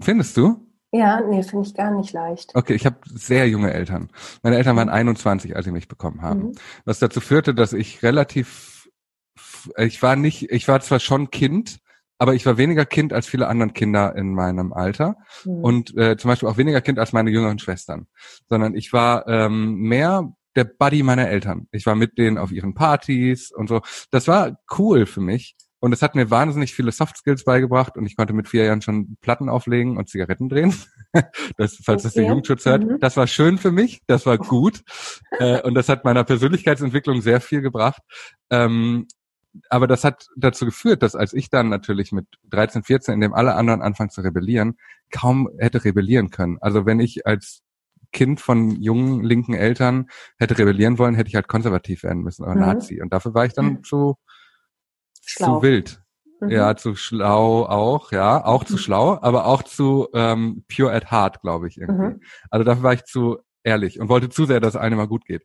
Findest 0.00 0.36
du? 0.36 0.66
Ja, 0.92 1.20
nee, 1.20 1.42
finde 1.42 1.66
ich 1.66 1.74
gar 1.74 1.90
nicht 1.90 2.12
leicht. 2.12 2.54
Okay, 2.54 2.74
ich 2.74 2.84
habe 2.84 2.98
sehr 3.06 3.48
junge 3.48 3.72
Eltern. 3.72 4.10
Meine 4.42 4.56
Eltern 4.56 4.76
waren 4.76 4.90
21, 4.90 5.56
als 5.56 5.64
sie 5.64 5.72
mich 5.72 5.88
bekommen 5.88 6.20
haben. 6.20 6.48
Mhm. 6.48 6.52
Was 6.84 6.98
dazu 6.98 7.20
führte, 7.20 7.54
dass 7.54 7.72
ich 7.72 8.02
relativ, 8.02 8.90
ich 9.78 10.02
war 10.02 10.16
nicht, 10.16 10.50
ich 10.50 10.68
war 10.68 10.80
zwar 10.80 11.00
schon 11.00 11.30
Kind, 11.30 11.78
aber 12.22 12.34
ich 12.34 12.46
war 12.46 12.56
weniger 12.56 12.84
Kind 12.86 13.12
als 13.12 13.26
viele 13.26 13.48
anderen 13.48 13.72
Kinder 13.72 14.14
in 14.14 14.32
meinem 14.32 14.72
Alter 14.72 15.16
Mhm. 15.44 15.64
und 15.64 15.96
äh, 15.96 16.16
zum 16.16 16.28
Beispiel 16.28 16.48
auch 16.48 16.56
weniger 16.56 16.80
Kind 16.80 17.00
als 17.00 17.12
meine 17.12 17.30
jüngeren 17.30 17.58
Schwestern, 17.58 18.06
sondern 18.48 18.76
ich 18.76 18.92
war 18.92 19.26
ähm, 19.26 19.74
mehr 19.80 20.32
der 20.54 20.62
Buddy 20.64 21.02
meiner 21.02 21.28
Eltern. 21.28 21.66
Ich 21.72 21.84
war 21.84 21.96
mit 21.96 22.18
denen 22.18 22.38
auf 22.38 22.52
ihren 22.52 22.74
Partys 22.74 23.50
und 23.50 23.68
so. 23.68 23.80
Das 24.12 24.28
war 24.28 24.56
cool 24.78 25.06
für 25.06 25.20
mich. 25.20 25.56
Und 25.80 25.92
es 25.92 26.00
hat 26.00 26.14
mir 26.14 26.30
wahnsinnig 26.30 26.72
viele 26.74 26.92
Soft 26.92 27.16
Skills 27.16 27.42
beigebracht 27.42 27.96
und 27.96 28.06
ich 28.06 28.14
konnte 28.14 28.34
mit 28.34 28.46
vier 28.48 28.66
Jahren 28.66 28.82
schon 28.82 29.16
Platten 29.20 29.48
auflegen 29.48 29.96
und 29.96 30.08
Zigaretten 30.08 30.48
drehen. 30.48 30.72
Das, 31.58 31.76
falls 31.84 32.04
das 32.04 32.14
der 32.14 32.22
Okay. 32.22 32.30
Jugendschutz 32.30 32.64
hört. 32.64 32.84
Mhm. 32.84 32.98
Das 33.00 33.18
war 33.18 33.26
schön 33.26 33.58
für 33.58 33.70
mich, 33.72 34.00
das 34.06 34.24
war 34.24 34.38
gut. 34.38 34.80
äh, 35.40 35.60
und 35.60 35.74
das 35.74 35.88
hat 35.90 36.04
meiner 36.06 36.24
Persönlichkeitsentwicklung 36.24 37.20
sehr 37.20 37.40
viel 37.42 37.60
gebracht. 37.60 38.00
Ähm, 38.50 39.06
aber 39.68 39.86
das 39.86 40.04
hat 40.04 40.26
dazu 40.36 40.64
geführt, 40.64 41.02
dass 41.02 41.14
als 41.14 41.32
ich 41.32 41.50
dann 41.50 41.68
natürlich 41.68 42.12
mit 42.12 42.26
13, 42.50 42.82
14, 42.84 43.14
in 43.14 43.20
dem 43.20 43.34
alle 43.34 43.54
anderen 43.54 43.82
anfangen 43.82 44.10
zu 44.10 44.20
rebellieren, 44.22 44.76
kaum 45.10 45.48
hätte 45.58 45.84
rebellieren 45.84 46.30
können. 46.30 46.58
Also 46.60 46.86
wenn 46.86 47.00
ich 47.00 47.26
als 47.26 47.62
Kind 48.12 48.40
von 48.40 48.80
jungen 48.82 49.22
linken 49.24 49.54
Eltern 49.54 50.08
hätte 50.38 50.58
rebellieren 50.58 50.98
wollen, 50.98 51.14
hätte 51.14 51.28
ich 51.28 51.34
halt 51.34 51.48
konservativ 51.48 52.02
werden 52.02 52.22
müssen 52.22 52.42
oder 52.44 52.54
Mhm. 52.54 52.60
Nazi. 52.60 53.00
Und 53.02 53.12
dafür 53.12 53.34
war 53.34 53.46
ich 53.46 53.54
dann 53.54 53.66
Mhm. 53.66 53.84
zu, 53.84 54.16
Schlau. 55.24 55.56
zu 55.58 55.62
wild. 55.62 56.02
Mhm. 56.40 56.50
Ja, 56.50 56.76
zu 56.76 56.94
schlau 56.94 57.64
auch, 57.64 58.12
ja, 58.12 58.44
auch 58.44 58.64
zu 58.64 58.74
Mhm. 58.74 58.78
schlau, 58.78 59.18
aber 59.22 59.46
auch 59.46 59.62
zu 59.62 60.08
ähm, 60.12 60.64
pure 60.74 60.92
at 60.92 61.10
heart, 61.10 61.40
glaube 61.40 61.68
ich 61.68 61.78
irgendwie. 61.78 62.14
Mhm. 62.16 62.20
Also 62.50 62.64
dafür 62.64 62.82
war 62.82 62.92
ich 62.94 63.04
zu 63.04 63.38
ehrlich 63.64 64.00
und 64.00 64.08
wollte 64.08 64.28
zu 64.28 64.44
sehr, 64.44 64.58
dass 64.60 64.74
es 64.74 64.80
einem 64.80 64.96
mal 64.98 65.06
gut 65.06 65.24
geht. 65.24 65.44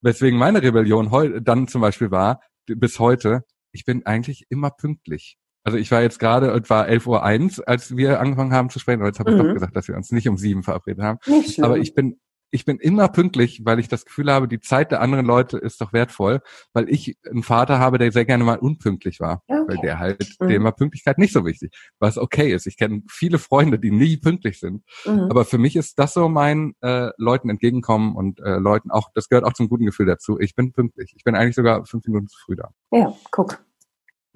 Weswegen 0.00 0.38
meine 0.38 0.62
Rebellion 0.62 1.10
heu 1.10 1.40
dann 1.40 1.68
zum 1.68 1.82
Beispiel 1.82 2.10
war, 2.10 2.40
bis 2.76 2.98
heute, 2.98 3.44
ich 3.72 3.84
bin 3.84 4.06
eigentlich 4.06 4.46
immer 4.48 4.70
pünktlich. 4.70 5.38
Also 5.64 5.76
ich 5.76 5.90
war 5.90 6.00
jetzt 6.00 6.18
gerade 6.18 6.50
etwa 6.52 6.82
11.01 6.82 7.06
Uhr, 7.08 7.22
eins, 7.22 7.60
als 7.60 7.96
wir 7.96 8.20
angefangen 8.20 8.52
haben 8.52 8.70
zu 8.70 8.78
sprechen. 8.78 9.00
Aber 9.00 9.08
jetzt 9.08 9.18
habe 9.20 9.30
ich 9.30 9.36
Mhm. 9.36 9.46
doch 9.48 9.52
gesagt, 9.54 9.76
dass 9.76 9.88
wir 9.88 9.96
uns 9.96 10.10
nicht 10.12 10.28
um 10.28 10.36
sieben 10.38 10.62
verabredet 10.62 11.02
haben. 11.02 11.18
Aber 11.62 11.76
ich 11.78 11.94
bin, 11.94 12.18
ich 12.50 12.64
bin 12.64 12.78
immer 12.78 13.08
pünktlich, 13.08 13.62
weil 13.64 13.78
ich 13.78 13.88
das 13.88 14.04
Gefühl 14.04 14.32
habe, 14.32 14.48
die 14.48 14.60
Zeit 14.60 14.90
der 14.90 15.00
anderen 15.00 15.26
Leute 15.26 15.58
ist 15.58 15.80
doch 15.80 15.92
wertvoll, 15.92 16.40
weil 16.72 16.88
ich 16.88 17.16
einen 17.28 17.42
Vater 17.42 17.78
habe, 17.78 17.98
der 17.98 18.10
sehr 18.12 18.24
gerne 18.24 18.44
mal 18.44 18.58
unpünktlich 18.58 19.20
war. 19.20 19.42
Ja, 19.48 19.56
Weil 19.66 19.76
okay. 19.76 19.86
der 19.86 19.98
halt, 19.98 20.36
Mhm. 20.40 20.48
dem 20.48 20.64
war 20.64 20.72
Pünktlichkeit 20.72 21.18
nicht 21.18 21.32
so 21.32 21.44
wichtig. 21.44 21.72
Was 21.98 22.16
okay 22.18 22.52
ist. 22.52 22.66
Ich 22.66 22.76
kenne 22.76 23.02
viele 23.10 23.38
Freunde, 23.38 23.78
die 23.78 23.90
nie 23.90 24.16
pünktlich 24.16 24.60
sind. 24.60 24.82
Mhm. 25.04 25.28
Aber 25.30 25.44
für 25.44 25.58
mich 25.58 25.76
ist 25.76 25.98
das 25.98 26.14
so 26.14 26.28
mein 26.28 26.74
äh, 26.80 27.10
Leuten 27.16 27.50
entgegenkommen 27.50 28.16
und 28.16 28.40
äh, 28.40 28.56
Leuten 28.56 28.90
auch, 28.90 29.10
das 29.14 29.28
gehört 29.28 29.44
auch 29.44 29.52
zum 29.52 29.68
guten 29.68 29.86
Gefühl 29.86 30.06
dazu. 30.06 30.38
Ich 30.40 30.54
bin 30.54 30.72
pünktlich. 30.72 31.12
Ich 31.16 31.24
bin 31.24 31.34
eigentlich 31.34 31.54
sogar 31.56 31.84
fünf 31.84 32.06
Minuten 32.06 32.28
zu 32.28 32.38
früh 32.38 32.56
da. 32.56 32.70
Ja, 32.92 33.12
guck. 33.30 33.62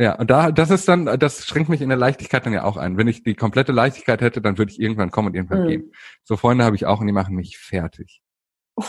Ja, 0.02 0.16
und 0.16 0.28
da, 0.30 0.50
das 0.50 0.70
ist 0.70 0.88
dann, 0.88 1.04
das 1.20 1.46
schränkt 1.46 1.68
mich 1.68 1.80
in 1.80 1.88
der 1.88 1.96
Leichtigkeit 1.96 2.44
dann 2.44 2.52
ja 2.52 2.64
auch 2.64 2.76
ein. 2.76 2.96
Wenn 2.96 3.06
ich 3.06 3.22
die 3.22 3.36
komplette 3.36 3.70
Leichtigkeit 3.70 4.20
hätte, 4.20 4.40
dann 4.42 4.58
würde 4.58 4.72
ich 4.72 4.80
irgendwann 4.80 5.12
kommen 5.12 5.28
und 5.28 5.36
irgendwann 5.36 5.62
Mhm. 5.62 5.68
gehen. 5.68 5.92
So 6.24 6.36
Freunde 6.36 6.64
habe 6.64 6.74
ich 6.74 6.86
auch 6.86 6.98
und 7.00 7.06
die 7.06 7.12
machen 7.12 7.36
mich 7.36 7.56
fertig. 7.56 8.20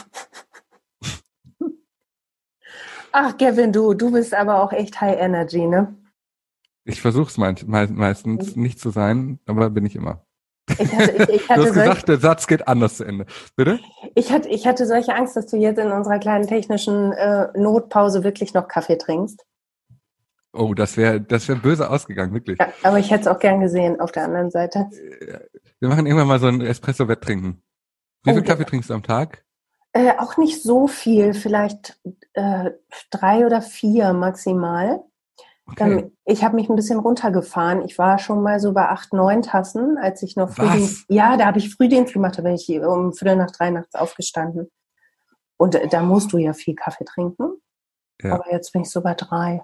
Ach, 3.11 3.37
Kevin, 3.37 3.71
du, 3.71 3.93
du 3.93 4.09
bist 4.11 4.33
aber 4.33 4.63
auch 4.63 4.73
echt 4.73 4.99
High 5.01 5.19
Energy, 5.19 5.67
ne? 5.67 5.95
Ich 6.83 6.99
versuche 6.99 7.29
es 7.29 7.37
meist, 7.37 7.67
meistens 7.67 8.55
nicht 8.55 8.79
zu 8.79 8.89
sein, 8.89 9.39
aber 9.45 9.69
bin 9.69 9.85
ich 9.85 9.95
immer. 9.95 10.25
Ich 10.79 10.91
hatte, 10.95 11.11
ich, 11.11 11.29
ich 11.29 11.41
Du 11.47 11.49
hatte, 11.49 11.61
hast 11.61 11.73
solch, 11.75 11.85
gesagt, 11.85 12.09
der 12.09 12.17
Satz 12.17 12.47
geht 12.47 12.67
anders 12.67 12.97
zu 12.97 13.03
Ende. 13.03 13.27
Bitte? 13.55 13.79
ich, 14.15 14.31
hatte, 14.31 14.49
ich 14.49 14.65
hatte 14.65 14.87
solche 14.87 15.13
Angst, 15.13 15.35
dass 15.35 15.45
du 15.45 15.57
jetzt 15.57 15.77
in 15.77 15.91
unserer 15.91 16.17
kleinen 16.17 16.47
technischen 16.47 17.11
äh, 17.11 17.49
Notpause 17.55 18.23
wirklich 18.23 18.55
noch 18.55 18.67
Kaffee 18.67 18.97
trinkst. 18.97 19.45
Oh, 20.53 20.75
das 20.75 20.97
wäre 20.97 21.19
das 21.19 21.47
wäre 21.47 21.59
böse 21.59 21.89
ausgegangen, 21.89 22.33
wirklich. 22.33 22.59
Ja, 22.59 22.71
aber 22.83 22.99
ich 22.99 23.09
hätte 23.09 23.21
es 23.21 23.27
auch 23.27 23.39
gern 23.39 23.59
gesehen 23.59 23.99
auf 23.99 24.11
der 24.11 24.25
anderen 24.25 24.51
Seite. 24.51 24.87
Wir 25.79 25.89
machen 25.89 26.05
irgendwann 26.05 26.27
mal 26.27 26.39
so 26.39 26.47
ein 26.47 26.61
Espresso-Wetttrinken. 26.61 27.63
Wie 28.23 28.29
Oh, 28.31 28.33
viel 28.35 28.43
ja. 28.43 28.49
Kaffee 28.49 28.65
trinkst 28.65 28.89
du 28.89 28.93
am 28.93 29.03
Tag? 29.03 29.43
Äh, 29.93 30.13
auch 30.17 30.37
nicht 30.37 30.61
so 30.61 30.87
viel, 30.87 31.33
vielleicht 31.33 31.99
äh, 32.33 32.71
drei 33.09 33.45
oder 33.45 33.61
vier 33.61 34.13
maximal. 34.13 35.03
Okay. 35.65 35.91
Ähm, 35.91 36.11
ich 36.25 36.43
habe 36.43 36.55
mich 36.55 36.69
ein 36.69 36.75
bisschen 36.75 36.99
runtergefahren. 36.99 37.83
Ich 37.83 37.97
war 37.97 38.19
schon 38.19 38.43
mal 38.43 38.59
so 38.59 38.73
bei 38.73 38.87
acht, 38.89 39.13
neun 39.13 39.41
Tassen, 39.41 39.97
als 39.97 40.21
ich 40.21 40.35
noch 40.35 40.49
Was? 40.49 40.55
Frühdienst. 40.55 41.05
Ja, 41.09 41.37
da 41.37 41.45
habe 41.45 41.59
ich 41.59 41.73
Frühdienst 41.73 42.13
gemacht, 42.13 42.37
da 42.37 42.41
bin 42.41 42.53
ich 42.53 42.69
um 42.79 43.13
Viertel 43.13 43.37
nach 43.37 43.51
drei 43.51 43.69
nachts 43.69 43.95
aufgestanden. 43.95 44.69
Und 45.57 45.75
äh, 45.75 45.87
da 45.87 46.01
musst 46.01 46.33
du 46.33 46.37
ja 46.37 46.53
viel 46.53 46.75
Kaffee 46.75 47.05
trinken. 47.05 47.61
Ja. 48.21 48.33
Aber 48.33 48.51
jetzt 48.51 48.71
bin 48.73 48.81
ich 48.83 48.89
so 48.89 49.01
bei 49.01 49.13
drei. 49.13 49.63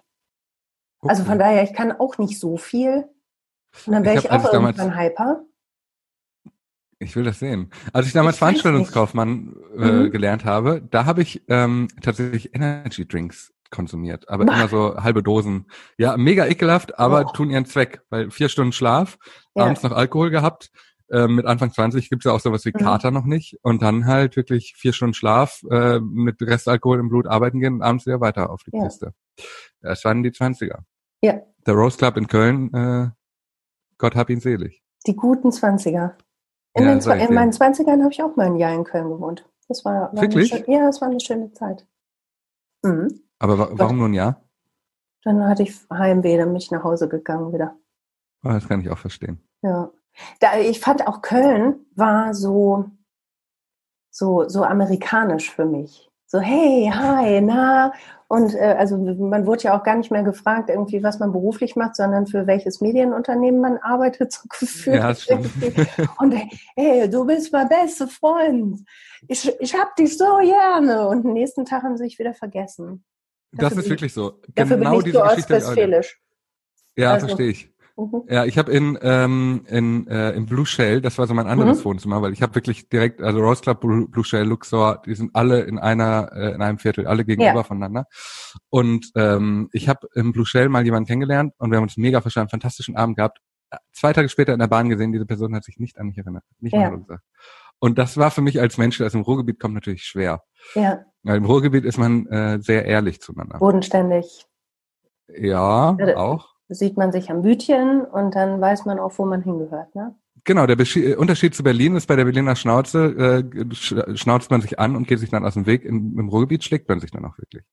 Also 1.01 1.21
Okay. 1.23 1.29
von 1.31 1.39
daher, 1.39 1.63
ich 1.63 1.73
kann 1.73 1.91
auch 1.91 2.17
nicht 2.17 2.39
so 2.39 2.57
viel. 2.57 3.07
Und 3.85 3.93
dann 3.93 4.03
wäre 4.03 4.17
Ich 4.17 4.25
ich, 4.25 4.31
auch 4.31 4.43
ich 4.43 4.49
damals- 4.51 4.77
irgendwann 4.77 4.99
hyper. 4.99 5.45
Ich 7.01 7.15
will 7.15 7.23
das 7.23 7.39
sehen. 7.39 7.69
Als 7.93 8.07
ich 8.07 8.13
damals 8.13 8.35
Ich 8.35 8.39
Veranstaltungskaufmann 8.39 9.55
äh, 9.77 9.91
Mhm. 9.91 10.11
gelernt 10.11 10.43
habe, 10.43 10.81
da 10.81 11.05
habe 11.05 11.21
ich 11.21 11.43
ähm, 11.47 11.87
tatsächlich 12.01 12.53
Energy 12.53 13.07
Drinks 13.07 13.53
konsumiert, 13.69 14.27
aber 14.27 14.45
Bah. 14.45 14.55
immer 14.55 14.67
so 14.67 14.95
halbe 14.97 15.23
Dosen. 15.23 15.67
Ja, 15.97 16.17
mega 16.17 16.45
ekelhaft, 16.45 16.99
aber 16.99 17.27
Oh. 17.27 17.31
tun 17.31 17.51
ihren 17.51 17.65
Zweck, 17.65 18.01
weil 18.09 18.31
vier 18.31 18.49
Stunden 18.49 18.73
Schlaf, 18.73 19.17
Ja. 19.55 19.63
abends 19.65 19.83
noch 19.83 19.91
Alkohol 19.93 20.29
gehabt. 20.31 20.71
Äh, 21.11 21.27
mit 21.27 21.45
Anfang 21.45 21.71
20 21.71 22.09
gibt's 22.09 22.25
ja 22.25 22.33
auch 22.33 22.39
sowas 22.39 22.65
wie 22.65 22.71
Mhm. 22.73 22.79
Kater 22.79 23.11
noch 23.11 23.25
nicht. 23.25 23.57
Und 23.63 23.81
dann 23.81 24.05
halt 24.05 24.35
wirklich 24.35 24.73
vier 24.77 24.91
Stunden 24.93 25.13
Schlaf, 25.13 25.61
äh, 25.71 25.99
mit 25.99 26.41
Restalkohol 26.41 26.99
im 26.99 27.09
Blut 27.09 27.25
arbeiten 27.27 27.59
gehen 27.61 27.75
und 27.75 27.81
abends 27.81 28.05
wieder 28.05 28.19
weiter 28.19 28.49
auf 28.49 28.61
die 28.63 28.75
Ja. 28.75 28.83
Kiste. 28.83 29.13
Das 29.81 30.03
waren 30.05 30.23
die 30.23 30.31
20er. 30.31 30.79
Ja. 31.21 31.41
Der 31.65 31.73
Rose 31.73 31.97
Club 31.97 32.17
in 32.17 32.27
Köln, 32.27 32.73
äh, 32.73 33.09
Gott 33.97 34.15
hab 34.15 34.29
ihn 34.29 34.39
selig. 34.39 34.83
Die 35.05 35.15
guten 35.15 35.51
Zwanziger. 35.51 36.17
In, 36.73 36.83
Ja, 36.85 36.95
den, 36.95 37.19
in 37.19 37.33
meinen 37.33 37.51
Zwanzigern 37.51 38.01
habe 38.01 38.11
ich 38.11 38.21
auch 38.21 38.35
mal 38.35 38.45
ein 38.45 38.55
Jahr 38.55 38.73
in 38.73 38.83
Köln 38.83 39.09
gewohnt. 39.09 39.49
Das 39.67 39.85
war, 39.85 40.13
war 40.13 40.21
Wirklich? 40.21 40.49
Schöne, 40.49 40.65
ja, 40.67 40.85
das 40.85 41.01
war 41.01 41.09
eine 41.09 41.19
schöne 41.19 41.51
Zeit. 41.51 41.87
Mhm. 42.83 43.21
Aber 43.39 43.57
wa 43.57 43.69
warum 43.71 43.97
nur 43.97 44.07
ein 44.07 44.13
Jahr? 44.13 44.43
Dann 45.23 45.45
hatte 45.47 45.63
ich 45.63 45.75
Heimweh, 45.91 46.37
dann 46.37 46.49
bin 46.49 46.57
ich 46.57 46.71
nach 46.71 46.83
Hause 46.83 47.09
gegangen 47.09 47.53
wieder. 47.53 47.77
Oh, 48.43 48.49
das 48.49 48.67
kann 48.67 48.81
ich 48.81 48.89
auch 48.89 48.97
verstehen. 48.97 49.43
Ja. 49.61 49.91
Da, 50.39 50.57
ich 50.57 50.79
fand 50.79 51.05
auch 51.07 51.21
Köln 51.21 51.85
war 51.95 52.33
so, 52.33 52.89
so, 54.09 54.47
so 54.47 54.63
amerikanisch 54.63 55.51
für 55.51 55.65
mich. 55.65 56.08
So, 56.31 56.39
hey, 56.39 56.91
hi, 56.93 57.41
na. 57.41 57.91
Und 58.27 58.53
äh, 58.53 58.75
also 58.77 58.97
man 58.97 59.47
wurde 59.47 59.63
ja 59.63 59.75
auch 59.75 59.83
gar 59.83 59.95
nicht 59.95 60.11
mehr 60.11 60.21
gefragt, 60.21 60.69
irgendwie, 60.69 61.01
was 61.01 61.17
man 61.17 61.31
beruflich 61.31 61.75
macht, 61.75 61.95
sondern 61.95 62.27
für 62.27 62.45
welches 62.45 62.81
Medienunternehmen 62.81 63.59
man 63.59 63.77
arbeitet, 63.79 64.31
so 64.33 64.41
gefühlt. 64.47 64.97
Ja, 64.97 65.07
das. 65.07 65.27
Und 66.19 66.35
hey, 66.75 67.09
du 67.09 67.25
bist 67.25 67.51
mein 67.51 67.67
bester 67.67 68.07
Freund. 68.07 68.81
Ich, 69.27 69.51
ich 69.59 69.73
hab 69.73 69.95
dich 69.95 70.15
so 70.19 70.37
gerne. 70.37 71.07
Und 71.07 71.25
am 71.25 71.33
nächsten 71.33 71.65
Tag 71.65 71.81
haben 71.81 71.97
sie 71.97 72.03
sich 72.03 72.19
wieder 72.19 72.35
vergessen. 72.35 73.03
Das 73.51 73.61
Dafür 73.69 73.77
ist 73.79 73.83
bin- 73.85 73.91
wirklich 73.93 74.13
so. 74.13 74.39
Dafür 74.53 74.77
genau 74.77 74.89
bin 74.91 74.99
ich 74.99 75.03
diese 75.05 75.17
so 75.61 75.73
Geschichte. 75.73 76.01
Ja, 76.95 77.13
Also- 77.13 77.25
verstehe 77.25 77.49
ich. 77.49 77.71
Mhm. 77.99 78.23
Ja, 78.29 78.45
ich 78.45 78.57
habe 78.57 78.71
in 78.71 78.97
ähm, 79.01 79.65
in 79.67 80.07
äh, 80.07 80.31
im 80.31 80.45
Blue 80.45 80.65
Shell, 80.65 81.01
das 81.01 81.17
war 81.17 81.27
so 81.27 81.33
mein 81.33 81.47
anderes 81.47 81.79
Mhm. 81.79 81.85
Wohnzimmer, 81.85 82.21
weil 82.21 82.31
ich 82.33 82.41
habe 82.41 82.55
wirklich 82.55 82.87
direkt, 82.89 83.21
also 83.21 83.39
Rose 83.41 83.61
Club, 83.61 83.81
Blue, 83.81 84.23
Shell, 84.23 84.45
Luxor, 84.47 85.01
die 85.05 85.15
sind 85.15 85.31
alle 85.35 85.61
in 85.61 85.77
einer 85.79 86.31
äh, 86.33 86.51
in 86.55 86.61
einem 86.61 86.77
Viertel, 86.79 87.07
alle 87.07 87.25
gegenüber 87.25 87.53
Ja. 87.55 87.63
voneinander. 87.63 88.05
Und 88.69 89.11
ähm, 89.15 89.69
ich 89.73 89.89
habe 89.89 90.07
im 90.13 90.31
Blue 90.31 90.45
Shell 90.45 90.69
mal 90.69 90.85
jemanden 90.85 91.07
kennengelernt 91.07 91.53
und 91.57 91.71
wir 91.71 91.77
haben 91.77 91.83
uns 91.83 91.97
mega 91.97 92.21
verstanden, 92.21 92.49
fantastischen 92.51 92.95
Abend 92.95 93.17
gehabt. 93.17 93.39
Zwei 93.91 94.13
Tage 94.13 94.29
später 94.29 94.53
in 94.53 94.59
der 94.59 94.67
Bahn 94.67 94.89
gesehen, 94.89 95.11
diese 95.11 95.25
Person 95.25 95.53
hat 95.55 95.63
sich 95.63 95.77
nicht 95.77 95.99
an 95.99 96.07
mich 96.07 96.17
erinnert, 96.17 96.43
nicht 96.59 96.73
mal 96.73 96.79
Ja. 96.81 96.87
Hallo 96.87 96.99
gesagt. 96.99 97.23
Und 97.79 97.97
das 97.97 98.17
war 98.17 98.31
für 98.31 98.41
mich 98.41 98.59
als 98.59 98.77
Mensch, 98.77 98.97
der 98.97 99.05
aus 99.07 99.11
dem 99.13 99.21
Ruhrgebiet 99.21 99.59
kommt, 99.59 99.73
natürlich 99.75 100.03
schwer. 100.03 100.41
Ja, 100.73 101.03
Weil 101.23 101.37
im 101.37 101.45
Ruhrgebiet 101.45 101.85
ist 101.85 101.97
man 101.97 102.25
äh, 102.27 102.59
sehr 102.61 102.85
ehrlich 102.85 103.21
zueinander. 103.21 103.57
bodenständig. 103.59 104.45
Ja, 105.27 105.93
da- 105.93 106.15
auch. 106.17 106.55
Sieht 106.69 106.97
man 106.97 107.11
sich 107.11 107.31
am 107.31 107.41
Bütchen 107.41 108.01
und 108.05 108.35
dann 108.35 108.61
weiß 108.61 108.85
man 108.85 108.99
auch, 108.99 109.17
wo 109.17 109.25
man 109.25 109.41
hingehört. 109.41 109.93
Ne? 109.95 110.15
Genau, 110.43 110.67
der 110.67 110.75
Beschi 110.75 111.03
äh, 111.03 111.15
Unterschied 111.15 111.55
zu 111.55 111.63
Berlin 111.63 111.95
ist, 111.95 112.05
bei 112.05 112.15
der 112.15 112.25
Berliner 112.25 112.55
Schnauze 112.55 113.43
äh, 113.51 113.73
sch 113.75 113.95
schnauzt 114.15 114.51
man 114.51 114.61
sich 114.61 114.79
an 114.79 114.95
und 114.95 115.07
geht 115.07 115.19
sich 115.19 115.31
dann 115.31 115.45
aus 115.45 115.55
dem 115.55 115.65
Weg. 115.65 115.83
Im, 115.83 116.17
Im 116.19 116.29
Ruhrgebiet 116.29 116.63
schlägt 116.63 116.87
man 116.87 116.99
sich 116.99 117.11
dann 117.11 117.25
auch 117.25 117.37
wirklich. 117.37 117.63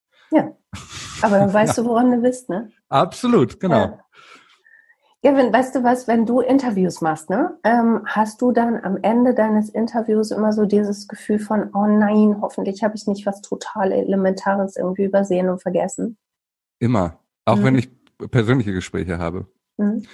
Aber 1.23 1.39
dann 1.39 1.53
weißt 1.53 1.79
du, 1.79 1.85
woran 1.87 2.11
du 2.11 2.19
bist, 2.19 2.49
ne? 2.49 2.71
Absolut, 2.89 3.61
genau. 3.61 3.77
Ja. 3.77 3.99
Gavin, 5.23 5.53
weißt 5.53 5.75
du 5.75 5.83
was, 5.83 6.07
wenn 6.07 6.25
du 6.27 6.41
Interviews 6.41 7.01
machst, 7.01 7.31
ne, 7.31 7.59
ähm, 7.65 8.03
hast 8.05 8.41
du 8.43 8.53
dann 8.53 8.79
am 8.85 8.99
Ende 9.03 9.35
deines 9.35 9.71
Interviews 9.71 10.31
immer 10.31 10.53
so 10.53 10.67
dieses 10.67 11.09
Gefühl 11.09 11.39
von, 11.39 11.71
oh 11.75 11.87
nein, 11.87 12.37
hoffentlich 12.41 12.85
habe 12.85 12.95
ich 12.95 13.07
nicht 13.07 13.27
was 13.27 13.41
total 13.41 13.93
Elementares 13.93 14.77
irgendwie 14.77 15.05
übersehen 15.05 15.49
und 15.49 15.61
vergessen? 15.61 16.17
Immer. 16.79 17.19
Auch 17.45 17.57
Mhm. 17.57 17.65
wenn 17.65 17.79
ich 17.79 17.91
persönliche 18.31 18.73
Gespräche 18.73 19.19
habe. 19.19 19.47
Mhm. 19.77 20.05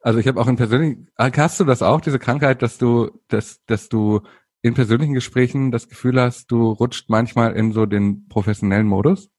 Also 0.00 0.18
ich 0.18 0.26
habe 0.26 0.40
auch 0.40 0.46
in 0.48 0.56
persönlichen, 0.56 1.08
Ah, 1.16 1.30
hast 1.36 1.60
du 1.60 1.64
das 1.64 1.82
auch, 1.82 2.00
diese 2.00 2.18
Krankheit, 2.18 2.62
dass 2.62 2.78
du, 2.78 3.10
dass, 3.28 3.62
dass 3.66 3.88
du 3.88 4.20
in 4.62 4.74
persönlichen 4.74 5.14
Gesprächen 5.14 5.70
das 5.70 5.88
Gefühl 5.88 6.20
hast, 6.20 6.50
du 6.50 6.70
rutscht 6.72 7.08
manchmal 7.10 7.52
in 7.54 7.72
so 7.72 7.86
den 7.86 8.28
professionellen 8.28 8.86
Modus? 8.86 9.30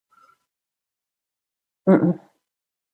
Mhm. 1.85 2.19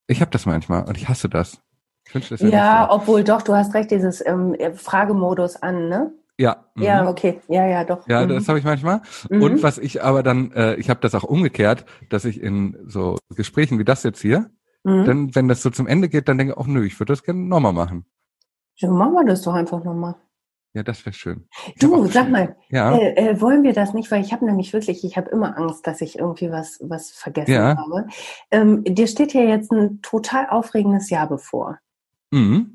Ich 0.08 0.22
habe 0.22 0.32
das 0.32 0.46
manchmal 0.46 0.86
und 0.86 0.98
ich 0.98 1.10
hasse 1.10 1.30
das. 1.30 1.62
Ich 2.08 2.16
wünschte, 2.16 2.36
das 2.36 2.42
Ja, 2.42 2.82
nicht 2.82 2.90
so. 2.90 2.96
obwohl 2.96 3.24
doch, 3.24 3.42
du 3.42 3.54
hast 3.54 3.74
recht, 3.74 3.92
dieses 3.92 4.26
ähm, 4.26 4.56
Fragemodus 4.76 5.58
an, 5.58 5.90
ne? 5.90 6.14
Ja. 6.40 6.66
mhm. 6.76 6.84
Ja, 6.84 7.10
okay. 7.10 7.42
Ja, 7.50 7.66
ja, 7.68 7.84
doch. 7.84 8.08
Ja, 8.08 8.24
Mhm. 8.24 8.30
das 8.30 8.48
habe 8.48 8.60
ich 8.60 8.66
manchmal. 8.66 9.02
Mhm. 9.30 9.42
Und 9.42 9.64
was 9.64 9.78
ich 9.78 10.04
aber 10.04 10.24
dann, 10.24 10.52
äh, 10.54 10.76
ich 10.76 10.90
habe 10.90 11.02
das 11.02 11.16
auch 11.16 11.24
umgekehrt, 11.24 11.86
dass 12.10 12.24
ich 12.24 12.42
in 12.42 12.78
so 12.86 13.18
Gesprächen 13.36 13.80
wie 13.80 13.84
das 13.86 14.04
jetzt 14.04 14.22
hier, 14.22 14.50
Mhm. 14.88 15.06
dann, 15.06 15.36
wenn 15.36 15.48
das 15.48 15.62
so 15.62 15.70
zum 15.70 15.86
Ende 15.88 16.08
geht, 16.10 16.28
dann 16.30 16.38
denke 16.38 16.54
ich, 16.54 16.60
ach 16.60 16.68
nö, 16.68 16.86
ich 16.86 17.00
würde 17.00 17.12
das 17.14 17.24
gerne 17.24 17.42
nochmal 17.42 17.74
machen. 17.74 18.06
So, 18.76 18.88
machen 18.92 19.14
wir 19.14 19.26
das 19.26 19.42
doch 19.42 19.54
einfach 19.54 19.84
nochmal. 19.84 20.16
Ja, 20.74 20.84
das 20.84 21.06
wäre 21.06 21.14
schön. 21.14 21.48
Ich 21.68 21.80
Du, 21.80 22.06
sag 22.06 22.30
mal, 22.30 22.56
Ja, 22.70 22.96
Äh, 22.96 23.32
äh, 23.32 23.42
wollen 23.42 23.64
wir 23.64 23.74
das 23.74 23.94
nicht? 23.94 24.12
Weil 24.12 24.22
ich 24.22 24.32
habe 24.32 24.46
nämlich 24.46 24.74
wirklich, 24.74 25.04
ich 25.04 25.18
habe 25.18 25.30
immer 25.32 25.58
Angst, 25.58 25.88
dass 25.88 26.02
ich 26.02 26.20
irgendwie 26.20 26.52
was, 26.52 26.78
was 26.82 27.10
vergessen 27.12 27.52
Ja. 27.54 27.76
habe. 27.78 28.08
Ähm, 28.52 28.84
dir 28.84 29.08
steht 29.08 29.34
ja 29.34 29.42
jetzt 29.42 29.72
ein 29.72 30.02
total 30.04 30.48
aufregendes 30.50 31.10
Jahr 31.10 31.28
bevor. 31.28 31.80
mhm. 32.32 32.74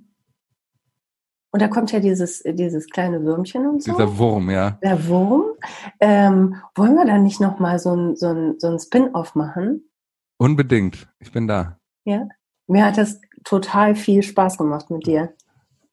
Und 1.54 1.60
da 1.60 1.68
kommt 1.68 1.92
ja 1.92 2.00
dieses, 2.00 2.42
dieses 2.46 2.88
kleine 2.88 3.22
Würmchen 3.24 3.66
und 3.66 3.82
so. 3.82 3.92
dieser 3.92 4.16
Wurm, 4.16 4.48
ja. 4.48 4.78
Der 4.82 5.06
Wurm. 5.06 5.44
Ähm, 6.00 6.56
wollen 6.74 6.94
wir 6.94 7.04
da 7.04 7.18
nicht 7.18 7.40
nochmal 7.42 7.78
so 7.78 7.94
ein, 7.94 8.16
so 8.16 8.28
ein, 8.28 8.54
so 8.58 8.68
ein 8.68 8.78
Spin-off 8.78 9.34
machen? 9.34 9.84
Unbedingt. 10.38 11.12
Ich 11.20 11.30
bin 11.30 11.46
da. 11.46 11.78
Mir 12.04 12.84
hat 12.84 12.98
das 12.98 13.20
total 13.44 13.94
viel 13.94 14.22
Spaß 14.22 14.58
gemacht 14.58 14.90
mit 14.90 15.06
dir. 15.06 15.34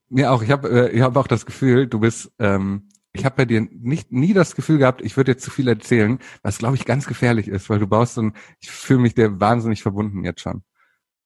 Mir 0.09 0.31
auch. 0.31 0.41
Ich 0.41 0.51
habe 0.51 0.69
äh, 0.69 0.91
ich 0.91 1.01
hab 1.01 1.15
auch 1.17 1.27
das 1.27 1.45
Gefühl, 1.45 1.87
du 1.87 1.99
bist, 1.99 2.31
ähm, 2.39 2.89
ich 3.13 3.25
habe 3.25 3.35
bei 3.35 3.45
dir 3.45 3.61
nicht 3.71 4.11
nie 4.11 4.33
das 4.33 4.55
Gefühl 4.55 4.79
gehabt, 4.79 5.01
ich 5.01 5.17
würde 5.17 5.31
jetzt 5.31 5.43
zu 5.43 5.51
viel 5.51 5.67
erzählen, 5.67 6.19
was 6.41 6.57
glaube 6.57 6.75
ich 6.75 6.85
ganz 6.85 7.05
gefährlich 7.05 7.47
ist, 7.47 7.69
weil 7.69 7.79
du 7.79 7.87
baust 7.87 8.15
so 8.15 8.21
ein, 8.21 8.33
ich 8.59 8.71
fühle 8.71 8.99
mich 8.99 9.15
dir 9.15 9.39
wahnsinnig 9.39 9.81
verbunden 9.81 10.23
jetzt 10.23 10.41
schon. 10.41 10.63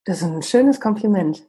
Das 0.06 0.22
ist 0.22 0.28
ein 0.28 0.42
schönes 0.42 0.82
Kompliment. 0.82 1.48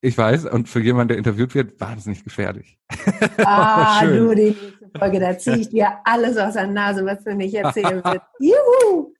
Ich 0.00 0.18
weiß, 0.18 0.46
und 0.46 0.68
für 0.68 0.80
jemanden, 0.80 1.08
der 1.08 1.18
interviewt 1.18 1.54
wird, 1.54 1.80
wahnsinnig 1.80 2.24
gefährlich. 2.24 2.78
Ah, 3.38 4.04
du, 4.04 4.34
nächste 4.34 4.73
Folge, 4.98 5.20
da 5.20 5.36
ziehe 5.36 5.56
ich 5.56 5.68
dir 5.70 5.88
alles 6.04 6.36
aus 6.36 6.54
der 6.54 6.66
Nase, 6.66 7.04
was 7.04 7.24
du 7.24 7.34
nicht 7.34 7.54
erzählen 7.54 8.02
willst. 8.04 8.26
Juhu! 8.40 9.12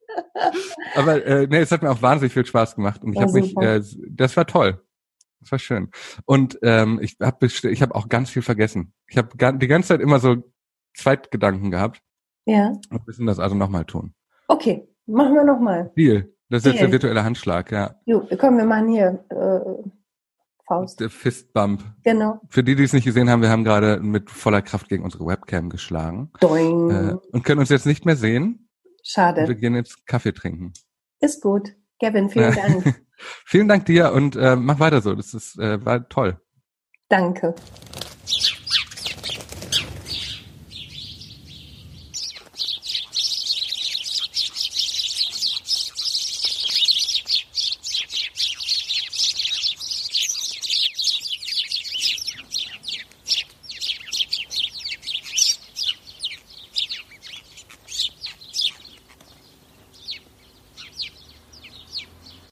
Aber 0.94 1.24
äh, 1.24 1.46
nee, 1.48 1.58
es 1.58 1.72
hat 1.72 1.82
mir 1.82 1.90
auch 1.90 2.02
wahnsinnig 2.02 2.32
viel 2.32 2.46
Spaß 2.46 2.76
gemacht 2.76 3.02
und 3.02 3.14
ich 3.14 3.20
habe 3.20 3.32
mich, 3.32 3.56
äh, 3.56 3.82
das 4.08 4.36
war 4.36 4.46
toll. 4.46 4.80
Das 5.40 5.52
war 5.52 5.58
schön. 5.58 5.90
Und 6.24 6.58
ähm, 6.62 7.00
ich 7.02 7.16
habe 7.20 7.46
ich 7.46 7.82
hab 7.82 7.94
auch 7.94 8.08
ganz 8.08 8.30
viel 8.30 8.42
vergessen. 8.42 8.94
Ich 9.08 9.18
habe 9.18 9.28
die 9.58 9.66
ganze 9.66 9.88
Zeit 9.88 10.00
immer 10.00 10.18
so 10.18 10.36
Zweitgedanken 10.94 11.70
gehabt. 11.70 12.00
Ja. 12.46 12.72
Und 12.90 13.06
müssen 13.06 13.26
das 13.26 13.38
also 13.38 13.54
nochmal 13.54 13.84
tun. 13.84 14.14
Okay, 14.48 14.88
machen 15.06 15.34
wir 15.34 15.44
nochmal. 15.44 15.92
Deal. 15.96 16.32
Das 16.48 16.58
ist 16.58 16.64
Deal. 16.64 16.74
jetzt 16.74 16.82
der 16.82 16.92
virtuelle 16.92 17.24
Handschlag, 17.24 17.72
ja. 17.72 17.94
Jo, 18.06 18.26
komm, 18.38 18.58
wir 18.58 18.64
machen 18.64 18.88
hier 18.88 19.24
äh, 19.30 19.88
Faust. 20.66 21.00
Der 21.00 21.10
Fistbump. 21.10 21.82
Genau. 22.02 22.40
Für 22.48 22.64
die, 22.64 22.74
die 22.74 22.84
es 22.84 22.92
nicht 22.92 23.04
gesehen 23.04 23.28
haben, 23.28 23.42
wir 23.42 23.50
haben 23.50 23.64
gerade 23.64 24.00
mit 24.00 24.30
voller 24.30 24.62
Kraft 24.62 24.88
gegen 24.88 25.04
unsere 25.04 25.26
Webcam 25.26 25.68
geschlagen. 25.68 26.30
Doing. 26.40 26.90
Äh, 26.90 27.14
und 27.32 27.44
können 27.44 27.60
uns 27.60 27.68
jetzt 27.68 27.86
nicht 27.86 28.06
mehr 28.06 28.16
sehen. 28.16 28.68
Schade. 29.02 29.42
Und 29.42 29.48
wir 29.48 29.54
gehen 29.54 29.74
jetzt 29.74 30.06
Kaffee 30.06 30.32
trinken. 30.32 30.72
Ist 31.20 31.42
gut. 31.42 31.74
Kevin, 32.00 32.30
vielen 32.30 32.54
Dank. 32.54 33.02
vielen 33.46 33.68
Dank 33.68 33.86
dir 33.86 34.12
und 34.12 34.36
äh, 34.36 34.56
mach 34.56 34.80
weiter 34.80 35.00
so. 35.00 35.14
Das 35.14 35.34
ist, 35.34 35.58
äh, 35.58 35.84
war 35.84 36.08
toll. 36.08 36.40
Danke. 37.08 37.54